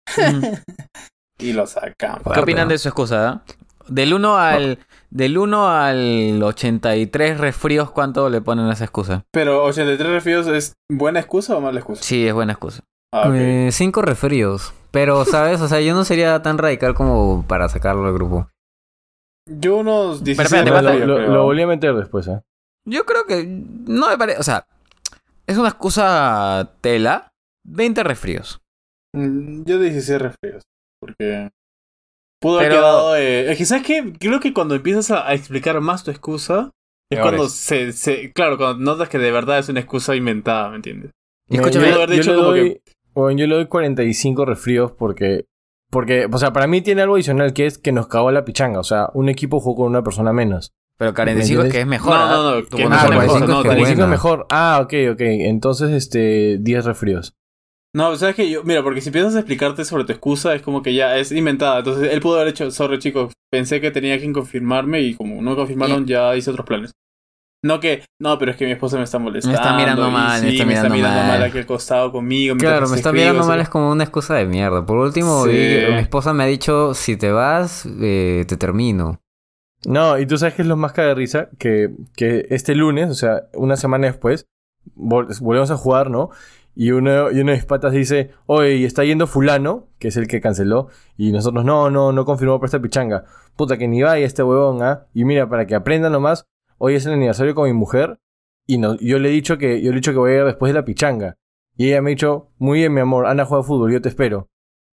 Y 1.40 1.54
lo 1.54 1.66
sacamos. 1.66 2.32
¿Qué 2.32 2.40
opinan 2.40 2.68
de 2.68 2.78
su 2.78 2.88
excusa? 2.88 3.28
ah? 3.28 3.42
Del 3.90 4.14
1 4.14 4.36
al 4.38 4.78
del 5.10 5.36
1 5.38 5.68
al 5.68 6.42
83 6.42 7.38
resfríos, 7.38 7.90
¿cuánto 7.90 8.30
le 8.30 8.40
ponen 8.40 8.66
a 8.66 8.72
esa 8.72 8.84
excusa? 8.84 9.24
Pero 9.32 9.64
83 9.64 10.08
refríos 10.08 10.46
es 10.46 10.74
buena 10.90 11.18
excusa 11.20 11.56
o 11.56 11.60
mala 11.60 11.80
excusa? 11.80 12.02
Sí, 12.02 12.26
es 12.26 12.32
buena 12.32 12.52
excusa. 12.52 12.82
Ah. 13.12 13.28
Eh, 13.34 13.70
cinco 13.72 14.02
resfríos. 14.02 14.72
Pero, 14.92 15.24
¿sabes? 15.24 15.60
O 15.60 15.68
sea, 15.68 15.80
yo 15.80 15.94
no 15.94 16.04
sería 16.04 16.40
tan 16.42 16.58
radical 16.58 16.94
como 16.94 17.44
para 17.46 17.68
sacarlo 17.68 18.04
del 18.04 18.14
grupo. 18.14 18.48
Yo 19.48 19.78
unos 19.78 20.22
16 20.22 20.62
espérate, 20.64 21.06
lo, 21.06 21.18
lo- 21.18 21.44
volví 21.44 21.62
a 21.62 21.66
meter 21.66 21.94
después, 21.94 22.28
¿eh? 22.28 22.40
Yo 22.86 23.04
creo 23.04 23.26
que 23.26 23.44
no 23.44 24.08
me 24.08 24.16
parece, 24.18 24.38
o 24.40 24.42
sea, 24.42 24.66
es 25.46 25.58
una 25.58 25.68
excusa 25.68 26.72
tela. 26.80 27.28
20 27.66 28.02
resfríos. 28.04 28.60
Mm, 29.14 29.64
Yo 29.64 29.78
16 29.78 30.20
refríos. 30.22 30.62
Porque. 31.00 31.50
Pudo 32.40 32.58
haber 32.58 32.70
Pero- 32.70 32.80
quedado. 32.82 33.16
Eh... 33.16 33.52
Es 33.52 33.72
que. 33.82 34.12
Creo 34.18 34.40
que 34.40 34.52
cuando 34.52 34.74
empiezas 34.74 35.10
a, 35.10 35.28
a 35.28 35.34
explicar 35.34 35.80
más 35.80 36.04
tu 36.04 36.10
excusa. 36.10 36.70
Es 37.12 37.18
Peor 37.18 37.22
cuando 37.30 37.46
es. 37.46 37.52
se, 37.52 37.92
se. 37.92 38.32
Claro, 38.32 38.56
cuando 38.56 38.78
notas 38.84 39.08
que 39.08 39.18
de 39.18 39.30
verdad 39.32 39.58
es 39.58 39.68
una 39.68 39.80
excusa 39.80 40.14
inventada, 40.16 40.70
¿me 40.70 40.76
entiendes? 40.76 41.10
Y 41.48 41.54
Me- 41.56 41.62
escúchame, 41.62 41.88
yo, 41.90 41.94
haber 41.96 42.08
yo 42.10 42.14
dicho 42.16 42.30
le 42.30 42.36
como 42.36 42.48
doy, 42.50 42.80
bueno, 43.14 43.38
yo 43.38 43.46
le 43.48 43.54
doy 43.56 43.66
45 43.66 44.44
resfríos 44.44 44.92
porque... 44.92 45.44
Porque, 45.90 46.28
o 46.32 46.38
sea, 46.38 46.52
para 46.52 46.68
mí 46.68 46.82
tiene 46.82 47.02
algo 47.02 47.16
adicional 47.16 47.52
que 47.52 47.66
es 47.66 47.76
que 47.78 47.90
nos 47.90 48.06
cagó 48.06 48.30
la 48.30 48.44
pichanga. 48.44 48.78
O 48.78 48.84
sea, 48.84 49.10
un 49.12 49.28
equipo 49.28 49.58
jugó 49.58 49.82
con 49.82 49.86
una 49.90 50.04
persona 50.04 50.32
menos. 50.32 50.70
Pero 50.96 51.12
45 51.14 51.62
es 51.64 51.72
que 51.72 51.80
es 51.80 51.86
mejor. 51.86 52.14
No, 52.14 52.20
¿ah? 52.22 52.30
no, 52.30 52.50
no, 52.54 52.62
Tú 52.62 52.76
que 52.76 52.84
pones 52.84 52.90
no 52.90 52.94
Ah, 52.94 52.98
es 53.02 53.08
una 53.08 53.18
mejor, 53.18 53.38
45, 53.40 53.46
no, 53.46 53.56
es 53.58 53.62
que 53.62 53.68
45 53.68 53.90
es 53.90 53.96
buena. 53.96 54.06
mejor. 54.10 54.46
Ah, 54.50 54.80
ok, 54.84 54.94
ok. 55.14 55.20
Entonces, 55.20 55.90
este, 55.90 56.58
10 56.60 56.84
resfríos. 56.84 57.34
No, 57.94 58.14
sabes 58.16 58.36
que 58.36 58.48
yo, 58.48 58.62
mira, 58.62 58.82
porque 58.84 59.00
si 59.00 59.08
empiezas 59.08 59.34
a 59.34 59.40
explicarte 59.40 59.84
sobre 59.84 60.04
tu 60.04 60.12
excusa, 60.12 60.54
es 60.54 60.62
como 60.62 60.82
que 60.82 60.94
ya 60.94 61.16
es 61.16 61.32
inventada. 61.32 61.78
Entonces 61.78 62.12
él 62.12 62.20
pudo 62.20 62.36
haber 62.36 62.48
hecho, 62.48 62.70
sorry 62.70 62.98
chicos, 63.00 63.32
pensé 63.50 63.80
que 63.80 63.90
tenía 63.90 64.18
que 64.18 64.32
confirmarme 64.32 65.00
y 65.00 65.14
como 65.14 65.42
no 65.42 65.50
me 65.50 65.56
confirmaron, 65.56 66.06
ya 66.06 66.34
hice 66.36 66.50
otros 66.50 66.66
planes. 66.66 66.92
No 67.62 67.78
que, 67.78 68.04
no, 68.20 68.38
pero 68.38 68.52
es 68.52 68.56
que 68.56 68.64
mi 68.64 68.72
esposa 68.72 68.96
me 68.96 69.02
está 69.02 69.18
molestando. 69.18 69.58
está 69.58 69.76
mirando 69.76 70.10
mal, 70.10 70.40
sí, 70.40 70.46
me 70.46 70.52
está 70.52 70.64
me 70.64 70.72
está 70.74 70.88
mirando 70.88 70.96
mirando 70.96 71.20
mal. 71.28 71.40
mal 71.40 71.42
aquí 71.48 71.58
al 71.58 71.66
costado 71.66 72.10
conmigo. 72.12 72.56
Claro, 72.56 72.88
me 72.88 72.96
está 72.96 73.10
escribo, 73.10 73.12
mirando 73.32 73.46
mal 73.46 73.60
es 73.60 73.68
como 73.68 73.90
una 73.90 74.04
excusa 74.04 74.34
de 74.36 74.46
mierda. 74.46 74.86
Por 74.86 74.96
último, 74.96 75.44
Sí. 75.44 75.50
mi 75.50 75.98
esposa 75.98 76.32
me 76.32 76.44
ha 76.44 76.46
dicho, 76.46 76.94
si 76.94 77.16
te 77.16 77.30
vas, 77.32 77.86
eh, 78.00 78.44
te 78.48 78.56
termino. 78.56 79.20
No, 79.84 80.18
y 80.18 80.26
tú 80.26 80.38
sabes 80.38 80.54
que 80.54 80.62
es 80.62 80.68
lo 80.68 80.76
más 80.76 80.92
caga 80.92 81.08
de 81.08 81.14
risa, 81.16 81.48
que, 81.58 81.90
que 82.16 82.46
este 82.50 82.74
lunes, 82.74 83.10
o 83.10 83.14
sea, 83.14 83.42
una 83.54 83.76
semana 83.76 84.06
después, 84.06 84.46
vol- 84.96 85.38
volvemos 85.40 85.70
a 85.70 85.76
jugar, 85.76 86.08
¿no? 86.10 86.30
Y 86.74 86.92
uno, 86.92 87.30
y 87.30 87.40
uno 87.40 87.50
de 87.50 87.56
mis 87.56 87.64
patas 87.64 87.92
dice, 87.92 88.30
oye, 88.46 88.84
está 88.84 89.04
yendo 89.04 89.26
fulano, 89.26 89.88
que 89.98 90.08
es 90.08 90.16
el 90.16 90.28
que 90.28 90.40
canceló, 90.40 90.88
y 91.16 91.32
nosotros, 91.32 91.64
no, 91.64 91.90
no, 91.90 92.12
no 92.12 92.24
confirmó 92.24 92.58
por 92.58 92.66
esta 92.66 92.80
pichanga. 92.80 93.24
Puta, 93.56 93.76
que 93.76 93.88
ni 93.88 94.02
vaya 94.02 94.24
este 94.24 94.42
huevón, 94.42 94.82
¿ah? 94.82 95.06
Y 95.12 95.24
mira, 95.24 95.48
para 95.48 95.66
que 95.66 95.74
aprendan 95.74 96.12
nomás, 96.12 96.46
hoy 96.78 96.94
es 96.94 97.04
el 97.06 97.14
aniversario 97.14 97.54
con 97.54 97.66
mi 97.66 97.72
mujer, 97.72 98.18
y 98.66 98.78
no, 98.78 98.96
yo 99.00 99.18
le 99.18 99.28
he 99.28 99.32
dicho 99.32 99.58
que, 99.58 99.82
yo 99.82 99.90
le 99.90 99.96
he 99.96 100.00
dicho 100.00 100.12
que 100.12 100.18
voy 100.18 100.32
a 100.32 100.38
ir 100.38 100.44
después 100.44 100.70
de 100.70 100.78
la 100.78 100.84
pichanga. 100.84 101.36
Y 101.76 101.88
ella 101.88 102.02
me 102.02 102.10
ha 102.10 102.12
dicho, 102.12 102.50
muy 102.58 102.78
bien, 102.78 102.94
mi 102.94 103.00
amor, 103.00 103.26
Ana 103.26 103.44
juega 103.44 103.64
fútbol, 103.64 103.92
yo 103.92 104.00
te 104.00 104.08
espero. 104.08 104.48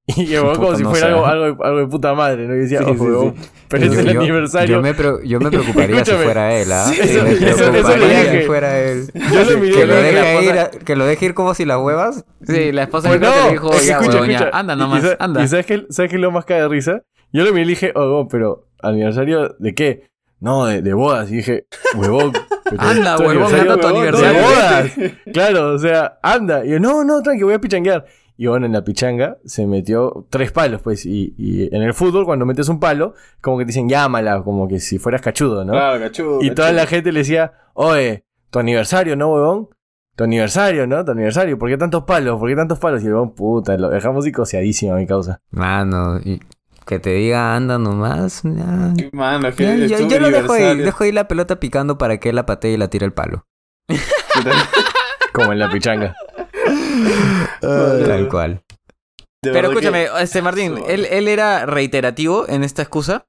Y 0.16 0.26
Puta, 0.38 0.54
como 0.56 0.76
si 0.78 0.84
no 0.84 0.90
fuera 0.92 1.08
algo, 1.08 1.26
algo, 1.26 1.44
de- 1.46 1.68
algo 1.68 1.80
de 1.80 1.88
puta 1.88 2.14
madre, 2.14 2.48
¿no? 2.48 2.56
Y 2.56 2.60
decía, 2.60 2.80
Sí, 2.80 2.86
"Oh, 2.88 2.94
sí, 2.94 3.00
huevón, 3.02 3.36
pero 3.68 3.84
es 3.86 3.92
Yo- 3.94 4.00
el 4.00 4.14
yo- 4.14 4.22
aniversario. 4.22 4.76
Yo 4.78 4.82
me, 4.82 4.94
pre- 4.94 5.28
yo 5.28 5.40
me 5.42 5.50
preocuparía 5.50 6.06
si 6.06 6.12
fuera 6.12 6.56
él, 6.56 6.72
¿ah? 6.72 6.86
Sí, 6.86 6.96
Sí, 6.96 7.02
eso- 7.02 7.24
me 7.24 7.32
eso- 7.34 7.48
eso 7.74 7.98
le 7.98 8.40
si 8.42 8.48
fuera 8.48 8.80
él. 8.80 9.12
Yo 9.14 9.44
lo 9.52 9.58
miré 9.60 9.74
Que 9.74 9.86
lo, 9.86 9.96
deje 9.96 10.14
la 10.14 10.42
ir, 10.42 10.52
a- 10.60 10.70
que 10.70 10.96
lo 10.96 11.06
deje 11.06 11.26
ir 11.26 11.34
como 11.34 11.54
si 11.54 11.66
las 11.66 11.80
huevas. 11.80 12.24
Sí, 12.46 12.72
la 12.72 12.84
esposa 12.84 13.10
Pues 13.10 13.20
que 13.20 13.26
no, 13.28 13.46
le 13.46 13.52
dijo, 13.52 13.74
es 13.74 13.82
que 13.82 13.86
ya, 13.88 13.94
escucha, 13.98 14.12
huevón, 14.14 14.30
ya, 14.30 14.38
escucha. 14.38 14.58
anda 14.58 14.74
Y- 14.74 14.78
nomás, 14.78 15.04
y, 15.04 15.08
anda. 15.20 15.44
¿Y 15.44 15.48
sabes 15.50 15.66
qué, 15.66 15.86
sabes 15.90 16.10
qué 16.10 16.16
es 16.16 16.22
lo 16.22 16.32
más 16.32 16.46
cae 16.46 16.62
de 16.62 16.68
risa? 16.70 17.02
Yo 17.34 17.44
lo 17.44 17.52
miré 17.52 17.62
y 17.64 17.66
le 17.66 17.70
dije, 17.72 17.92
oh, 17.96 18.28
pero 18.32 18.66
¿aniversario 18.82 19.56
de 19.60 19.76
qué? 19.76 20.10
No, 20.40 20.66
de, 20.68 20.82
de 20.82 20.94
bodas. 20.94 21.30
Y 21.32 21.38
dije, 21.38 21.66
huevón. 21.96 22.32
Anda, 22.78 23.18
huevón, 23.18 23.54
anda 23.54 23.76
tu 23.78 23.88
de 23.88 23.94
aniversario. 23.94 24.42
bodas. 24.42 24.92
Claro, 25.34 25.74
o 25.74 25.78
sea, 25.80 26.18
anda. 26.24 26.64
Y 26.66 26.70
yo, 26.72 26.80
no, 26.80 27.04
no, 27.04 27.22
tranqui, 27.22 27.44
voy 27.44 27.56
a 27.56 27.60
pichanguear. 27.60 28.06
Y 28.40 28.46
bueno, 28.46 28.68
en 28.68 28.74
la 28.74 28.84
pichanga 28.84 29.38
se 29.46 29.66
metió 29.66 30.28
tres 30.30 30.52
palos, 30.52 30.82
pues. 30.82 31.06
Y, 31.06 31.34
y 31.38 31.76
en 31.76 31.82
el 31.82 31.94
fútbol, 31.96 32.26
cuando 32.26 32.46
metes 32.46 32.70
un 32.70 32.80
palo, 32.80 33.16
como 33.42 33.58
que 33.58 33.66
te 33.66 33.70
dicen, 33.70 33.90
llámala, 33.90 34.44
como 34.44 34.68
que 34.68 34.80
si 34.80 35.00
fueras 35.00 35.22
cachudo, 35.22 35.66
¿no? 35.66 35.74
Claro, 35.74 36.00
cachudo. 36.00 36.44
Y 36.44 36.52
toda 36.52 36.72
la 36.72 36.86
gente 36.86 37.12
le 37.12 37.20
decía, 37.20 37.54
oye, 37.74 38.26
tu 38.52 38.60
aniversario, 38.60 39.16
¿no, 39.16 39.34
huevón? 39.34 39.70
Tu 40.16 40.24
aniversario, 40.24 40.86
¿no? 40.86 41.04
Tu 41.04 41.12
aniversario. 41.12 41.58
¿Por 41.58 41.70
qué 41.70 41.78
tantos 41.78 42.04
palos? 42.04 42.40
¿Por 42.40 42.48
qué 42.50 42.56
tantos 42.56 42.78
palos? 42.78 43.02
Y 43.04 43.08
el 43.08 43.14
huevón, 43.14 43.34
puta, 43.34 43.76
lo 43.76 43.90
dejamos 43.90 44.26
a 44.26 44.96
mi 44.96 45.08
causa. 45.08 45.42
Mano, 45.50 46.20
y 46.24 46.40
que 46.86 47.00
te 47.00 47.12
diga 47.12 47.56
anda 47.56 47.78
nomás. 47.78 48.44
ya. 48.44 48.94
Mano, 49.14 49.48
es 49.48 49.56
que 49.56 49.64
Ya, 49.64 49.96
es 49.98 50.02
yo, 50.02 50.08
yo 50.08 50.20
lo 50.20 50.30
dejo 50.30 50.54
ahí, 50.54 50.78
dejo 50.78 51.04
ahí 51.04 51.12
la 51.12 51.28
pelota 51.28 51.60
picando 51.60 51.98
para 51.98 52.18
que 52.20 52.30
él 52.30 52.36
la 52.36 52.46
patee 52.46 52.74
y 52.74 52.78
la 52.78 52.88
tire 52.88 53.06
al 53.06 53.14
palo. 53.14 53.46
Como 55.34 55.54
en 55.54 55.60
la 55.60 55.70
pichanga. 55.70 56.16
Tal 57.62 58.28
cual. 58.30 58.62
De 59.44 59.52
Pero 59.52 59.70
escúchame, 59.70 60.06
que- 60.06 60.24
este 60.24 60.42
Martín, 60.42 60.76
¿él, 60.88 61.06
¿él 61.06 61.28
era 61.28 61.66
reiterativo 61.66 62.48
en 62.50 62.64
esta 62.64 62.82
excusa? 62.82 63.26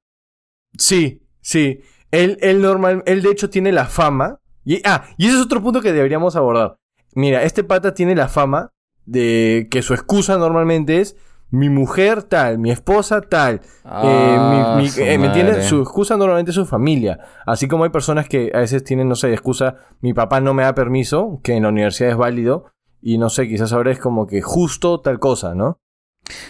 Sí, 0.76 1.22
sí. 1.40 1.80
Él, 2.10 2.38
él 2.40 2.62
normal, 2.62 3.02
él 3.06 3.22
de 3.22 3.30
hecho 3.30 3.50
tiene 3.50 3.72
la 3.72 3.84
fama. 3.86 4.40
Y, 4.64 4.80
ah, 4.84 5.04
y 5.16 5.26
ese 5.26 5.36
es 5.36 5.42
otro 5.42 5.62
punto 5.62 5.80
que 5.80 5.92
deberíamos 5.92 6.36
abordar. 6.36 6.76
Mira, 7.14 7.42
este 7.42 7.64
pata 7.64 7.94
tiene 7.94 8.14
la 8.14 8.28
fama 8.28 8.70
de 9.06 9.68
que 9.70 9.82
su 9.82 9.94
excusa 9.94 10.36
normalmente 10.38 11.00
es 11.00 11.16
mi 11.50 11.70
mujer 11.70 12.22
tal, 12.24 12.58
mi 12.58 12.70
esposa 12.70 13.20
tal. 13.22 13.62
Eh, 14.02 14.38
mi- 14.40 14.82
mi- 14.82 14.88
su 14.90 15.00
eh, 15.02 15.16
¿Me 15.18 15.26
entiendes? 15.28 15.64
Su 15.66 15.80
excusa 15.80 16.16
normalmente 16.16 16.50
es 16.50 16.54
su 16.54 16.66
familia. 16.66 17.18
Así 17.46 17.68
como 17.68 17.84
hay 17.84 17.90
personas 17.90 18.28
que 18.28 18.50
a 18.54 18.58
veces 18.58 18.84
tienen, 18.84 19.08
no 19.08 19.14
sé, 19.14 19.32
excusa, 19.32 19.76
mi 20.00 20.12
papá 20.12 20.40
no 20.40 20.52
me 20.54 20.62
da 20.62 20.74
permiso, 20.74 21.40
que 21.42 21.54
en 21.54 21.62
la 21.62 21.70
universidad 21.70 22.10
es 22.10 22.16
válido. 22.16 22.66
Y 23.02 23.18
no 23.18 23.30
sé, 23.30 23.48
quizás 23.48 23.72
ahora 23.72 23.92
es 23.92 23.98
como 23.98 24.26
que 24.26 24.42
justo 24.42 25.00
tal 25.00 25.18
cosa, 25.18 25.54
¿no? 25.54 25.78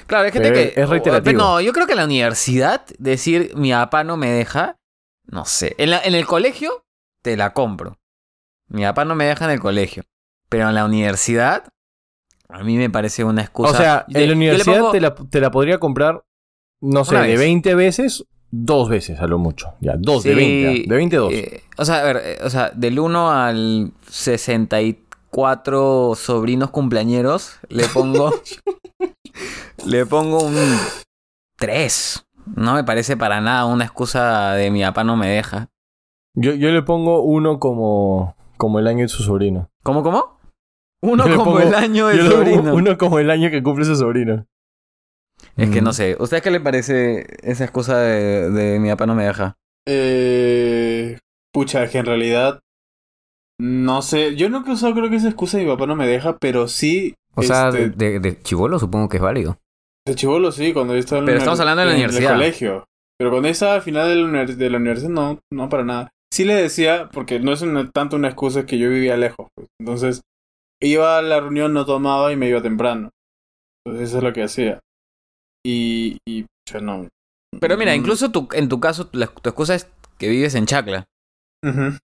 Claro, 0.06 0.24
hay 0.24 0.32
gente 0.32 0.50
Pero 0.50 0.74
que... 0.74 0.80
es 0.80 0.88
reiterativo. 0.88 1.24
Pero 1.24 1.38
no, 1.38 1.60
yo 1.60 1.72
creo 1.72 1.86
que 1.86 1.92
en 1.92 1.98
la 1.98 2.04
universidad 2.06 2.84
decir 2.98 3.52
mi 3.54 3.70
papá 3.70 4.02
no 4.04 4.16
me 4.16 4.30
deja, 4.30 4.76
no 5.26 5.44
sé. 5.44 5.74
En, 5.78 5.90
la- 5.90 6.00
en 6.02 6.14
el 6.14 6.26
colegio 6.26 6.84
te 7.22 7.36
la 7.36 7.52
compro. 7.52 7.98
Mi 8.68 8.82
papá 8.82 9.04
no 9.04 9.14
me 9.14 9.26
deja 9.26 9.44
en 9.44 9.52
el 9.52 9.60
colegio. 9.60 10.02
Pero 10.48 10.68
en 10.68 10.74
la 10.74 10.84
universidad, 10.84 11.64
a 12.48 12.62
mí 12.64 12.76
me 12.76 12.88
parece 12.90 13.22
una 13.24 13.42
excusa. 13.42 13.70
o 13.70 13.74
sea, 13.76 14.06
en 14.08 14.26
la 14.28 14.34
universidad 14.34 14.78
pongo- 14.80 14.92
te, 14.92 15.00
la, 15.00 15.14
te 15.14 15.40
la 15.40 15.50
podría 15.50 15.78
comprar, 15.78 16.24
no 16.80 17.04
sé, 17.04 17.16
de 17.16 17.20
vez. 17.28 17.38
20 17.38 17.74
veces, 17.74 18.24
dos 18.50 18.88
veces 18.88 19.20
a 19.20 19.26
lo 19.26 19.38
mucho. 19.38 19.74
Ya, 19.80 19.94
dos, 19.98 20.22
de 20.24 20.30
Sí, 20.30 20.36
20. 20.36 20.88
De 20.88 20.96
20, 20.96 21.16
dos. 21.16 21.32
eh, 21.32 21.62
o 21.76 21.84
sea, 21.84 22.00
a 22.00 22.04
ver, 22.04 22.20
eh, 22.24 22.38
o 22.42 22.48
sea, 22.50 22.70
del 22.74 22.98
1 22.98 23.30
al 23.30 23.92
64 25.30 26.14
sobrinos 26.16 26.70
cumpleañeros, 26.70 27.58
le 27.68 27.86
pongo. 27.88 28.32
le 29.86 30.06
pongo 30.06 30.42
un 30.42 30.76
3. 31.58 32.24
No 32.56 32.74
me 32.74 32.84
parece 32.84 33.16
para 33.16 33.40
nada 33.40 33.66
una 33.66 33.84
excusa 33.84 34.52
de 34.54 34.70
mi 34.70 34.82
papá 34.82 35.04
no 35.04 35.16
me 35.16 35.28
deja. 35.28 35.68
Yo, 36.34 36.52
yo 36.54 36.70
le 36.70 36.82
pongo 36.82 37.22
uno 37.22 37.58
como, 37.58 38.36
como 38.56 38.78
el 38.78 38.86
año 38.86 39.02
de 39.02 39.08
su 39.08 39.22
sobrino. 39.22 39.68
¿Cómo, 39.82 40.02
cómo? 40.02 40.38
Uno 41.02 41.26
Yo 41.28 41.36
como 41.36 41.52
pongo- 41.52 41.60
el 41.60 41.74
año 41.74 42.10
le 42.10 42.18
pongo 42.18 42.30
sobrino. 42.32 42.74
uno 42.74 42.98
como 42.98 43.18
el 43.18 43.30
año 43.30 43.50
que 43.50 43.62
cumple 43.62 43.84
su 43.84 43.96
sobrino. 43.96 44.46
Es 45.56 45.70
que 45.70 45.80
Mm. 45.80 45.84
no 45.84 45.92
sé. 45.92 46.16
¿Ustedes 46.18 46.42
qué 46.42 46.50
le 46.50 46.60
parece 46.60 47.26
esa 47.42 47.64
excusa 47.64 47.98
de, 47.98 48.50
de 48.50 48.78
mi 48.80 48.88
papá 48.88 49.06
no 49.06 49.14
me 49.14 49.24
deja? 49.24 49.56
Eh, 49.86 51.18
pucha, 51.52 51.84
es 51.84 51.90
que 51.90 51.98
en 51.98 52.06
realidad. 52.06 52.60
No 53.60 54.02
sé. 54.02 54.36
Yo 54.36 54.48
nunca 54.48 54.70
he 54.70 54.74
usado, 54.74 54.94
creo 54.94 55.10
que 55.10 55.16
esa 55.16 55.28
excusa 55.28 55.58
mi 55.58 55.66
papá 55.66 55.86
no 55.86 55.96
me 55.96 56.06
deja, 56.06 56.36
pero 56.38 56.68
sí. 56.68 57.14
O 57.34 57.42
sea, 57.42 57.68
este, 57.68 57.90
de, 57.90 58.20
de 58.20 58.40
chivolo 58.42 58.78
supongo 58.78 59.08
que 59.08 59.16
es 59.18 59.22
válido. 59.22 59.58
de 60.06 60.14
chivolo 60.14 60.52
sí, 60.52 60.72
cuando 60.72 60.94
yo 60.94 61.00
estaba 61.00 61.20
en 61.20 61.26
Pero 61.26 61.38
estamos 61.38 61.60
hablando 61.60 61.80
de 61.80 61.86
la 61.86 61.92
en 61.92 61.98
universidad. 61.98 62.32
el 62.32 62.36
colegio. 62.38 62.84
Pero 63.18 63.30
cuando 63.30 63.48
estaba 63.48 63.74
al 63.74 63.82
final 63.82 64.08
de 64.08 64.14
la, 64.16 64.28
univers- 64.28 64.56
de 64.56 64.70
la 64.70 64.76
universidad, 64.78 65.10
no, 65.10 65.40
no 65.52 65.68
para 65.68 65.84
nada. 65.84 66.10
Sí 66.32 66.44
le 66.44 66.54
decía, 66.54 67.08
porque 67.12 67.40
no 67.40 67.52
es 67.52 67.62
una- 67.62 67.90
tanto 67.90 68.16
una 68.16 68.28
excusa 68.28 68.64
que 68.66 68.78
yo 68.78 68.88
vivía 68.90 69.16
lejos. 69.16 69.48
pues. 69.56 69.66
Entonces, 69.80 70.20
iba 70.80 71.18
a 71.18 71.22
la 71.22 71.40
reunión, 71.40 71.72
no 71.72 71.84
tomaba 71.84 72.32
y 72.32 72.36
me 72.36 72.48
iba 72.48 72.62
temprano. 72.62 73.10
Entonces, 73.84 74.10
eso 74.10 74.18
es 74.18 74.24
lo 74.24 74.32
que 74.32 74.44
hacía. 74.44 74.80
Y, 75.66 76.18
y 76.28 76.46
no. 76.80 77.08
Pero 77.60 77.76
mira, 77.76 77.92
Mm. 77.92 77.96
incluso 77.96 78.30
tu, 78.30 78.48
en 78.52 78.68
tu 78.68 78.78
caso, 78.78 79.08
la- 79.12 79.26
tu 79.26 79.48
excusa 79.48 79.74
es 79.74 79.88
que 80.18 80.28
vives 80.28 80.54
en 80.54 80.66
Chacla. 80.66 81.04
Ujú. 81.64 81.96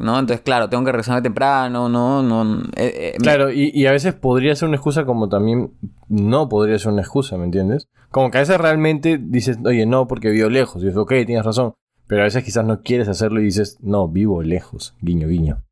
¿No? 0.00 0.18
Entonces, 0.18 0.42
claro, 0.42 0.68
tengo 0.70 0.84
que 0.84 0.92
regresarme 0.92 1.22
temprano, 1.22 1.88
no, 1.88 2.22
no. 2.22 2.62
eh, 2.76 3.14
eh, 3.14 3.16
Claro, 3.20 3.52
y, 3.52 3.70
y 3.74 3.86
a 3.86 3.92
veces 3.92 4.14
podría 4.14 4.56
ser 4.56 4.68
una 4.68 4.76
excusa 4.76 5.04
como 5.04 5.28
también 5.28 5.72
no 6.08 6.48
podría 6.48 6.78
ser 6.78 6.92
una 6.92 7.02
excusa, 7.02 7.36
¿me 7.36 7.44
entiendes? 7.44 7.86
Como 8.10 8.30
que 8.30 8.38
a 8.38 8.40
veces 8.40 8.58
realmente 8.58 9.18
dices, 9.20 9.58
oye, 9.64 9.84
no, 9.86 10.06
porque 10.08 10.30
vivo 10.30 10.48
lejos. 10.48 10.82
Y 10.82 10.86
dices, 10.86 10.96
ok, 10.98 11.10
tienes 11.26 11.44
razón. 11.44 11.74
Pero 12.06 12.22
a 12.22 12.24
veces 12.24 12.42
quizás 12.42 12.64
no 12.64 12.82
quieres 12.82 13.08
hacerlo 13.08 13.40
y 13.40 13.44
dices, 13.44 13.76
no, 13.80 14.08
vivo 14.08 14.42
lejos. 14.42 14.96
Guiño, 15.00 15.28
guiño. 15.28 15.62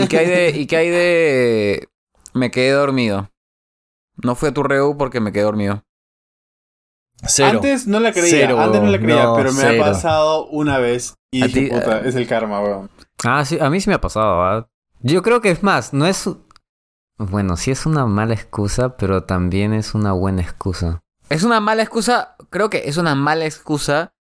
¿Y 0.00 0.06
qué 0.08 0.18
hay 0.18 0.26
de, 0.26 0.50
y 0.58 0.66
qué 0.66 0.76
hay 0.76 0.88
de 0.90 1.88
me 2.34 2.50
quedé 2.50 2.70
dormido? 2.72 3.30
No 4.22 4.34
fui 4.34 4.48
a 4.48 4.54
tu 4.54 4.62
reu 4.62 4.96
porque 4.96 5.20
me 5.20 5.30
quedé 5.32 5.44
dormido. 5.44 5.82
Cero. 7.24 7.50
Antes 7.58 7.86
no 7.86 8.00
la 8.00 8.12
creía, 8.12 8.30
Cero, 8.30 8.58
antes 8.60 8.82
no 8.82 8.88
la 8.90 8.98
creía, 8.98 9.22
No, 9.24 9.36
pero 9.36 9.52
me 9.52 9.60
cero. 9.60 9.82
ha 9.84 9.86
pasado 9.86 10.46
una 10.48 10.78
vez 10.78 11.14
y 11.30 11.42
A 11.44 11.46
dije, 11.46 11.68
puta, 11.72 11.98
eh, 12.00 12.08
es 12.08 12.16
el 12.16 12.26
karma, 12.26 12.60
weón. 12.60 12.90
Ah, 13.24 13.44
sí, 13.44 13.58
a 13.60 13.70
mí 13.70 13.80
sí 13.80 13.88
me 13.88 13.94
ha 13.94 14.00
pasado, 14.00 14.42
¿ah? 14.42 14.68
Yo 15.00 15.22
creo 15.22 15.40
que 15.40 15.50
es 15.50 15.62
más, 15.62 15.92
no 15.92 16.06
es... 16.06 16.28
Bueno, 17.18 17.56
sí 17.56 17.70
es 17.70 17.86
una 17.86 18.06
mala 18.06 18.34
excusa, 18.34 18.96
pero 18.96 19.24
también 19.24 19.72
es 19.74 19.94
una 19.94 20.12
buena 20.12 20.42
excusa. 20.42 21.02
Es 21.28 21.44
una 21.44 21.60
mala 21.60 21.82
excusa, 21.82 22.36
creo 22.50 22.70
que 22.70 22.88
es 22.88 22.96
una 22.96 23.14
mala 23.14 23.44
excusa 23.44 24.14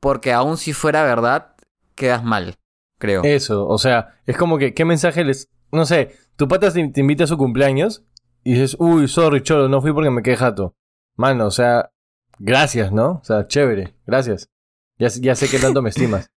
porque 0.00 0.32
aun 0.32 0.56
si 0.56 0.72
fuera 0.72 1.02
verdad, 1.02 1.54
quedas 1.94 2.24
mal, 2.24 2.56
creo. 2.98 3.22
Eso, 3.24 3.66
o 3.66 3.78
sea, 3.78 4.20
es 4.26 4.36
como 4.36 4.58
que, 4.58 4.74
¿qué 4.74 4.84
mensaje 4.84 5.24
les...? 5.24 5.50
No 5.72 5.86
sé, 5.86 6.16
tu 6.36 6.46
pata 6.48 6.72
te, 6.72 6.88
te 6.88 7.00
invita 7.00 7.24
a 7.24 7.26
su 7.26 7.36
cumpleaños 7.36 8.04
y 8.42 8.52
dices, 8.54 8.76
uy, 8.78 9.08
sorry, 9.08 9.42
cholo, 9.42 9.68
no 9.68 9.80
fui 9.80 9.92
porque 9.92 10.10
me 10.10 10.22
quedé 10.22 10.36
jato. 10.36 10.76
Mano, 11.16 11.46
o 11.46 11.50
sea, 11.50 11.90
gracias, 12.38 12.92
¿no? 12.92 13.20
O 13.22 13.24
sea, 13.24 13.46
chévere, 13.46 13.96
gracias. 14.06 14.50
Ya, 14.98 15.08
ya 15.08 15.34
sé 15.34 15.48
que 15.48 15.58
tanto 15.58 15.82
me 15.82 15.90
estimas. 15.90 16.30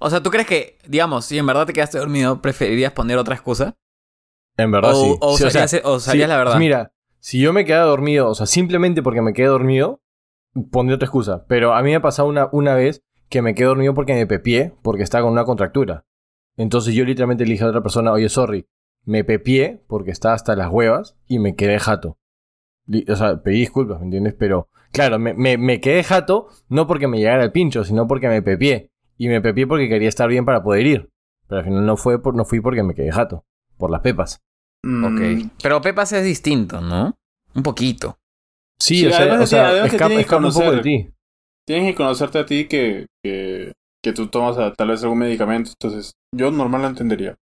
O 0.00 0.08
sea, 0.08 0.22
¿tú 0.22 0.30
crees 0.30 0.46
que, 0.46 0.78
digamos, 0.88 1.26
si 1.26 1.38
en 1.38 1.46
verdad 1.46 1.66
te 1.66 1.74
quedaste 1.74 1.98
dormido, 1.98 2.40
preferirías 2.40 2.92
poner 2.92 3.18
otra 3.18 3.34
excusa? 3.34 3.76
En 4.56 4.70
verdad, 4.72 4.92
o, 4.94 5.04
sí. 5.04 5.16
o 5.20 5.36
Sí, 5.36 5.44
o 5.44 5.50
sea, 5.50 5.66
o 5.84 6.00
Sí, 6.00 6.18
la 6.18 6.38
verdad. 6.38 6.58
Mira, 6.58 6.92
si 7.18 7.38
yo 7.38 7.52
me 7.52 7.66
quedé 7.66 7.78
dormido, 7.78 8.28
o 8.28 8.34
sea, 8.34 8.46
simplemente 8.46 9.02
porque 9.02 9.20
me 9.20 9.34
quedé 9.34 9.48
dormido, 9.48 10.00
pondré 10.70 10.94
otra 10.94 11.04
excusa. 11.04 11.44
Pero 11.48 11.74
a 11.74 11.82
mí 11.82 11.90
me 11.90 11.96
ha 11.96 12.02
pasado 12.02 12.28
una, 12.28 12.48
una 12.50 12.74
vez 12.74 13.04
que 13.28 13.42
me 13.42 13.54
quedé 13.54 13.66
dormido 13.66 13.92
porque 13.92 14.14
me 14.14 14.26
pepié, 14.26 14.74
porque 14.82 15.02
estaba 15.02 15.24
con 15.24 15.32
una 15.32 15.44
contractura. 15.44 16.06
Entonces 16.56 16.94
yo 16.94 17.04
literalmente 17.04 17.44
le 17.44 17.52
dije 17.52 17.64
a 17.64 17.68
otra 17.68 17.82
persona, 17.82 18.10
oye, 18.10 18.30
sorry, 18.30 18.66
me 19.04 19.22
pepié 19.22 19.82
porque 19.86 20.12
estaba 20.12 20.34
hasta 20.34 20.56
las 20.56 20.70
huevas 20.70 21.16
y 21.26 21.38
me 21.38 21.54
quedé 21.54 21.78
jato. 21.78 22.18
O 23.08 23.16
sea, 23.16 23.42
pedí 23.42 23.60
disculpas, 23.60 23.98
¿me 24.00 24.06
entiendes? 24.06 24.34
Pero, 24.38 24.68
claro, 24.92 25.18
me, 25.18 25.34
me, 25.34 25.58
me 25.58 25.80
quedé 25.80 26.02
jato 26.02 26.48
no 26.68 26.86
porque 26.86 27.06
me 27.06 27.18
llegara 27.18 27.44
el 27.44 27.52
pincho, 27.52 27.84
sino 27.84 28.06
porque 28.08 28.28
me 28.28 28.40
pepié. 28.42 28.90
Y 29.20 29.28
me 29.28 29.42
pepié 29.42 29.66
porque 29.66 29.86
quería 29.90 30.08
estar 30.08 30.28
bien 30.30 30.46
para 30.46 30.62
poder 30.62 30.86
ir. 30.86 31.10
Pero 31.46 31.58
al 31.58 31.64
final 31.66 31.84
no, 31.84 31.96
fue 31.98 32.22
por, 32.22 32.34
no 32.34 32.46
fui 32.46 32.60
porque 32.60 32.82
me 32.82 32.94
quedé 32.94 33.12
jato. 33.12 33.44
Por 33.76 33.90
las 33.90 34.00
pepas. 34.00 34.40
Mm, 34.82 35.04
Ok. 35.04 35.50
Pero 35.62 35.82
Pepas 35.82 36.12
es 36.12 36.24
distinto, 36.24 36.80
¿no? 36.80 37.18
Un 37.54 37.62
poquito. 37.62 38.18
Sí, 38.80 39.00
Sí, 39.00 39.06
o 39.06 39.10
sea, 39.12 39.42
o 39.42 39.46
sea, 39.46 39.84
escapa, 39.84 40.08
tienes 40.08 40.16
que 40.16 40.20
escapa 40.22 40.46
un 40.46 40.52
poco 40.54 40.72
de 40.72 40.82
ti. 40.82 41.10
Tienes 41.66 41.90
que 41.90 41.96
conocerte 41.96 42.38
a 42.38 42.46
ti 42.46 42.66
que, 42.66 43.06
que, 43.22 43.72
que 44.02 44.12
tú 44.14 44.28
tomas 44.28 44.56
a- 44.56 44.72
tal 44.72 44.88
vez 44.88 45.02
algún 45.02 45.18
medicamento. 45.18 45.72
Entonces, 45.78 46.14
yo 46.34 46.50
normal 46.50 46.80
lo 46.82 46.88
entendería. 46.88 47.36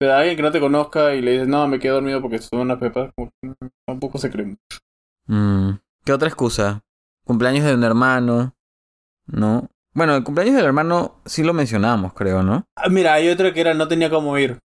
Pero 0.00 0.14
a 0.14 0.18
alguien 0.18 0.36
que 0.36 0.42
no 0.42 0.50
te 0.50 0.60
conozca 0.60 1.14
y 1.14 1.22
le 1.22 1.32
dices, 1.32 1.48
no, 1.48 1.68
me 1.68 1.78
quedé 1.78 1.92
dormido 1.92 2.20
porque 2.20 2.36
estuve 2.36 2.60
en 2.60 2.66
una 2.66 2.80
pepa, 2.80 3.12
como 3.14 3.30
que, 3.40 3.48
mm, 3.50 3.68
tampoco 3.86 4.18
se 4.18 4.30
cree. 4.30 4.56
Mm, 5.26 5.70
¿Qué 6.04 6.12
otra 6.12 6.28
excusa? 6.28 6.82
Cumpleaños 7.24 7.64
de 7.64 7.74
un 7.74 7.84
hermano. 7.84 8.54
¿No? 9.26 9.68
Bueno, 9.94 10.14
el 10.14 10.24
cumpleaños 10.24 10.56
del 10.56 10.66
hermano 10.66 11.20
sí 11.24 11.42
lo 11.42 11.54
mencionamos, 11.54 12.12
creo, 12.14 12.42
¿no? 12.42 12.64
Ah, 12.76 12.88
mira, 12.88 13.14
hay 13.14 13.28
otra 13.28 13.52
que 13.52 13.60
era 13.60 13.74
no 13.74 13.88
tenía 13.88 14.10
cómo 14.10 14.38
ir. 14.38 14.58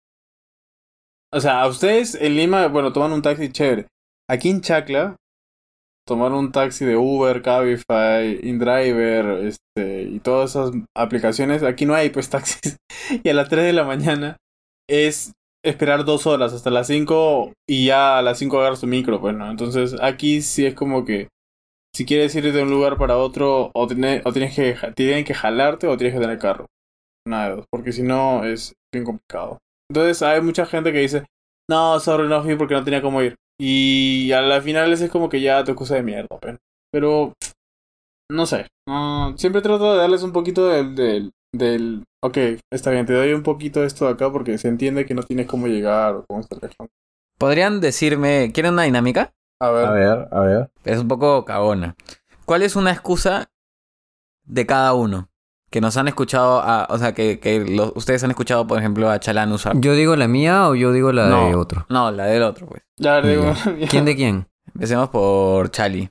O 1.32 1.40
sea, 1.40 1.62
a 1.62 1.68
ustedes 1.68 2.14
en 2.16 2.36
Lima, 2.36 2.66
bueno, 2.66 2.92
toman 2.92 3.12
un 3.12 3.22
taxi 3.22 3.50
chévere. 3.50 3.86
Aquí 4.28 4.50
en 4.50 4.60
Chacla, 4.60 5.16
tomar 6.06 6.32
un 6.32 6.50
taxi 6.50 6.84
de 6.84 6.96
Uber, 6.96 7.42
Cabify, 7.42 8.40
InDriver, 8.42 9.46
este, 9.46 10.02
y 10.02 10.18
todas 10.18 10.50
esas 10.50 10.72
aplicaciones, 10.96 11.62
aquí 11.62 11.86
no 11.86 11.94
hay 11.94 12.10
pues 12.10 12.30
taxis. 12.30 12.76
Y 13.22 13.28
a 13.28 13.34
las 13.34 13.48
3 13.48 13.64
de 13.64 13.72
la 13.72 13.84
mañana 13.84 14.36
es 14.88 15.32
esperar 15.64 16.04
dos 16.04 16.26
horas 16.26 16.52
hasta 16.52 16.70
las 16.70 16.88
5 16.88 17.52
y 17.68 17.86
ya 17.86 18.18
a 18.18 18.22
las 18.22 18.38
5 18.38 18.58
agarras 18.58 18.80
tu 18.80 18.86
micro, 18.86 19.20
pues, 19.20 19.36
¿no? 19.36 19.50
Entonces 19.50 19.94
aquí 20.00 20.42
sí 20.42 20.66
es 20.66 20.74
como 20.74 21.04
que 21.04 21.28
si 21.94 22.04
quieres 22.04 22.34
ir 22.34 22.52
de 22.52 22.62
un 22.62 22.70
lugar 22.70 22.96
para 22.96 23.18
otro, 23.18 23.70
o, 23.74 23.82
o 23.82 23.86
tienes 23.86 24.54
que, 24.54 24.76
tienen 24.94 25.24
que 25.24 25.34
jalarte 25.34 25.86
o 25.86 25.96
tienes 25.96 26.14
que 26.14 26.20
tener 26.20 26.38
carro. 26.38 26.66
Nada 27.26 27.50
de 27.50 27.56
dos, 27.56 27.66
porque 27.70 27.92
si 27.92 28.02
no 28.02 28.44
es 28.44 28.74
bien 28.92 29.04
complicado. 29.04 29.58
Entonces 29.90 30.22
hay 30.22 30.40
mucha 30.40 30.66
gente 30.66 30.92
que 30.92 31.00
dice, 31.00 31.24
no, 31.68 31.98
sorry, 32.00 32.28
no 32.28 32.42
fui 32.42 32.56
porque 32.56 32.74
no 32.74 32.84
tenía 32.84 33.02
cómo 33.02 33.22
ir. 33.22 33.36
Y 33.60 34.32
a 34.32 34.40
la 34.40 34.62
final 34.62 34.92
es 34.92 35.08
como 35.10 35.28
que 35.28 35.40
ya 35.40 35.62
te 35.64 35.72
excusa 35.72 35.96
de 35.96 36.02
mierda, 36.02 36.38
pero, 36.40 36.58
pero 36.90 37.32
no 38.30 38.46
sé. 38.46 38.66
Siempre 39.36 39.60
trato 39.60 39.92
de 39.92 39.98
darles 39.98 40.22
un 40.22 40.32
poquito 40.32 40.68
del, 40.68 40.94
del, 40.94 41.30
del, 41.54 42.04
ok, 42.24 42.38
está 42.72 42.90
bien, 42.90 43.06
te 43.06 43.12
doy 43.12 43.32
un 43.32 43.42
poquito 43.42 43.80
de 43.80 43.86
esto 43.86 44.06
de 44.06 44.12
acá 44.12 44.32
porque 44.32 44.56
se 44.58 44.68
entiende 44.68 45.04
que 45.04 45.14
no 45.14 45.22
tienes 45.22 45.46
cómo 45.46 45.66
llegar 45.66 46.14
o 46.14 46.24
cómo 46.26 46.40
estar. 46.40 46.58
¿Podrían 47.38 47.80
decirme, 47.80 48.50
¿quieren 48.52 48.72
una 48.74 48.84
dinámica? 48.84 49.32
A 49.60 49.70
ver, 49.70 49.86
A 49.86 49.90
ver, 49.92 50.28
a 50.32 50.40
ver. 50.40 50.70
Es 50.84 50.98
un 50.98 51.08
poco 51.08 51.44
cagona. 51.44 51.94
¿Cuál 52.46 52.62
es 52.62 52.76
una 52.76 52.90
excusa 52.90 53.50
de 54.44 54.66
cada 54.66 54.94
uno? 54.94 55.28
Que 55.70 55.80
nos 55.80 55.96
han 55.96 56.08
escuchado, 56.08 56.60
a, 56.60 56.86
o 56.90 56.98
sea, 56.98 57.12
que, 57.14 57.38
que 57.38 57.60
los- 57.60 57.92
ustedes 57.94 58.24
han 58.24 58.30
escuchado, 58.30 58.66
por 58.66 58.78
ejemplo, 58.78 59.08
a 59.08 59.20
Chalán 59.20 59.52
usar. 59.52 59.74
¿Yo 59.78 59.92
digo 59.94 60.16
la 60.16 60.26
mía 60.26 60.68
o 60.68 60.74
yo 60.74 60.92
digo 60.92 61.12
la 61.12 61.28
de 61.28 61.54
otro? 61.54 61.86
No, 61.88 62.10
la 62.10 62.24
del 62.26 62.42
otro, 62.42 62.66
pues. 62.66 62.82
ya 62.96 63.20
digo, 63.22 63.52
¿Quién 63.90 64.04
de 64.04 64.16
quién? 64.16 64.48
Empecemos 64.74 65.10
por 65.10 65.70
Chali. 65.70 66.10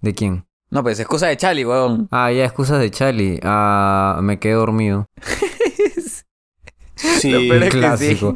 ¿De 0.00 0.14
quién? 0.14 0.44
No, 0.70 0.82
pues 0.82 0.98
excusa 0.98 1.28
de 1.28 1.36
Chali, 1.36 1.64
weón. 1.64 2.08
Ah, 2.10 2.32
ya, 2.32 2.44
excusas 2.44 2.80
de 2.80 2.90
Charlie. 2.90 3.38
Ah, 3.44 4.18
me 4.22 4.38
quedé 4.40 4.54
dormido. 4.54 5.06
sí, 6.96 7.30
Lo 7.30 7.38
peor 7.40 7.62
es 7.62 7.70
que 7.72 7.78
Clásico. 7.78 8.34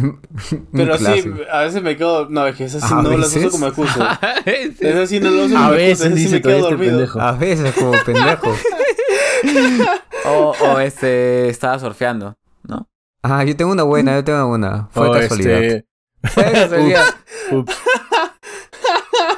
Pero 0.72 0.96
sí, 0.98 1.24
a 1.50 1.60
veces 1.62 1.82
me 1.82 1.96
quedo, 1.96 2.28
no, 2.28 2.46
es 2.46 2.56
que 2.56 2.64
esas 2.64 2.82
sí 2.86 2.94
¿A 2.94 3.02
no 3.02 3.10
las 3.16 3.28
uso 3.28 3.36
veces? 3.38 3.50
como 3.52 3.66
excusa. 3.66 4.20
Sí. 4.44 4.74
Esas 4.80 5.08
sí 5.08 5.20
no 5.20 5.30
las 5.30 5.46
uso 5.46 5.58
A 5.58 5.60
como 5.68 5.74
excusa, 5.74 5.76
veces 5.76 6.00
esas 6.06 6.14
sí 6.18 6.24
dice 6.24 6.34
me 6.36 6.42
quedo 6.42 6.58
dormido. 6.60 6.92
pendejo. 6.92 7.20
A 7.20 7.32
veces 7.32 7.74
como 7.74 7.92
pendejo. 8.04 8.54
o, 10.26 10.54
o 10.60 10.78
este, 10.80 11.48
estaba 11.48 11.78
surfeando, 11.78 12.36
¿no? 12.64 12.88
Ah, 13.22 13.44
yo 13.44 13.56
tengo 13.56 13.72
una 13.72 13.82
buena, 13.84 14.14
yo 14.16 14.24
tengo 14.24 14.46
una. 14.48 14.88
Fue 14.92 15.08
Oh, 15.08 15.12
casualidad. 15.12 15.62
este, 15.62 15.86
Fue 16.24 16.44
casualidad. 16.52 17.04
ups. 17.52 17.76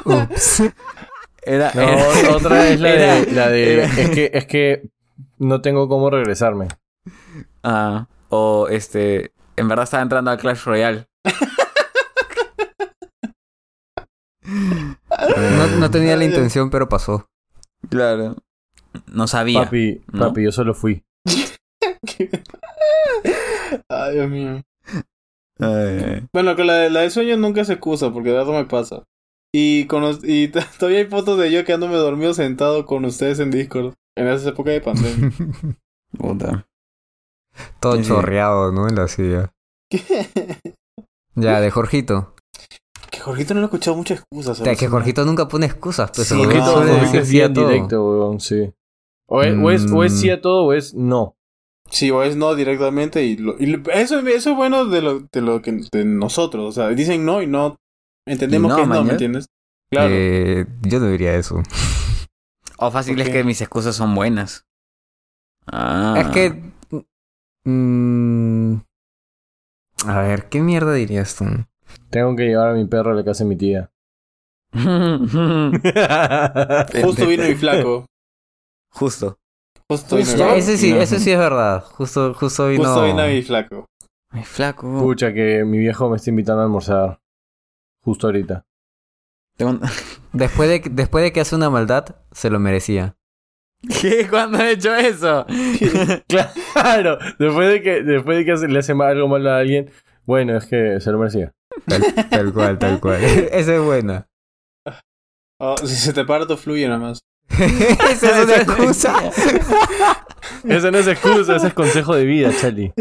Ups. 0.04 0.62
Era, 1.42 1.70
No, 1.74 1.82
era- 1.82 2.36
otra 2.36 2.68
es 2.70 2.80
la 2.80 2.88
era- 2.94 3.14
de, 3.20 3.32
la 3.32 3.48
de 3.50 3.72
era- 3.74 3.84
es 3.84 4.10
que 4.10 4.30
es 4.32 4.46
que 4.46 4.82
no 5.38 5.60
tengo 5.60 5.88
cómo 5.88 6.08
regresarme. 6.10 6.68
Ah, 7.62 8.06
o 8.30 8.68
este, 8.70 9.32
en 9.56 9.68
verdad 9.68 9.84
estaba 9.84 10.02
entrando 10.02 10.30
al 10.30 10.38
Clash 10.38 10.64
Royale. 10.64 11.06
No, 14.46 15.66
no 15.78 15.90
tenía 15.90 16.16
la 16.16 16.24
intención, 16.24 16.70
pero 16.70 16.88
pasó. 16.88 17.28
Claro. 17.88 18.36
No 19.12 19.26
sabía. 19.26 19.64
Papi, 19.64 20.02
¿no? 20.12 20.28
papi, 20.28 20.44
yo 20.44 20.52
solo 20.52 20.74
fui. 20.74 21.02
Ay, 23.88 24.14
Dios 24.14 24.30
mío. 24.30 24.62
Ay, 25.58 26.26
Bueno, 26.32 26.56
con 26.56 26.66
la 26.66 26.74
de, 26.74 26.90
la 26.90 27.00
de 27.00 27.10
sueño 27.10 27.36
nunca 27.36 27.64
se 27.64 27.74
excusa, 27.74 28.10
porque 28.12 28.30
de 28.30 28.36
verdad 28.36 28.52
me 28.52 28.64
pasa. 28.66 29.04
Y, 29.52 29.86
con, 29.86 30.02
los- 30.02 30.24
y 30.24 30.48
todavía 30.78 30.98
hay 31.00 31.06
fotos 31.06 31.38
de 31.38 31.50
yo 31.50 31.64
quedándome 31.64 31.94
dormido 31.96 32.34
sentado 32.34 32.86
con 32.86 33.04
ustedes 33.04 33.38
en 33.40 33.50
Discord. 33.50 33.94
En 34.16 34.28
esa 34.28 34.50
época 34.50 34.70
de 34.70 34.80
pandemia. 34.80 35.30
puta. 36.18 36.66
Todo 37.80 37.96
Sí, 37.96 38.04
chorreado, 38.04 38.72
¿no? 38.72 38.88
En 38.88 38.94
la 38.96 39.08
silla. 39.08 39.52
Ya, 41.34 41.60
de 41.60 41.70
Jorgito. 41.70 42.34
que 43.10 43.20
Jorgito 43.20 43.54
no 43.54 43.60
le 43.60 43.64
he 43.64 43.66
escuchado 43.66 43.96
muchas 43.96 44.18
excusas. 44.20 44.60
O 44.60 44.64
sea, 44.64 44.74
que 44.74 44.88
Jorgito 44.88 45.24
nunca 45.24 45.46
pone 45.48 45.66
excusas, 45.66 46.10
pero 46.12 46.24
Sí, 46.24 46.34
Jorgito- 46.34 46.64
Jorgito 46.72 46.94
decir 47.00 47.20
es 47.20 47.28
sí 47.28 47.40
a 47.40 47.52
todo. 47.52 47.68
directo, 47.68 48.04
weón, 48.04 48.40
sí. 48.40 48.72
O 49.28 49.42
es, 49.42 49.54
o, 49.56 49.70
es, 49.70 49.90
o 49.90 50.04
es 50.04 50.18
sí 50.20 50.30
a 50.30 50.40
todo 50.40 50.64
o 50.64 50.72
es 50.72 50.94
no. 50.94 51.36
Sí, 51.90 52.10
o 52.10 52.22
es 52.22 52.36
no 52.36 52.54
directamente 52.54 53.22
y, 53.24 53.36
lo- 53.36 53.56
y 53.58 53.66
lo- 53.66 53.90
eso, 53.92 54.18
eso 54.20 54.50
es 54.50 54.56
bueno 54.56 54.86
de 54.86 55.00
lo, 55.02 55.20
de 55.20 55.40
lo 55.40 55.62
que 55.62 55.72
de 55.92 56.04
nosotros. 56.04 56.64
O 56.68 56.72
sea, 56.72 56.88
dicen 56.88 57.24
no 57.24 57.40
y 57.42 57.46
no 57.46 57.76
entendemos 58.26 58.68
Y 58.68 58.70
no, 58.70 58.76
que 58.76 58.82
es 58.82 58.88
no, 58.88 59.04
¿me 59.04 59.12
entiendes? 59.12 59.46
Claro. 59.90 60.10
Eh, 60.12 60.66
yo 60.82 60.98
no 61.00 61.06
diría 61.08 61.34
eso. 61.36 61.62
O 62.78 62.90
fácil 62.90 63.14
¿Por 63.14 63.22
es 63.22 63.28
qué? 63.28 63.32
que 63.34 63.44
mis 63.44 63.60
excusas 63.60 63.94
son 63.94 64.14
buenas. 64.14 64.64
Ah. 65.66 66.16
Es 66.18 66.26
que... 66.28 66.73
mm, 67.64 68.74
a 70.06 70.20
ver, 70.22 70.48
¿qué 70.48 70.60
mierda 70.60 70.92
dirías 70.94 71.34
tú? 71.36 71.44
Tengo 72.10 72.34
que 72.36 72.44
llevar 72.44 72.70
a 72.70 72.74
mi 72.74 72.84
perro 72.86 73.12
a 73.12 73.14
la 73.14 73.24
casa 73.24 73.44
de 73.44 73.48
mi 73.50 73.56
tía. 73.56 73.90
Justo 77.02 77.26
vino 77.26 77.44
mi 77.44 77.54
flaco. 77.54 78.06
Justo. 78.90 79.38
Justo 79.88 80.16
vino 80.16 80.28
Ya, 80.30 80.36
flaco. 80.36 80.54
ese 80.54 80.76
sí, 80.78 80.92
No. 80.92 81.00
ese 81.00 81.18
sí 81.20 81.30
es 81.30 81.38
verdad. 81.38 81.84
Justo, 81.84 82.34
justo 82.34 82.68
vino... 82.68 82.84
Justo 82.84 83.04
vino 83.04 83.26
mi 83.26 83.42
flaco. 83.42 83.86
Ay, 84.30 84.42
flaco. 84.44 84.98
Pucha, 85.00 85.32
que 85.32 85.64
mi 85.64 85.78
viejo 85.78 86.08
me 86.10 86.16
está 86.16 86.30
invitando 86.30 86.62
a 86.62 86.64
almorzar. 86.64 87.20
Justo 88.02 88.26
ahorita. 88.26 88.64
Después 90.32 90.68
de, 90.68 90.82
después 90.90 91.22
de 91.22 91.32
que 91.32 91.40
hace 91.40 91.54
una 91.54 91.70
maldad, 91.70 92.16
se 92.32 92.50
lo 92.50 92.58
merecía. 92.58 93.16
¿Qué? 94.00 94.26
¿Cuándo 94.28 94.58
he 94.58 94.72
hecho 94.72 94.94
eso? 94.94 95.46
Claro, 96.74 97.18
después 97.38 97.68
de 97.70 97.82
que, 97.82 98.02
después 98.02 98.38
de 98.38 98.44
que 98.44 98.68
le 98.68 98.78
hace 98.78 98.92
algo 98.92 99.28
mal 99.28 99.46
a 99.46 99.58
alguien, 99.58 99.90
bueno, 100.26 100.56
es 100.56 100.66
que 100.66 101.00
se 101.00 101.12
lo 101.12 101.18
merecía. 101.18 101.52
Tal, 101.86 102.02
tal 102.30 102.52
cual, 102.52 102.78
tal 102.78 103.00
cual. 103.00 103.22
Esa 103.52 103.74
es 103.76 103.80
buena. 103.80 104.26
Oh, 105.58 105.76
si 105.78 105.94
se 105.94 106.12
te 106.12 106.24
para, 106.24 106.46
tu 106.46 106.56
fluye 106.56 106.86
nada 106.86 106.98
más. 106.98 107.20
Esa 107.50 108.38
es 108.38 108.44
una 108.44 108.56
excusa. 108.56 109.14
Esa 110.64 110.90
no 110.90 110.98
es 110.98 111.06
excusa, 111.06 111.56
ese 111.56 111.68
es 111.68 111.74
consejo 111.74 112.14
de 112.14 112.24
vida, 112.24 112.50
Charlie. 112.58 112.92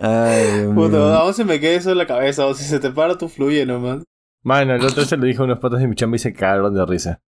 Ay, 0.00 0.66
mío. 0.68 1.14
aún 1.14 1.34
se 1.34 1.44
me 1.44 1.60
queda 1.60 1.72
eso 1.72 1.90
en 1.92 1.98
la 1.98 2.06
cabeza. 2.06 2.46
O 2.46 2.54
si 2.54 2.64
se 2.64 2.80
te 2.80 2.90
para, 2.90 3.18
tu 3.18 3.28
fluye 3.28 3.66
nomás. 3.66 4.02
Mano, 4.42 4.74
el 4.74 4.84
otro 4.84 5.04
se 5.04 5.16
lo 5.16 5.24
dijo 5.24 5.42
a 5.42 5.46
unos 5.46 5.58
patas 5.58 5.80
de 5.80 5.88
mi 5.88 5.94
chamba 5.94 6.16
y 6.16 6.20
se 6.20 6.32
cagaron 6.32 6.74
de 6.74 6.86
risa. 6.86 7.20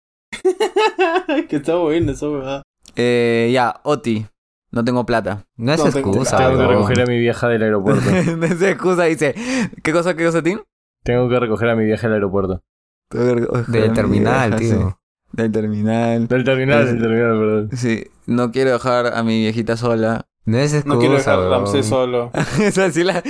que 1.48 1.56
está 1.56 1.76
bueno 1.76 2.12
esa 2.12 2.28
verdad. 2.28 2.62
Eh, 2.96 3.50
ya, 3.52 3.80
Oti. 3.82 4.26
No 4.70 4.84
tengo 4.84 5.06
plata. 5.06 5.44
No 5.56 5.72
es 5.72 5.78
No, 5.84 5.90
tengo- 5.90 6.10
excusa. 6.10 6.36
Tengo 6.36 6.58
que 6.58 6.66
recoger 6.66 7.00
a 7.02 7.06
mi 7.06 7.18
vieja 7.18 7.48
del 7.48 7.62
aeropuerto. 7.62 8.02
no 8.36 8.46
es 8.46 8.60
excusa, 8.62 9.04
dice. 9.04 9.34
¿Qué 9.82 9.92
cosa, 9.92 10.14
qué 10.16 10.24
cosa, 10.24 10.42
Tim? 10.42 10.58
Tengo 11.04 11.28
que 11.28 11.38
recoger 11.38 11.68
a 11.68 11.76
mi 11.76 11.84
vieja 11.84 12.06
del 12.08 12.14
aeropuerto. 12.14 12.62
Del 13.10 13.92
terminal, 13.92 14.56
tío. 14.56 14.98
Del 15.32 15.52
terminal. 15.52 16.26
Del 16.28 16.44
terminal, 16.44 16.86
del 16.86 16.98
terminal, 17.00 17.38
perdón. 17.38 17.70
Sí, 17.76 18.04
no 18.26 18.50
quiero 18.52 18.72
dejar 18.72 19.14
a 19.14 19.22
mi 19.22 19.40
viejita 19.40 19.76
sola. 19.76 20.26
No 20.46 20.58
es 20.58 20.74
excusa. 20.74 20.94
No 20.94 21.00
quiero 21.00 21.14
dejar 21.16 21.38
a. 21.38 21.48
Ramsés 21.48 21.86
solo. 21.86 22.30
Esa 22.60 22.90
sí 22.90 23.02
la- 23.04 23.22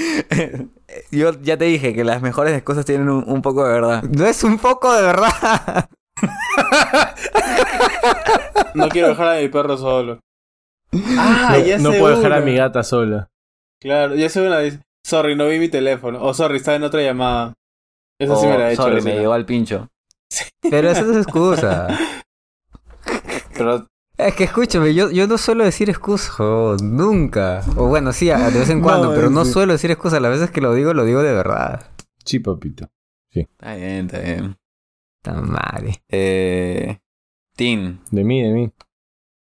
Yo 1.11 1.33
ya 1.43 1.57
te 1.57 1.65
dije 1.67 1.95
que 1.95 2.05
las 2.05 2.23
mejores 2.23 2.63
cosas 2.63 2.85
tienen 2.85 3.09
un, 3.09 3.25
un 3.27 3.43
poco 3.43 3.65
de 3.67 3.73
verdad. 3.73 4.03
No 4.03 4.27
es 4.27 4.43
un 4.45 4.59
poco 4.59 4.93
de 4.95 5.03
verdad. 5.03 5.89
No 8.75 8.89
quiero 8.89 9.09
dejar 9.09 9.37
a 9.37 9.41
mi 9.41 9.49
perro 9.49 9.77
solo. 9.77 10.21
Ah, 11.19 11.57
no 11.59 11.65
ya 11.65 11.79
no 11.79 11.93
sé 11.93 11.99
puedo 11.99 12.17
dejar 12.17 12.33
a 12.33 12.41
mi 12.41 12.57
gata 12.57 12.83
sola. 12.83 13.29
Claro, 13.81 14.15
ya 14.15 14.29
sé 14.29 14.47
una. 14.47 14.61
Dice, 14.61 14.81
sorry, 15.05 15.37
no 15.37 15.47
vi 15.49 15.59
mi 15.59 15.69
teléfono. 15.69 16.23
O 16.23 16.35
sorry, 16.35 16.57
estaba 16.57 16.77
en 16.77 16.85
otra 16.85 17.03
llamada. 17.03 17.55
Esa 18.19 18.37
sí 18.37 18.47
me 18.47 18.59
la 18.59 18.67
he 18.67 18.69
Oh, 18.69 18.73
hecho. 18.73 18.83
sorry, 18.83 18.99
esa. 18.99 19.09
me 19.09 19.15
llegó 19.17 19.33
al 19.33 19.45
pincho. 19.47 19.89
Pero 20.71 20.91
eso 20.91 21.05
no 21.05 21.13
es 21.13 21.19
excusa. 21.27 21.89
Pero 23.57 23.87
Es 24.19 24.35
que 24.35 24.45
escúchame, 24.45 24.95
yo, 24.95 25.11
yo 25.11 25.27
no 25.29 25.39
suelo 25.39 25.65
decir 25.65 25.89
excusa, 25.91 26.33
nunca. 26.83 27.63
O 27.77 27.87
bueno, 27.87 28.13
sí, 28.13 28.31
a- 28.31 28.51
de 28.51 28.59
vez 28.61 28.71
en 28.71 28.81
cuando, 28.81 29.09
No, 29.11 29.15
pero 29.15 29.31
no 29.31 29.45
sí. 29.45 29.53
suelo 29.53 29.73
decir 29.75 29.91
excusa. 29.91 30.19
Las 30.21 30.33
veces 30.33 30.51
que 30.51 30.61
lo 30.61 30.75
digo, 30.75 30.93
lo 30.95 31.05
digo 31.05 31.23
de 31.23 31.33
verdad. 31.33 31.91
Sí, 32.25 32.39
papito. 32.41 32.89
Está 33.31 33.75
bien, 33.75 34.07
está 34.07 34.19
bien. 34.21 34.57
Está 35.25 35.41
madre. 35.41 36.03
Eh, 36.11 36.99
Tim. 37.57 38.01
De 38.11 38.25
mí, 38.25 38.43
de 38.43 38.53
mí. 38.53 38.71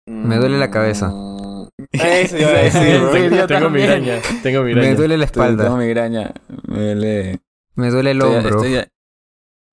Me 0.06 0.36
duele 0.36 0.58
la 0.58 0.70
cabeza. 0.70 1.08
Mm, 1.08 1.66
Eso 1.90 2.38
iba 2.38 2.50
a 2.50 2.52
decir, 2.62 3.00
bro. 3.00 3.10
tengo, 3.10 3.36
yo 3.36 3.46
tengo 3.48 3.70
migraña. 3.70 4.18
Tengo 4.44 4.60
Me 4.62 4.66
migraña. 4.74 4.94
duele 4.94 5.18
la 5.18 5.24
Estoy- 5.24 5.46
Tengo 5.48 5.62
espalda. 5.62 5.76
migraña. 5.76 6.32
Me 6.68 6.78
duele. 6.94 7.40
Me 7.74 7.90
duele 7.90 8.10
el 8.12 8.18
Estoy, 8.20 8.36
hombro. 8.36 8.62
estoy, 8.64 8.84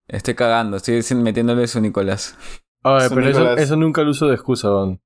estoy 0.08 0.34
cagando. 0.34 0.78
Estoy 0.78 1.04
metiéndole 1.18 1.68
su 1.68 1.80
Nicolás. 1.80 2.36
Ay, 2.84 3.08
Son 3.10 3.16
pero 3.16 3.30
eso, 3.30 3.40
Nicolás. 3.42 3.60
eso 3.62 3.76
nunca 3.76 4.02
lo 4.02 4.10
uso 4.12 4.28
de 4.28 4.34
excusa, 4.36 4.68
don. 4.70 5.00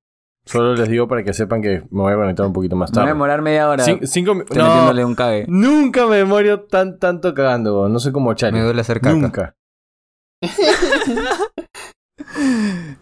Solo 0.46 0.74
les 0.74 0.88
digo 0.88 1.06
para 1.08 1.22
que 1.24 1.32
sepan 1.34 1.60
que 1.62 1.80
me 1.90 2.02
voy 2.02 2.12
a 2.12 2.16
conectar 2.16 2.46
un 2.46 2.52
poquito 2.52 2.76
más 2.76 2.90
Me 2.90 2.94
voy 2.94 3.00
a 3.00 3.04
tarde. 3.04 3.12
demorar 3.14 3.42
media 3.42 3.68
hora. 3.68 3.84
Cin- 3.84 4.06
cinco 4.06 4.32
no, 4.34 4.38
metiéndole 4.40 5.04
un 5.04 5.14
cague. 5.14 5.44
nunca 5.48 6.06
me 6.06 6.16
demoro 6.16 6.62
tan 6.64 6.98
tanto 6.98 7.34
cagando, 7.34 7.72
don. 7.72 7.92
No 7.92 7.98
sé 7.98 8.12
cómo 8.12 8.30
Me 8.30 8.36
Charlie. 8.36 8.60
duele 8.62 8.80
hacer 8.82 9.00
caca. 9.00 9.14
Nunca. 9.16 9.56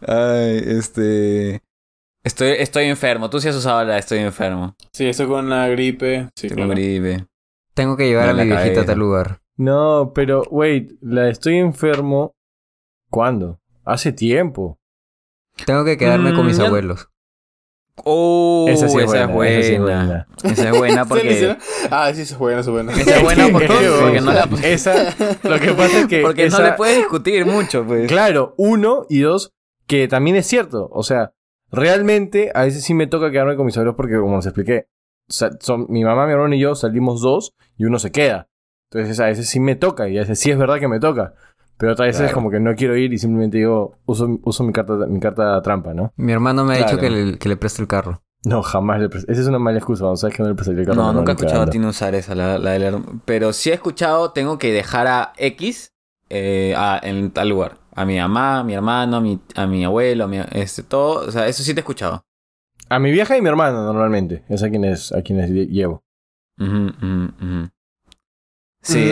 Ay, 0.06 0.62
este. 0.66 1.62
Estoy, 2.24 2.50
estoy 2.58 2.84
enfermo. 2.84 3.30
Tú 3.30 3.40
sí 3.40 3.48
has 3.48 3.56
usado 3.56 3.84
la 3.84 3.98
estoy 3.98 4.18
enfermo. 4.20 4.76
Sí, 4.92 5.06
eso 5.06 5.26
con 5.26 5.48
la 5.50 5.68
gripe. 5.68 6.28
Sí, 6.36 6.48
Tengo 6.48 6.56
claro. 6.66 6.70
gripe. 6.70 7.26
Tengo 7.74 7.96
que 7.96 8.06
llevar 8.06 8.28
a 8.28 8.32
mi 8.32 8.38
la 8.44 8.44
viejita 8.44 8.82
a 8.82 8.84
tal 8.86 8.98
lugar. 8.98 9.40
No, 9.56 10.12
pero, 10.14 10.42
wait, 10.50 10.92
la 11.00 11.28
estoy 11.28 11.56
enfermo. 11.56 12.32
¿Cuándo? 13.10 13.58
Hace 13.84 14.12
tiempo. 14.12 14.78
Tengo 15.66 15.84
que 15.84 15.98
quedarme 15.98 16.32
con 16.34 16.44
Mm, 16.44 16.46
mis 16.48 16.56
ya- 16.58 16.66
abuelos. 16.66 17.08
Oh, 18.04 18.66
Esa 18.68 18.88
sí 18.88 18.96
es 18.98 19.04
esa 19.04 19.24
es 19.24 19.26
buena, 19.30 19.34
buena. 19.34 19.58
esa 19.60 19.72
es 19.72 19.80
buena. 19.80 20.26
Esa 20.44 20.70
es 20.70 20.78
buena 20.78 21.02
¿Sí, 21.04 21.08
porque. 21.08 21.56
Ah, 21.90 22.10
sí, 22.14 22.22
eso 22.22 22.34
es 22.34 22.38
bueno, 22.38 22.60
eso 22.60 22.70
es 22.70 22.84
bueno. 22.86 22.92
Esa 23.00 23.16
es 23.16 23.22
buena 23.22 23.48
porque, 23.52 23.68
porque 24.00 24.20
no 24.22 24.32
la, 24.32 24.48
Esa, 24.64 25.14
lo 25.42 25.60
que 25.60 25.72
pasa 25.72 26.00
es 26.00 26.06
que. 26.06 26.20
porque 26.22 26.46
esa- 26.46 26.58
no 26.58 26.64
le 26.64 26.72
puedes 26.72 26.96
discutir 26.96 27.44
mucho, 27.44 27.84
pues. 27.84 28.08
Claro, 28.08 28.54
uno 28.56 29.04
y 29.10 29.20
dos, 29.20 29.52
que 29.86 30.08
también 30.08 30.36
es 30.36 30.46
cierto. 30.46 30.88
O 30.90 31.02
sea, 31.02 31.32
realmente 31.70 32.50
a 32.54 32.62
veces 32.64 32.82
sí 32.82 32.94
me 32.94 33.06
toca 33.06 33.30
quedarme 33.30 33.56
con 33.56 33.66
mis 33.66 33.76
abuelos 33.76 33.94
porque, 33.96 34.16
como 34.18 34.36
les 34.36 34.46
expliqué, 34.46 34.86
son, 35.28 35.86
mi 35.88 36.02
mamá, 36.02 36.26
mi 36.26 36.32
hermano 36.32 36.54
y 36.54 36.60
yo 36.60 36.74
salimos 36.74 37.20
dos 37.20 37.54
y 37.76 37.84
uno 37.84 37.98
se 37.98 38.10
queda. 38.10 38.48
Entonces 38.90 39.20
a 39.20 39.26
veces 39.26 39.48
sí 39.48 39.58
me 39.60 39.74
toca 39.76 40.08
y 40.08 40.16
a 40.18 40.20
veces 40.20 40.38
sí 40.38 40.50
es 40.50 40.58
verdad 40.58 40.78
que 40.78 40.88
me 40.88 40.98
toca. 41.00 41.34
Pero 41.82 41.94
otras 41.94 42.06
veces 42.06 42.20
Claro. 42.20 42.34
como 42.34 42.50
que 42.52 42.60
no 42.60 42.76
quiero 42.76 42.96
ir 42.96 43.12
y 43.12 43.18
simplemente 43.18 43.58
digo, 43.58 43.98
uso, 44.06 44.38
uso 44.44 44.62
mi, 44.62 44.72
carta, 44.72 44.92
mi 45.08 45.18
carta 45.18 45.60
trampa, 45.62 45.92
¿no? 45.92 46.12
Mi 46.16 46.30
hermano 46.30 46.64
me 46.64 46.74
ha 46.74 46.78
dicho 46.78 46.96
que 46.96 47.10
le, 47.10 47.38
que 47.40 47.48
le 47.48 47.56
preste 47.56 47.82
el 47.82 47.88
carro. 47.88 48.22
No, 48.44 48.62
jamás 48.62 49.00
le 49.00 49.08
presté. 49.08 49.32
Esa 49.32 49.40
es 49.40 49.48
una 49.48 49.58
mala 49.58 49.78
excusa, 49.78 50.04
¿no? 50.04 50.16
¿Sabes 50.16 50.36
que 50.36 50.44
no 50.44 50.48
le 50.48 50.54
presté 50.54 50.74
el 50.74 50.86
carro? 50.86 50.94
No, 51.02 51.12
nunca 51.12 51.32
he 51.32 51.34
escuchado 51.34 51.62
a. 51.62 51.66
Tino 51.70 51.88
usar 51.88 52.14
esa, 52.14 52.36
la, 52.36 52.56
la 52.56 53.02
Pero 53.24 53.52
sí 53.52 53.70
he 53.70 53.74
escuchado, 53.74 54.30
tengo 54.30 54.58
que 54.58 54.72
dejar 54.72 55.08
a 55.08 55.32
X 55.36 55.92
eh, 56.28 56.72
a- 56.76 57.00
en 57.02 57.32
tal 57.32 57.48
lugar. 57.48 57.78
A 57.96 58.04
mi 58.04 58.16
mamá, 58.16 58.60
a 58.60 58.64
mi 58.64 58.74
hermano, 58.74 59.16
a 59.16 59.20
mi, 59.20 59.40
a 59.56 59.66
mi 59.66 59.84
abuelo, 59.84 60.24
a 60.24 60.28
mi, 60.28 60.38
este, 60.52 60.84
todo. 60.84 61.26
O 61.26 61.32
sea, 61.32 61.48
eso 61.48 61.64
sí 61.64 61.74
te 61.74 61.80
he 61.80 61.82
escuchado. 61.82 62.24
A 62.88 63.00
mi 63.00 63.10
vieja 63.10 63.36
y 63.36 63.42
mi 63.42 63.48
hermano 63.48 63.82
normalmente. 63.84 64.44
Es 64.48 64.62
a 64.62 64.70
quienes, 64.70 65.10
a 65.10 65.22
quienes 65.22 65.50
lle- 65.50 65.66
llevo. 65.68 66.04
Sí, 66.58 66.64
Mm, 66.64 67.68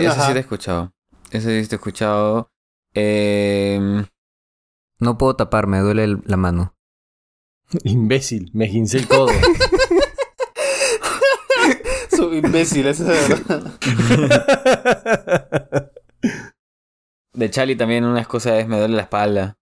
eso 0.07 0.21
sí 0.21 0.31
te 0.31 0.37
he 0.37 0.41
escuchado. 0.41 0.93
Eso 1.31 1.49
sí 1.49 1.67
te 1.67 1.75
he 1.75 1.77
escuchado. 1.77 2.50
Eh, 2.93 4.03
No 4.99 5.17
puedo 5.17 5.35
tapar, 5.35 5.67
me 5.67 5.79
duele 5.79 6.03
el- 6.03 6.21
la 6.25 6.37
mano. 6.37 6.75
Imbécil, 7.83 8.51
me 8.53 8.67
gincé 8.67 8.97
el 8.99 9.07
codo. 9.07 9.31
Soy 12.15 12.37
imbécil, 12.39 12.85
eso 12.87 13.09
es 13.11 13.29
verdad. 13.29 13.79
de 17.33 17.49
Charlie 17.49 17.75
también 17.77 18.03
una 18.03 18.19
excusa 18.19 18.59
es 18.59 18.67
me 18.67 18.77
duele 18.77 18.95
la 18.95 19.03
espalda. 19.03 19.57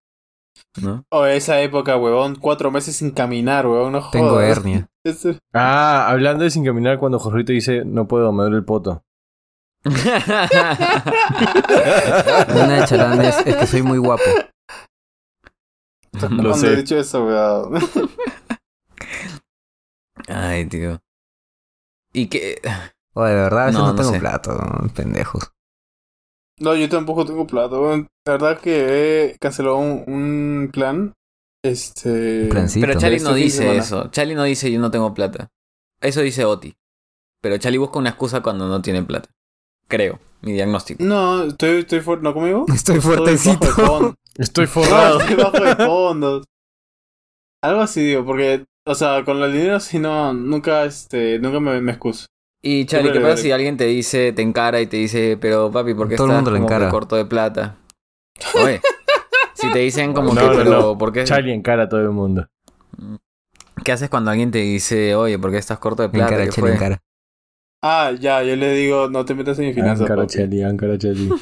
¿No? 0.82 1.06
Oh, 1.10 1.26
esa 1.26 1.62
época, 1.62 1.96
huevón, 1.98 2.36
cuatro 2.36 2.70
meses 2.72 2.96
sin 2.98 3.12
caminar, 3.12 3.66
huevón, 3.68 3.94
no 3.94 4.02
jodas. 4.02 4.12
Tengo 4.12 4.42
hernia. 4.42 4.88
Ah, 5.54 6.08
hablando 6.10 6.44
de 6.44 6.52
sin 6.52 6.64
caminar, 6.66 7.00
cuando 7.00 7.18
Jorrito 7.20 7.52
dice, 7.52 7.84
no 7.86 8.08
puedo, 8.08 8.32
me 8.32 8.44
duele 8.44 8.58
el 8.58 8.66
poto. 8.66 9.04
Una 9.86 10.48
de 12.82 12.86
Chalán 12.86 13.22
es, 13.22 13.38
es 13.46 13.56
que 13.56 13.68
soy 13.68 13.82
muy 13.82 13.98
guapo. 13.98 14.24
Lo 16.14 16.20
¿Cuándo 16.20 16.54
sé. 16.56 16.74
he 16.74 16.76
dicho 16.78 16.98
eso, 16.98 17.26
weón? 17.26 17.80
Ay, 20.28 20.66
tío. 20.66 21.00
Y 22.14 22.28
que... 22.28 22.60
O 23.14 23.24
de 23.24 23.36
verdad, 23.36 23.64
a 23.64 23.66
veces 23.68 23.80
No, 23.80 23.88
no, 23.88 23.94
no 23.94 24.00
tengo 24.00 24.12
sé. 24.12 24.20
plato, 24.20 24.58
pendejos. 24.96 25.52
No, 26.60 26.76
yo 26.76 26.90
tampoco 26.90 27.26
tengo 27.26 27.48
plata, 27.48 27.80
weón. 27.80 28.08
La 28.26 28.34
verdad 28.34 28.60
que 28.60 29.26
he 29.32 29.38
cancelado 29.40 29.78
un, 29.78 30.04
un 30.08 30.70
plan. 30.74 31.14
Este. 31.64 32.48
Plancito. 32.50 32.86
Pero 32.88 33.00
Charlie 33.00 33.18
Este 33.18 33.30
no 33.30 33.36
dice 33.36 33.58
semana. 33.64 33.80
eso. 33.80 34.10
Charlie 34.12 34.36
no 34.36 34.44
dice 34.44 34.72
yo 34.72 34.80
no 34.80 34.92
tengo 34.92 35.14
plata. 35.14 35.50
Eso 36.02 36.22
dice 36.22 36.46
Oti. 36.46 36.76
Pero 37.42 37.58
Charlie 37.58 37.78
busca 37.80 38.00
una 38.00 38.10
excusa 38.10 38.42
cuando 38.42 38.68
no 38.68 38.82
tiene 38.82 39.04
plata. 39.04 39.30
Creo. 39.90 40.20
Mi 40.42 40.54
diagnóstico. 40.54 41.04
No, 41.04 41.44
estoy, 41.44 41.80
estoy 41.80 42.00
fuerte. 42.00 42.24
¿No 42.24 42.34
conmigo? 42.34 42.66
Estoy 42.74 43.02
fuertecito. 43.02 44.16
Estoy 44.38 44.68
forrado. 44.68 45.20
estoy 45.20 45.36
bajo 45.36 45.60
de 45.60 45.76
fondos. 45.76 46.46
Algo 47.62 47.82
así 47.82 48.02
digo, 48.06 48.24
porque, 48.26 48.64
o 48.86 48.96
sea, 48.96 49.26
con 49.26 49.44
el 49.44 49.52
dinero 49.52 49.82
si 49.82 50.00
no, 50.00 50.34
nunca, 50.34 50.86
este, 50.86 51.40
nunca 51.40 51.60
me, 51.60 51.82
me 51.82 51.92
excuso. 51.92 52.28
Y 52.62 52.86
Charlie, 52.86 53.12
¿qué 53.12 53.20
pasa 53.20 53.38
si 53.38 53.52
alguien 53.52 53.76
te 53.76 53.86
dice, 53.86 54.32
te 54.32 54.42
encara 54.42 54.80
y 54.80 54.88
te 54.88 54.96
dice, 54.98 55.38
pero 55.42 55.70
papi, 55.72 55.94
¿por 55.94 56.08
qué 56.08 56.16
Todo 56.16 56.28
el 56.28 56.32
estás 56.32 56.44
mundo 56.44 56.52
le 56.52 56.58
como 56.60 56.68
que 56.70 56.74
encara. 56.76 56.92
corto 56.92 57.16
de 57.18 57.26
plata? 57.26 57.76
Oye, 58.64 58.80
si 59.56 59.70
te 59.74 59.80
dicen 59.80 60.14
como 60.14 60.34
No, 60.34 60.40
que, 60.42 60.48
no, 60.48 60.54
pero 60.54 60.70
no. 60.70 60.98
¿por 60.98 61.12
qué? 61.12 61.26
Charlie 61.26 61.54
encara 61.54 61.84
a 61.84 61.90
todo 61.90 62.00
el 62.02 62.12
mundo. 62.12 62.48
¿Qué 63.84 63.92
haces 63.92 64.10
cuando 64.10 64.32
alguien 64.32 64.52
te 64.52 64.60
dice, 64.60 65.16
oye, 65.16 65.38
¿por 65.40 65.52
qué 65.52 65.58
estás 65.58 65.80
corto 65.80 66.04
de 66.04 66.10
plata? 66.10 66.30
cara, 66.32 66.44
¿Qué 66.46 66.50
chale, 66.52 66.62
fue? 66.62 66.72
en 66.74 66.78
cara. 66.80 67.04
Ah, 67.82 68.12
ya, 68.20 68.44
yo 68.44 68.56
le 68.58 68.74
digo, 68.74 69.10
no 69.10 69.24
te 69.24 69.34
metas 69.34 69.58
en 69.60 69.66
mi 69.68 69.74
finanza. 69.74 70.04
Encara 70.04 70.22
a 70.24 70.26
papi. 70.26 70.38
Charlie, 70.38 70.62
encara 70.64 70.94
a 70.96 70.98
Charlie. 70.98 71.30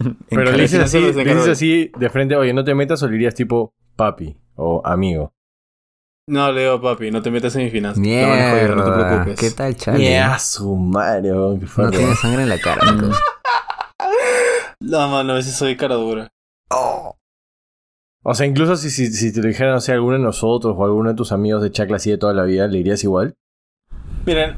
En 0.00 0.16
Pero 0.30 0.50
le 0.52 0.62
dices 0.62 0.80
así, 0.80 0.98
le 1.00 1.12
dices 1.12 1.46
de- 1.46 1.52
así 1.52 1.92
de 1.96 2.10
frente, 2.10 2.34
oye, 2.34 2.52
no 2.52 2.64
te 2.64 2.74
metas 2.74 3.02
o 3.02 3.06
le 3.06 3.12
dirías 3.12 3.34
tipo 3.34 3.74
papi 3.94 4.36
o 4.56 4.80
amigo. 4.84 5.32
No, 6.28 6.50
le 6.50 6.62
digo, 6.62 6.80
papi, 6.80 7.10
no 7.10 7.20
te 7.22 7.30
metas 7.30 7.54
en 7.56 7.64
mi 7.64 7.70
finanza. 7.70 8.00
Te 8.02 8.26
manejo 8.26 8.48
yo, 8.56 8.62
Mierda. 8.62 8.74
no 8.76 8.84
te 8.84 9.04
preocupes. 9.04 9.40
¿Qué 9.40 9.50
tal, 9.50 9.76
Charlie? 9.76 10.04
Yeah, 10.08 10.38
su 10.38 10.74
madre, 10.76 11.30
No 11.30 11.58
tiene 11.90 12.14
sangre 12.16 12.42
en 12.42 12.48
la 12.48 12.58
cara, 12.58 12.90
Nico. 12.92 13.10
No, 14.80 15.08
mano, 15.08 15.32
a 15.34 15.36
veces 15.36 15.54
soy 15.54 15.76
cara 15.76 15.94
dura. 15.94 16.28
O 18.24 18.34
sea, 18.34 18.46
incluso 18.46 18.76
si, 18.76 18.90
si, 18.90 19.12
si 19.12 19.32
te 19.32 19.40
lo 19.40 19.46
dijeran, 19.48 19.74
no 19.74 19.80
sé, 19.80 19.92
alguno 19.92 20.16
de 20.16 20.22
nosotros 20.24 20.74
o 20.76 20.84
alguno 20.84 21.10
de 21.10 21.14
tus 21.16 21.30
amigos 21.32 21.62
de 21.62 21.70
chacla 21.70 21.96
así 21.96 22.10
de 22.10 22.18
toda 22.18 22.32
la 22.34 22.42
vida, 22.44 22.66
¿le 22.66 22.78
dirías 22.78 23.02
igual? 23.04 23.34
Miren, 24.26 24.56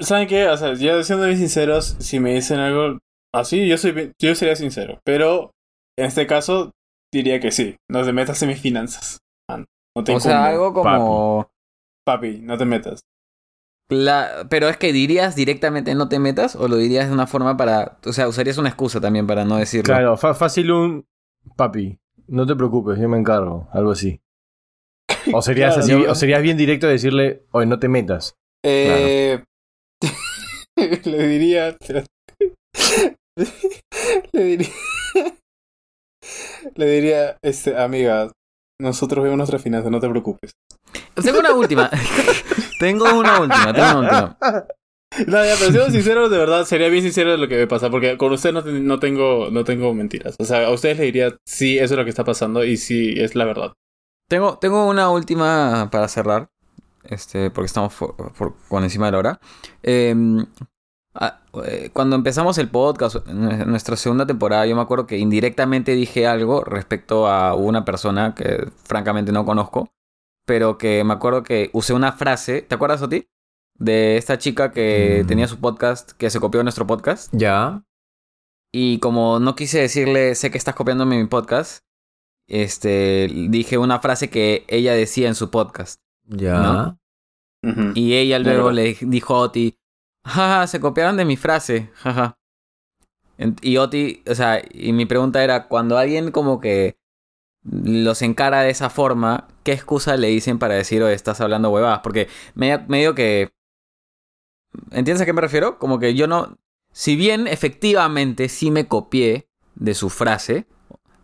¿saben 0.00 0.28
qué? 0.28 0.46
O 0.48 0.56
sea, 0.56 0.74
ya 0.74 1.02
siendo 1.02 1.26
bien 1.26 1.38
sinceros, 1.38 1.96
si 1.98 2.20
me 2.20 2.34
dicen 2.34 2.58
algo 2.58 2.98
así, 3.34 3.66
yo 3.66 3.76
soy 3.78 3.92
bien- 3.92 4.12
yo 4.20 4.34
sería 4.34 4.56
sincero. 4.56 4.98
Pero 5.04 5.50
en 5.98 6.06
este 6.06 6.26
caso, 6.26 6.72
diría 7.12 7.40
que 7.40 7.50
sí. 7.50 7.76
No 7.90 8.04
te 8.04 8.12
metas 8.12 8.42
en 8.42 8.48
mis 8.48 8.60
finanzas. 8.60 9.18
man. 9.48 9.64
No 9.96 10.04
te 10.04 10.14
O 10.14 10.20
sea, 10.20 10.46
algo 10.46 10.72
como... 10.72 11.48
Papi, 12.04 12.40
no 12.40 12.56
te 12.58 12.64
metas. 12.64 13.00
La... 13.88 14.46
Pero 14.50 14.68
es 14.68 14.76
que 14.76 14.92
dirías 14.92 15.36
directamente 15.36 15.94
no 15.94 16.08
te 16.08 16.18
metas 16.18 16.56
o 16.56 16.68
lo 16.68 16.76
dirías 16.76 17.08
de 17.08 17.14
una 17.14 17.26
forma 17.26 17.56
para... 17.56 17.98
O 18.04 18.12
sea, 18.12 18.28
usarías 18.28 18.58
una 18.58 18.68
excusa 18.68 19.00
también 19.00 19.26
para 19.26 19.44
no 19.44 19.56
decirlo. 19.56 19.94
Claro, 19.94 20.16
fácil 20.16 20.70
un 20.72 21.06
papi, 21.56 21.98
no 22.26 22.44
te 22.46 22.54
preocupes, 22.56 22.98
yo 22.98 23.08
me 23.08 23.18
encargo, 23.18 23.68
algo 23.72 23.92
así. 23.92 24.20
O 25.32 25.40
serías 25.40 25.74
Claro, 25.74 25.80
así, 25.84 26.04
yo- 26.04 26.10
o 26.10 26.14
serías 26.14 26.42
bien 26.42 26.56
directo 26.56 26.86
de 26.86 26.92
decirle, 26.94 27.44
oye, 27.52 27.66
no 27.66 27.78
te 27.78 27.88
metas. 27.88 28.36
Eh, 28.68 29.42
le 31.04 31.26
diría. 31.28 31.76
le 34.32 34.44
diría. 34.44 34.68
le 36.74 36.86
diría, 36.86 37.36
este, 37.42 37.76
amiga, 37.78 38.32
nosotros 38.80 39.22
vemos 39.22 39.36
nuestras 39.38 39.62
finanzas, 39.62 39.90
no 39.90 40.00
te 40.00 40.08
preocupes. 40.08 40.50
Tengo 41.22 41.38
una 41.38 41.54
última. 41.54 41.90
tengo 42.80 43.04
una 43.18 43.40
última, 43.40 43.72
tengo 43.72 43.98
una 44.00 44.24
última. 44.24 44.66
No, 45.28 45.44
ya, 45.44 45.54
pero 45.58 45.70
siendo 45.70 45.90
sincero, 45.90 46.28
de 46.28 46.36
verdad, 46.36 46.64
sería 46.64 46.88
bien 46.88 47.02
sincero 47.04 47.30
de 47.30 47.38
lo 47.38 47.48
que 47.48 47.56
me 47.56 47.66
pasa, 47.66 47.88
porque 47.88 48.18
con 48.18 48.32
usted 48.32 48.52
no, 48.52 48.62
te- 48.62 48.72
no 48.72 48.98
tengo, 48.98 49.48
no 49.50 49.64
tengo 49.64 49.94
mentiras. 49.94 50.34
O 50.38 50.44
sea, 50.44 50.66
a 50.66 50.70
ustedes 50.70 50.98
le 50.98 51.04
diría, 51.04 51.36
sí, 51.46 51.78
eso 51.78 51.94
es 51.94 51.98
lo 51.98 52.04
que 52.04 52.10
está 52.10 52.24
pasando 52.24 52.64
y 52.64 52.76
sí, 52.76 53.14
es 53.16 53.34
la 53.34 53.44
verdad. 53.44 53.72
Tengo, 54.28 54.58
tengo 54.58 54.86
una 54.88 55.08
última 55.10 55.88
para 55.90 56.08
cerrar. 56.08 56.48
Este, 57.08 57.50
porque 57.50 57.66
estamos 57.66 57.94
por, 57.94 58.14
por- 58.34 58.54
por 58.68 58.82
encima 58.82 59.06
de 59.06 59.12
la 59.12 59.18
hora. 59.18 59.40
Eh, 59.82 60.14
ah, 61.14 61.40
eh, 61.64 61.90
cuando 61.92 62.16
empezamos 62.16 62.58
el 62.58 62.68
podcast, 62.68 63.16
en 63.26 63.68
nuestra 63.70 63.96
segunda 63.96 64.26
temporada, 64.26 64.66
yo 64.66 64.76
me 64.76 64.82
acuerdo 64.82 65.06
que 65.06 65.18
indirectamente 65.18 65.92
dije 65.94 66.26
algo 66.26 66.62
respecto 66.64 67.26
a 67.28 67.54
una 67.54 67.84
persona 67.84 68.34
que 68.34 68.68
francamente 68.84 69.32
no 69.32 69.44
conozco. 69.44 69.88
Pero 70.46 70.78
que 70.78 71.02
me 71.02 71.12
acuerdo 71.14 71.42
que 71.42 71.70
usé 71.72 71.92
una 71.92 72.12
frase. 72.12 72.62
¿Te 72.62 72.76
acuerdas, 72.76 73.02
Oti? 73.02 73.26
De 73.78 74.16
esta 74.16 74.38
chica 74.38 74.70
que 74.70 75.22
Mm. 75.24 75.26
tenía 75.26 75.48
su 75.48 75.58
podcast, 75.58 76.12
que 76.12 76.30
se 76.30 76.38
copió 76.38 76.62
nuestro 76.62 76.86
podcast. 76.86 77.32
Ya. 77.34 77.82
Y 78.72 78.98
como 79.00 79.40
no 79.40 79.56
quise 79.56 79.80
decirle, 79.80 80.34
sé 80.36 80.50
que 80.52 80.58
estás 80.58 80.74
copiándome 80.76 81.18
mi 81.20 81.26
podcast, 81.26 81.82
este, 82.48 83.28
dije 83.48 83.76
una 83.76 83.98
frase 84.00 84.30
que 84.30 84.64
ella 84.68 84.92
decía 84.94 85.26
en 85.28 85.34
su 85.34 85.50
podcast. 85.50 86.00
Ya. 86.26 86.96
Y 87.94 88.14
ella 88.14 88.38
De 88.38 88.44
luego 88.44 88.70
le 88.70 88.96
dijo 89.00 89.34
a 89.34 89.40
Oti, 89.40 89.78
jaja, 90.24 90.66
se 90.66 90.80
copiaron 90.80 91.16
de 91.16 91.24
mi 91.24 91.36
frase, 91.36 91.90
jaja. 91.94 92.38
Y 93.60 93.76
Oti, 93.76 94.22
o 94.28 94.34
sea, 94.34 94.62
y 94.72 94.92
mi 94.92 95.04
pregunta 95.06 95.42
era, 95.42 95.68
cuando 95.68 95.98
alguien 95.98 96.30
como 96.30 96.60
que 96.60 96.98
los 97.64 98.22
encara 98.22 98.62
de 98.62 98.70
esa 98.70 98.88
forma, 98.90 99.48
¿qué 99.64 99.72
excusa 99.72 100.16
le 100.16 100.28
dicen 100.28 100.58
para 100.58 100.74
decir, 100.74 101.02
oye, 101.02 101.14
estás 101.14 101.40
hablando 101.40 101.70
huevadas? 101.70 102.00
Porque 102.00 102.28
me- 102.54 102.78
medio 102.86 103.14
que... 103.14 103.52
¿Entiendes 104.90 105.20
a 105.22 105.26
qué 105.26 105.32
me 105.32 105.40
refiero? 105.40 105.78
Como 105.78 105.98
que 105.98 106.14
yo 106.14 106.26
no... 106.26 106.58
Si 106.92 107.16
bien 107.16 107.46
efectivamente 107.46 108.48
sí 108.48 108.70
me 108.70 108.86
copié 108.86 109.48
de 109.74 109.94
su 109.94 110.08
frase, 110.08 110.66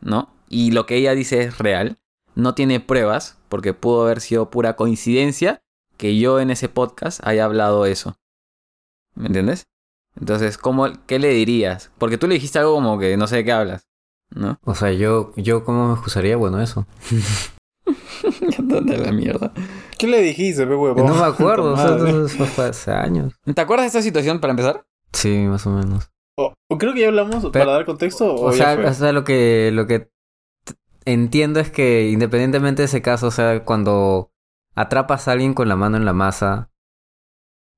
¿no? 0.00 0.30
y 0.48 0.70
lo 0.72 0.84
que 0.84 0.96
ella 0.96 1.14
dice 1.14 1.40
es 1.40 1.56
real, 1.58 1.98
no 2.34 2.54
tiene 2.54 2.78
pruebas, 2.78 3.38
porque 3.52 3.74
pudo 3.74 4.04
haber 4.04 4.22
sido 4.22 4.48
pura 4.48 4.76
coincidencia 4.76 5.60
que 5.98 6.16
yo 6.18 6.40
en 6.40 6.50
ese 6.50 6.70
podcast 6.70 7.20
haya 7.22 7.44
hablado 7.44 7.84
eso. 7.84 8.16
¿Me 9.14 9.26
entiendes? 9.26 9.66
Entonces, 10.18 10.56
¿cómo, 10.56 10.86
¿qué 11.06 11.18
le 11.18 11.28
dirías? 11.34 11.90
Porque 11.98 12.16
tú 12.16 12.26
le 12.28 12.34
dijiste 12.34 12.58
algo 12.58 12.72
como 12.72 12.98
que 12.98 13.14
no 13.18 13.26
sé 13.26 13.36
de 13.36 13.44
qué 13.44 13.52
hablas, 13.52 13.86
¿no? 14.30 14.58
O 14.64 14.74
sea, 14.74 14.90
yo, 14.92 15.34
yo 15.36 15.64
¿cómo 15.66 15.88
me 15.88 15.92
excusaría? 15.92 16.38
Bueno, 16.38 16.62
eso. 16.62 16.86
de 18.30 18.96
la 18.98 19.12
mierda. 19.12 19.52
¿Qué 19.98 20.06
le 20.06 20.22
dijiste, 20.22 20.66
pe 20.66 20.74
huevón? 20.74 21.04
No 21.04 21.14
me 21.14 21.24
acuerdo, 21.26 21.72
o 21.74 21.76
sea, 21.76 21.90
Madre. 21.90 22.24
eso 22.24 22.46
fue 22.46 22.64
hace 22.68 22.90
años. 22.90 23.34
¿Te 23.54 23.60
acuerdas 23.60 23.84
de 23.84 23.88
esta 23.88 24.02
situación 24.02 24.40
para 24.40 24.52
empezar? 24.52 24.86
Sí, 25.12 25.28
más 25.46 25.66
o 25.66 25.70
menos. 25.72 26.10
O- 26.38 26.54
o 26.70 26.78
creo 26.78 26.94
que 26.94 27.00
ya 27.00 27.08
hablamos 27.08 27.42
Pero- 27.42 27.52
para 27.52 27.72
dar 27.72 27.84
contexto. 27.84 28.34
O, 28.34 28.50
sea, 28.52 28.78
o 28.82 28.94
sea, 28.94 29.12
lo 29.12 29.24
que, 29.24 29.70
lo 29.74 29.86
que 29.86 30.08
entiendo 31.04 31.60
es 31.60 31.70
que 31.70 32.08
independientemente 32.10 32.82
de 32.82 32.86
ese 32.86 33.02
caso, 33.02 33.28
o 33.28 33.30
sea, 33.30 33.64
cuando 33.64 34.30
atrapas 34.74 35.28
a 35.28 35.32
alguien 35.32 35.54
con 35.54 35.68
la 35.68 35.76
mano 35.76 35.96
en 35.96 36.04
la 36.04 36.12
masa 36.12 36.70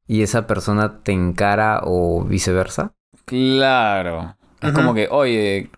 y 0.07 0.23
esa 0.23 0.47
persona 0.47 1.03
te 1.03 1.13
encara 1.13 1.81
o 1.85 2.25
viceversa. 2.25 2.95
Claro. 3.25 4.37
Es 4.61 4.73
como 4.73 4.95
que, 4.95 5.09
oye, 5.11 5.71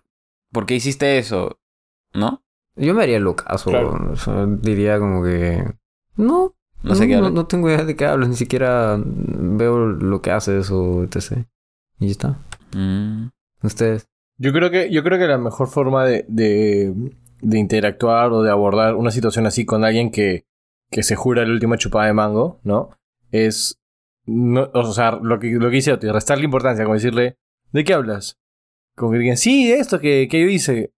¿por 0.51 0.65
qué 0.65 0.75
hiciste 0.75 1.17
eso? 1.17 1.59
¿No? 2.13 2.43
Yo 2.75 2.93
me 2.93 3.03
haría 3.03 3.19
lo 3.19 3.35
caso, 3.35 3.69
Claro. 3.69 4.11
o 4.11 4.15
sea, 4.15 4.45
diría 4.45 4.99
como 4.99 5.23
que... 5.23 5.63
No, 6.15 6.53
No 6.83 6.95
sé 6.95 7.07
qué 7.07 7.17
no, 7.17 7.47
tengo 7.47 7.69
idea 7.69 7.83
de 7.83 7.95
qué 7.95 8.05
hablas, 8.05 8.29
ni 8.29 8.35
siquiera 8.35 8.97
veo 9.03 9.87
lo 9.87 10.21
que 10.21 10.31
haces 10.31 10.69
o 10.71 11.03
etc. 11.03 11.45
Y 11.99 12.05
ya 12.07 12.11
está. 12.11 12.37
Mm. 12.75 13.29
Ustedes. 13.63 14.07
Yo 14.37 14.53
creo 14.53 14.69
que, 14.69 14.91
yo 14.91 15.03
creo 15.03 15.17
que 15.17 15.27
la 15.27 15.39
mejor 15.39 15.67
forma 15.67 16.05
de, 16.05 16.23
de, 16.27 16.93
de 17.41 17.59
interactuar 17.59 18.31
o 18.31 18.41
de 18.41 18.51
abordar 18.51 18.95
una 18.95 19.11
situación 19.11 19.45
así 19.45 19.65
con 19.65 19.83
alguien 19.83 20.11
que, 20.11 20.45
que 20.89 21.03
se 21.03 21.15
jura 21.15 21.45
la 21.45 21.51
última 21.51 21.77
chupada 21.77 22.07
de 22.07 22.13
mango, 22.13 22.59
¿no? 22.63 22.89
Es. 23.31 23.79
No, 24.25 24.69
o 24.73 24.91
sea, 24.91 25.11
lo 25.21 25.39
que, 25.39 25.51
lo 25.51 25.69
que 25.69 25.77
hice 25.77 25.95
restarle 25.95 26.45
importancia, 26.45 26.83
como 26.83 26.95
decirle, 26.95 27.37
¿de 27.71 27.83
qué 27.83 27.93
hablas? 27.93 28.37
Como 28.95 29.11
que 29.11 29.19
digan, 29.19 29.37
sí, 29.37 29.71
esto 29.71 29.99
que, 29.99 30.27
que 30.29 30.41
yo 30.41 30.47
hice. 30.47 30.93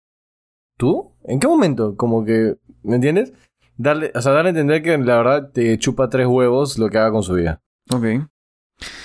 ¿Tú? 0.77 1.11
¿En 1.23 1.39
qué 1.39 1.47
momento? 1.47 1.97
Como 1.97 2.23
que, 2.23 2.55
¿me 2.83 2.95
entiendes? 2.95 3.33
Darle, 3.75 4.11
o 4.15 4.21
sea, 4.21 4.31
darle 4.31 4.49
a 4.49 4.51
entender 4.51 4.81
que 4.81 4.97
la 4.97 5.17
verdad 5.17 5.51
te 5.51 5.77
chupa 5.77 6.09
tres 6.09 6.27
huevos 6.27 6.77
lo 6.77 6.89
que 6.89 6.99
haga 6.99 7.11
con 7.11 7.23
su 7.23 7.33
vida. 7.33 7.61
Ok. 7.91 8.05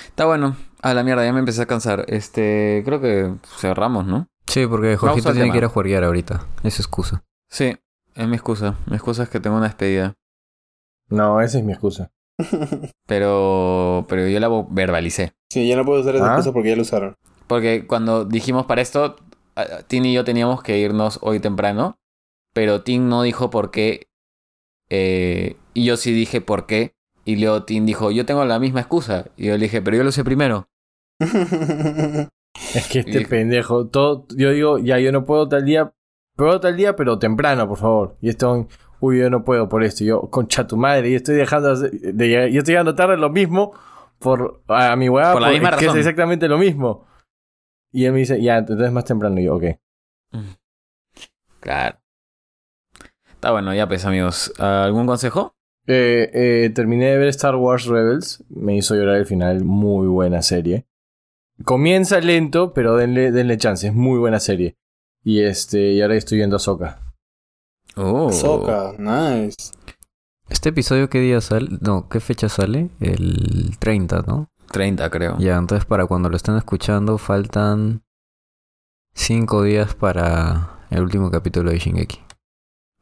Está 0.07 0.25
bueno. 0.25 0.55
A 0.81 0.93
la 0.93 1.03
mierda, 1.03 1.25
ya 1.25 1.33
me 1.33 1.39
empecé 1.39 1.61
a 1.61 1.65
cansar. 1.65 2.05
Este, 2.07 2.81
creo 2.85 3.01
que 3.01 3.33
cerramos, 3.59 4.05
¿no? 4.05 4.27
Sí, 4.47 4.67
porque 4.67 4.95
Jorgito 4.97 5.33
tiene 5.33 5.51
que 5.51 5.57
ir 5.57 5.65
a 5.65 5.69
jugar 5.69 6.03
ahorita. 6.03 6.45
Es 6.63 6.79
excusa. 6.79 7.23
Sí, 7.49 7.75
es 8.15 8.27
mi 8.27 8.35
excusa. 8.35 8.75
Mi 8.87 8.95
excusa 8.95 9.23
es 9.23 9.29
que 9.29 9.39
tengo 9.39 9.55
una 9.57 9.67
despedida. 9.67 10.13
No, 11.09 11.41
esa 11.41 11.57
es 11.59 11.63
mi 11.63 11.71
excusa. 11.73 12.11
Pero, 13.07 14.05
pero 14.09 14.27
yo 14.27 14.39
la 14.39 14.49
verbalicé. 14.69 15.33
Sí, 15.51 15.67
ya 15.67 15.75
no 15.75 15.85
puedo 15.85 16.01
usar 16.01 16.15
esa 16.15 16.33
¿Ah? 16.33 16.37
cosa 16.37 16.51
porque 16.51 16.69
ya 16.69 16.75
lo 16.75 16.81
usaron. 16.81 17.15
Porque 17.47 17.85
cuando 17.85 18.25
dijimos 18.25 18.65
para 18.65 18.81
esto, 18.81 19.17
Tim 19.87 20.05
y 20.05 20.13
yo 20.13 20.23
teníamos 20.23 20.63
que 20.63 20.79
irnos 20.79 21.19
hoy 21.21 21.39
temprano. 21.39 21.99
Pero 22.53 22.81
Tim 22.81 23.07
no 23.07 23.21
dijo 23.21 23.49
por 23.49 23.69
qué. 23.71 24.07
eh, 24.89 25.57
y 25.75 25.85
yo 25.85 25.97
sí 25.97 26.11
dije 26.13 26.41
por 26.41 26.65
qué. 26.65 26.95
Y 27.25 27.35
luego 27.37 27.63
Tim 27.63 27.85
dijo, 27.85 28.09
yo 28.11 28.25
tengo 28.25 28.43
la 28.45 28.59
misma 28.59 28.79
excusa. 28.81 29.25
Y 29.37 29.45
yo 29.47 29.53
le 29.57 29.65
dije, 29.65 29.81
pero 29.81 29.97
yo 29.97 30.03
lo 30.03 30.11
sé 30.11 30.23
primero. 30.23 30.67
Es 32.75 32.87
que 32.87 32.99
este 32.99 33.21
Y- 33.21 33.25
pendejo, 33.25 33.87
todo, 33.87 34.25
yo 34.35 34.51
digo, 34.51 34.77
ya 34.79 34.99
yo 34.99 35.11
no 35.11 35.25
puedo 35.25 35.47
tal 35.49 35.65
día, 35.65 35.93
puedo 36.35 36.59
tal 36.59 36.75
día, 36.77 36.95
pero 36.95 37.19
temprano, 37.19 37.67
por 37.67 37.77
favor. 37.77 38.15
Y 38.21 38.29
esto, 38.29 38.67
uy, 38.99 39.19
yo 39.19 39.29
no 39.29 39.43
puedo 39.43 39.67
por 39.69 39.83
esto. 39.83 40.03
Yo, 40.03 40.21
concha 40.29 40.65
tu 40.67 40.77
madre, 40.77 41.09
y 41.09 41.15
estoy 41.15 41.35
dejando 41.35 41.75
de, 41.75 41.89
de 42.13 42.51
yo 42.51 42.59
estoy 42.59 42.73
llegando 42.73 42.95
tarde 42.95 43.17
lo 43.17 43.29
mismo 43.29 43.73
por 44.19 44.61
a 44.67 44.95
mi 44.95 45.09
weá, 45.09 45.33
Por 45.33 45.41
la 45.41 45.49
misma 45.49 45.69
es 45.69 45.75
que 45.75 45.81
es 45.81 45.87
razón. 45.87 45.99
exactamente 45.99 46.47
lo 46.47 46.57
mismo. 46.57 47.05
Y 47.91 48.05
él 48.05 48.13
me 48.13 48.19
dice, 48.19 48.41
ya, 48.41 48.57
entonces 48.57 48.91
más 48.91 49.05
temprano. 49.05 49.39
Y 49.39 49.43
yo, 49.45 49.55
ok. 49.55 49.63
Claro. 51.59 51.97
Está 53.33 53.51
bueno, 53.51 53.73
ya 53.73 53.87
pues 53.87 54.05
amigos. 54.05 54.53
¿Algún 54.59 55.05
consejo? 55.05 55.55
Eh, 55.85 56.31
eh, 56.33 56.69
terminé 56.73 57.07
de 57.11 57.17
ver 57.17 57.27
Star 57.27 57.55
Wars 57.55 57.85
Rebels. 57.85 58.43
Me 58.49 58.75
hizo 58.75 58.95
llorar 58.95 59.17
el 59.17 59.25
final. 59.25 59.63
Muy 59.63 60.07
buena 60.07 60.41
serie. 60.41 60.85
Comienza 61.63 62.19
lento, 62.19 62.73
pero 62.73 62.95
denle, 62.97 63.31
denle 63.31 63.57
chance. 63.57 63.87
Es 63.87 63.93
muy 63.93 64.17
buena 64.19 64.39
serie. 64.39 64.77
Y 65.23 65.41
este, 65.41 65.93
y 65.93 66.01
ahora 66.01 66.15
estoy 66.15 66.37
viendo 66.39 66.55
a 66.57 66.59
Soka. 66.59 66.99
Oh. 67.95 68.29
Nice. 68.97 69.71
¿Este 70.49 70.69
episodio 70.69 71.09
qué 71.09 71.19
día 71.19 71.39
sale? 71.41 71.69
No, 71.81 72.09
¿qué 72.09 72.19
fecha 72.19 72.49
sale? 72.49 72.89
El 72.99 73.77
30, 73.79 74.23
¿no? 74.27 74.49
30 74.71 75.09
creo. 75.09 75.37
Ya, 75.37 75.57
entonces 75.57 75.85
para 75.85 76.05
cuando 76.07 76.29
lo 76.29 76.35
estén 76.35 76.57
escuchando 76.57 77.17
faltan 77.17 78.03
5 79.13 79.63
días 79.63 79.93
para 79.93 80.79
el 80.89 81.01
último 81.03 81.29
capítulo 81.31 81.69
de 81.71 81.77
Shingeki. 81.79 82.19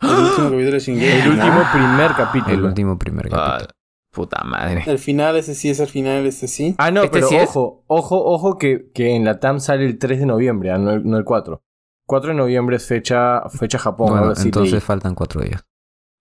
El 0.02 0.10
último 0.10 0.50
capítulo 0.50 0.72
de 0.72 0.80
Shingeki. 0.80 1.06
El 1.22 1.30
último 1.30 1.64
primer 1.74 2.12
capítulo. 2.16 2.54
El 2.54 2.64
último 2.66 3.00
primer 3.00 3.28
Ah, 3.34 3.58
capítulo. 3.60 3.76
Puta 4.12 4.44
madre. 4.44 4.84
El 4.88 5.00
final, 5.00 5.36
ese 5.38 5.56
sí 5.56 5.70
es 5.70 5.80
el 5.80 5.88
final, 5.88 6.26
este 6.26 6.48
sí. 6.48 6.76
Ah, 6.78 6.92
no, 6.92 7.04
Este 7.04 7.14
pero 7.14 7.28
sí 7.28 7.36
es- 7.36 7.50
ojo, 7.50 7.84
ojo, 7.88 8.24
ojo 8.24 8.58
que, 8.58 8.92
que 8.94 9.16
en 9.16 9.24
la 9.26 9.40
TAM 9.40 9.60
sale 9.60 9.86
el 9.86 9.98
3 9.98 10.20
de 10.20 10.26
noviembre, 10.26 10.72
ah, 10.72 10.78
no 10.78 10.92
el, 10.92 11.04
no 11.08 11.18
el 11.18 11.24
4. 11.24 11.64
4 12.06 12.30
de 12.32 12.36
noviembre 12.36 12.76
es 12.76 12.86
fecha, 12.86 13.42
fecha 13.50 13.80
Japón. 13.80 14.10
bueno, 14.12 14.34
entonces 14.38 14.72
leí. 14.74 14.82
faltan 14.82 15.16
4 15.16 15.42
días. 15.42 15.66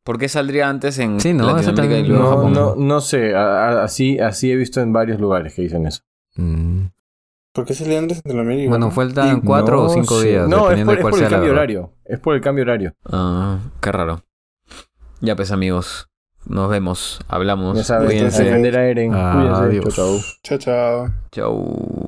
¿Por 0.05 0.19
qué 0.19 0.29
saldría 0.29 0.69
antes 0.69 0.99
en 0.99 1.21
Sí, 1.21 1.35
no, 1.35 1.47
Latinoamérica 1.47 1.99
y 1.99 2.07
luego 2.07 2.23
no, 2.25 2.31
Japón? 2.37 2.53
no, 2.53 2.75
no 2.77 3.01
sé, 3.01 3.35
a- 3.35 3.69
a- 3.69 3.85
así, 3.85 4.19
así 4.19 4.51
he 4.51 4.57
visto 4.57 4.81
en 4.81 4.93
varios 4.93 5.21
lugares 5.21 5.53
que 5.55 5.63
dicen 5.63 5.87
eso. 5.87 6.03
Mm. 6.37 6.87
¿Por 7.53 7.65
qué 7.67 7.75
salió 7.75 7.99
antes 7.99 8.19
en 8.19 8.23
Latinoamérica? 8.25 8.69
Bueno, 8.71 8.87
no? 8.87 8.93
faltan 8.93 9.41
4 9.41 9.77
No 9.77 9.83
o 9.83 9.89
5 9.89 10.21
sé. 10.21 10.29
días. 10.29 10.49
No, 10.49 10.71
es 10.71 10.79
dependiendo 10.79 10.93
por, 10.93 10.95
de 10.95 11.01
es 11.01 11.11
por 11.11 11.23
el 11.25 11.31
cambio 11.31 11.53
horario. 11.53 11.93
Es 12.05 12.19
por 12.21 12.35
el 12.37 12.41
cambio 12.41 12.63
horario. 12.63 12.95
Ah, 13.05 13.59
qué 13.81 13.91
raro. 13.93 14.23
Ya 15.21 15.35
pues 15.37 15.51
amigos, 15.51 16.09
nos 16.47 16.71
vemos, 16.71 17.21
hablamos. 17.29 17.77
Ya 17.77 17.85
sabes, 17.85 18.07
Cuídense. 18.11 18.45
defender 18.45 18.77
a 18.79 18.85
Eren. 18.89 19.15
Adiós. 19.15 19.59
Cuídense. 19.59 19.91
Chau, 19.91 19.93
chau. 19.93 20.19
Chao, 20.43 20.59
chao. 20.59 21.09
Chau. 21.31 22.00